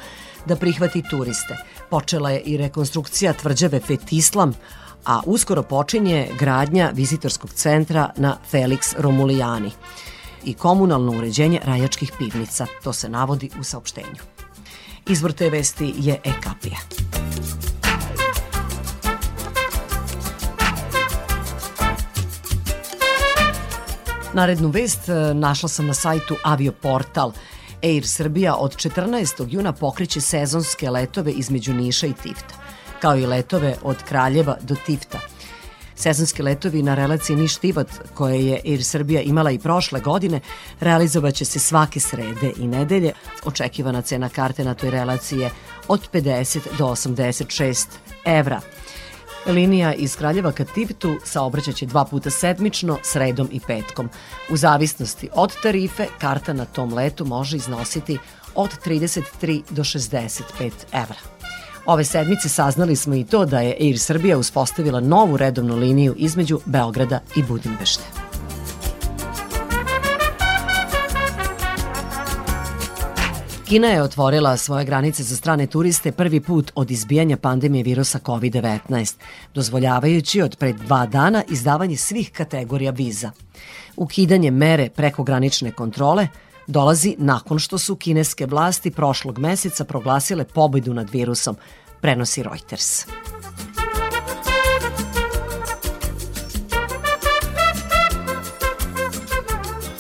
[0.47, 1.57] da prihvati turiste.
[1.91, 4.53] Počela je i rekonstrukcija tvrđave Fetislam,
[5.07, 9.71] a uskoro počinje gradnja vizitorskog centra na Felix Romulijani
[10.45, 12.67] i komunalno uređenje rajačkih pivnica.
[12.85, 14.23] To se navodi u saopštenju.
[15.09, 16.79] Izvor te vesti je Ekapija.
[24.35, 27.33] Narednu vest e, našla sam na sajtu Avioportal.
[27.83, 29.47] Air Srbija od 14.
[29.49, 32.55] juna pokreće sezonske letove između Niša i Tifta,
[33.01, 35.19] kao i letove od Kraljeva do Tifta.
[35.95, 40.41] Sezonski letovi na relaciji Niš-Tivat, koje je Air Srbija imala i prošle godine,
[40.81, 43.13] realizovaće se svake srede i nedelje.
[43.45, 45.51] Očekivana cena karte na toj relaciji je
[45.89, 47.87] od 50 do 86
[48.25, 48.61] evra.
[49.47, 54.11] Linija iz Kraljeva ka Tivtu saobraćaće dva puta sedmično, sredom i petkom.
[54.51, 58.19] U zavisnosti od tarife, karta na tom letu može iznositi
[58.55, 61.36] od 33 do 65 evra.
[61.87, 66.61] Ove sedmice saznali smo i to da je Air Srbija uspostavila novu redovnu liniju između
[66.65, 68.03] Beograda i Budimbešte.
[73.69, 79.15] Kina je otvorila svoje granice za strane turiste prvi put od izbijanja pandemije virusa COVID-19,
[79.55, 83.31] dozvoljavajući od pred dva dana izdavanje svih kategorija viza.
[83.97, 86.29] Ukidanje mere prekogranične kontrole
[86.67, 91.57] dolazi nakon što su kineske vlasti prošlog meseca proglasile pobedu nad virusom,
[92.01, 93.07] prenosi Reuters.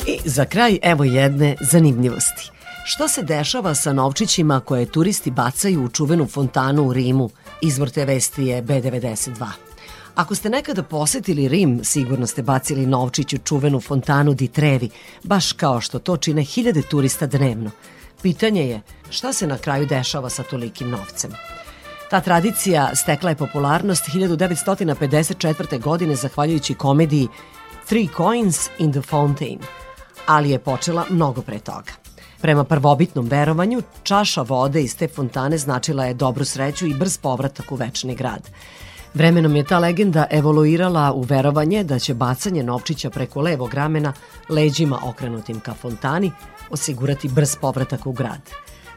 [0.06, 2.50] I za kraj evo jedne zanimljivosti.
[2.84, 7.30] Šta se dešava sa novčićima koje turisti bacaju u čuvenu fontanu u Rimu?
[7.62, 9.65] Izvor te vesti je B92.
[10.16, 14.90] Ako ste nekada posetili Rim, sigurno ste bacili novčić u čuvenu fontanu di Trevi,
[15.22, 17.70] baš kao što to čine hiljade turista dnevno.
[18.22, 18.80] Pitanje je
[19.10, 21.30] šta se na kraju dešava sa tolikim novcem?
[22.10, 25.80] Ta tradicija stekla je popularnost 1954.
[25.80, 27.28] godine zahvaljujući komediji
[27.88, 29.58] Three Coins in the Fountain,
[30.26, 31.92] ali je počela mnogo pre toga.
[32.40, 37.72] Prema prvobitnom verovanju, čaša vode iz te fontane značila je dobru sreću i brz povratak
[37.72, 38.50] u večni grad.
[39.16, 44.12] Vremenom je ta legenda evoluirala u verovanje da će bacanje novčića preko levog ramena
[44.48, 46.32] leđima okrenutim ka fontani
[46.70, 48.50] osigurati brz povratak u grad.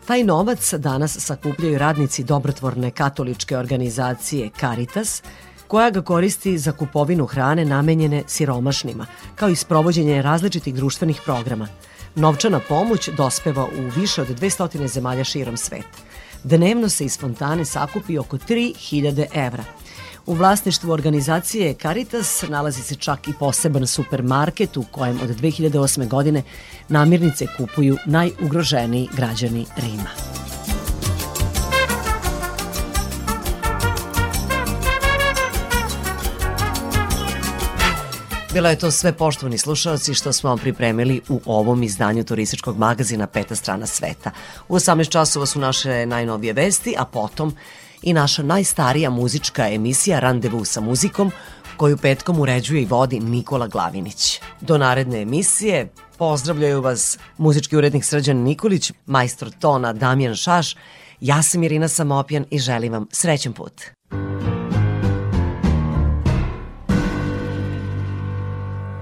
[0.05, 5.23] Taj novac danas sakupljaju radnici dobrotvorne katoličke organizacije Caritas,
[5.67, 9.05] koja ga koristi za kupovinu hrane namenjene siromašnima,
[9.35, 11.67] kao i sprovođenje različitih društvenih programa.
[12.15, 15.97] Novčana pomoć dospeva u više od 200 zemalja širom sveta.
[16.43, 19.63] Dnevno se iz fontane sakupi oko 3000 evra.
[20.29, 26.07] U vlasništvu organizacije Caritas nalazi se čak i poseban supermarket u kojem od 2008.
[26.07, 26.43] godine
[26.89, 30.09] namirnice kupuju najugroženiji građani Rima.
[38.53, 43.27] Bilo je to sve poštovani slušalci što smo vam pripremili u ovom izdanju turističkog magazina
[43.27, 44.31] Peta strana sveta.
[44.67, 47.55] U 18 časova su naše najnovije vesti, a potom
[48.01, 51.31] i naša najstarija muzička emisija Randevu sa muzikom,
[51.77, 54.41] koju petkom uređuje i vodi Nikola Glavinić.
[54.61, 60.75] Do naredne emisije pozdravljaju vas muzički urednik Srđan Nikolić, majstor tona Damjan Šaš,
[61.21, 63.81] ja sam Irina Samopjan i želim vam srećan put.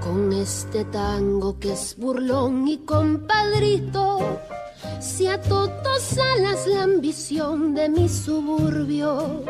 [0.04, 4.20] Con este tango que es burlón y compadrito,
[5.00, 9.44] Si ató dos alas la ambición de mi suburbio,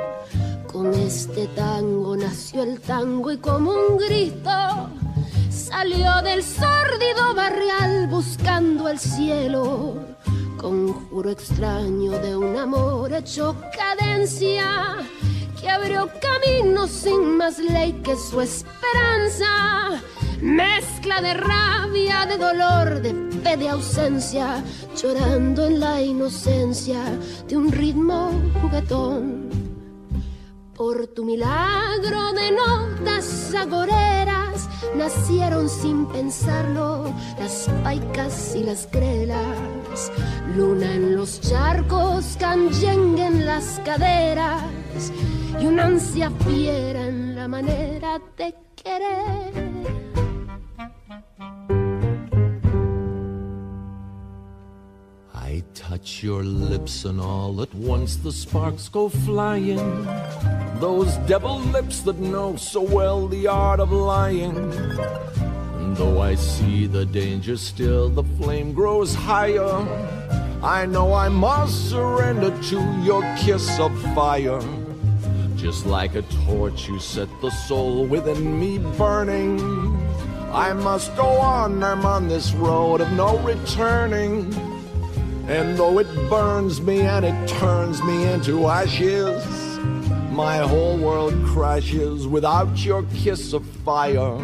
[0.72, 4.90] con este tango nació el tango y como un grito
[5.50, 9.96] salió del sórdido barrial buscando el cielo.
[10.58, 14.98] Conjuro extraño de un amor hecho cadencia
[15.60, 20.02] que abrió camino sin más ley que su esperanza.
[20.42, 24.62] Mezcla de rabia, de dolor, de de ausencia,
[25.02, 27.02] llorando en la inocencia
[27.48, 29.48] de un ritmo juguetón.
[30.76, 40.12] Por tu milagro de notas agoreras nacieron sin pensarlo las paicas y las grelas.
[40.56, 44.62] Luna en los charcos, canyengue en las caderas
[45.60, 49.67] y una ansia fiera en la manera de querer.
[55.88, 60.04] Touch your lips and all at once the sparks go flying.
[60.82, 64.58] Those devil lips that know so well the art of lying.
[65.78, 69.72] And though I see the danger still, the flame grows higher.
[70.62, 74.60] I know I must surrender to your kiss of fire.
[75.56, 79.58] Just like a torch, you set the soul within me burning.
[80.52, 84.77] I must go on, I'm on this road of no returning.
[85.48, 89.46] And though it burns me and it turns me into ashes,
[90.30, 94.38] my whole world crashes without your kiss of fire.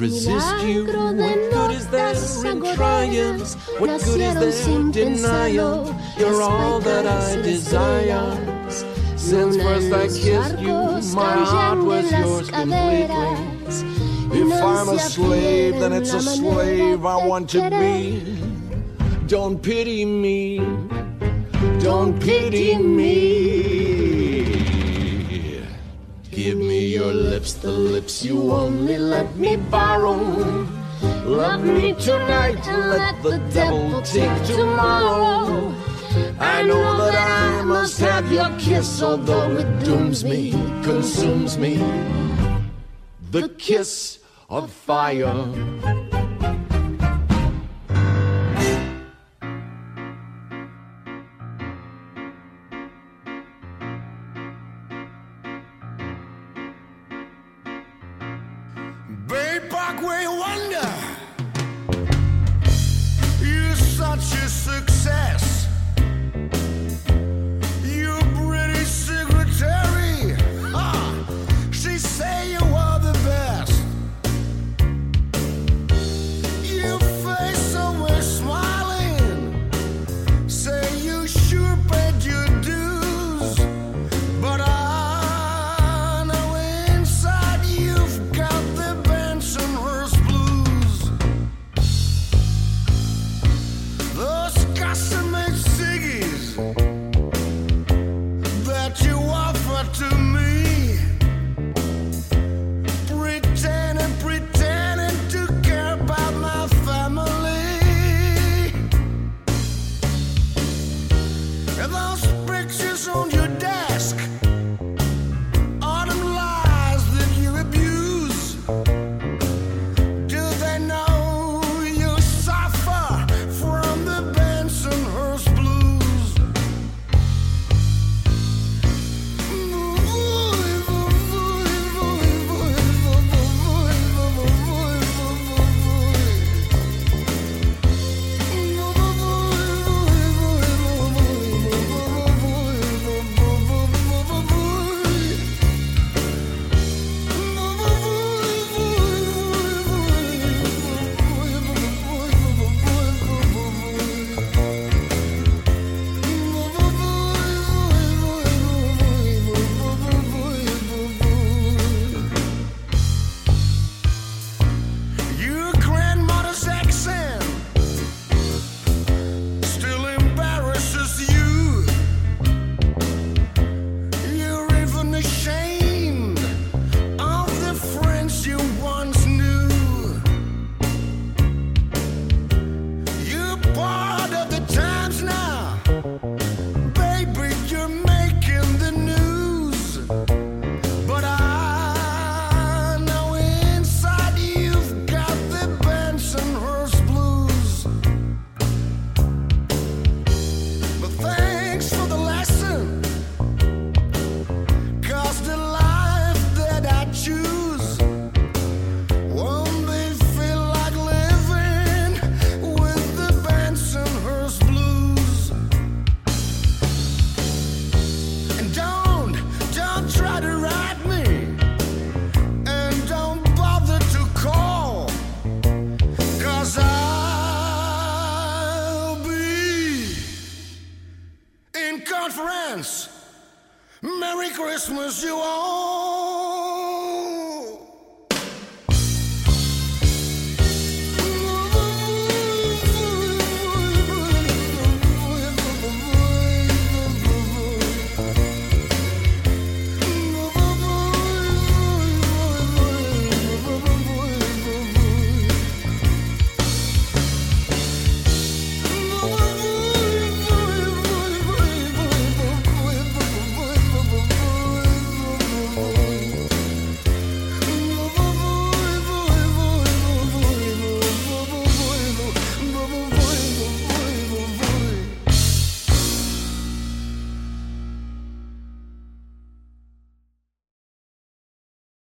[0.00, 0.86] Resist you.
[0.86, 2.14] What good is there
[2.50, 3.40] in trying?
[3.78, 5.54] What good is there in denying?
[6.18, 8.36] You're all that I desire.
[9.16, 13.50] Since first I kissed you, my heart was yours completely.
[14.32, 18.22] If I'm a slave, then it's a slave I want to be.
[19.26, 20.58] Don't pity me.
[21.80, 23.79] Don't pity me.
[26.90, 30.16] Your lips, the lips you only let me borrow.
[31.24, 35.72] Love me tonight and let the devil take tomorrow.
[36.40, 40.50] I know that I must have your kiss, although it dooms me,
[40.82, 41.76] consumes me.
[43.30, 44.18] The kiss
[44.48, 46.09] of fire.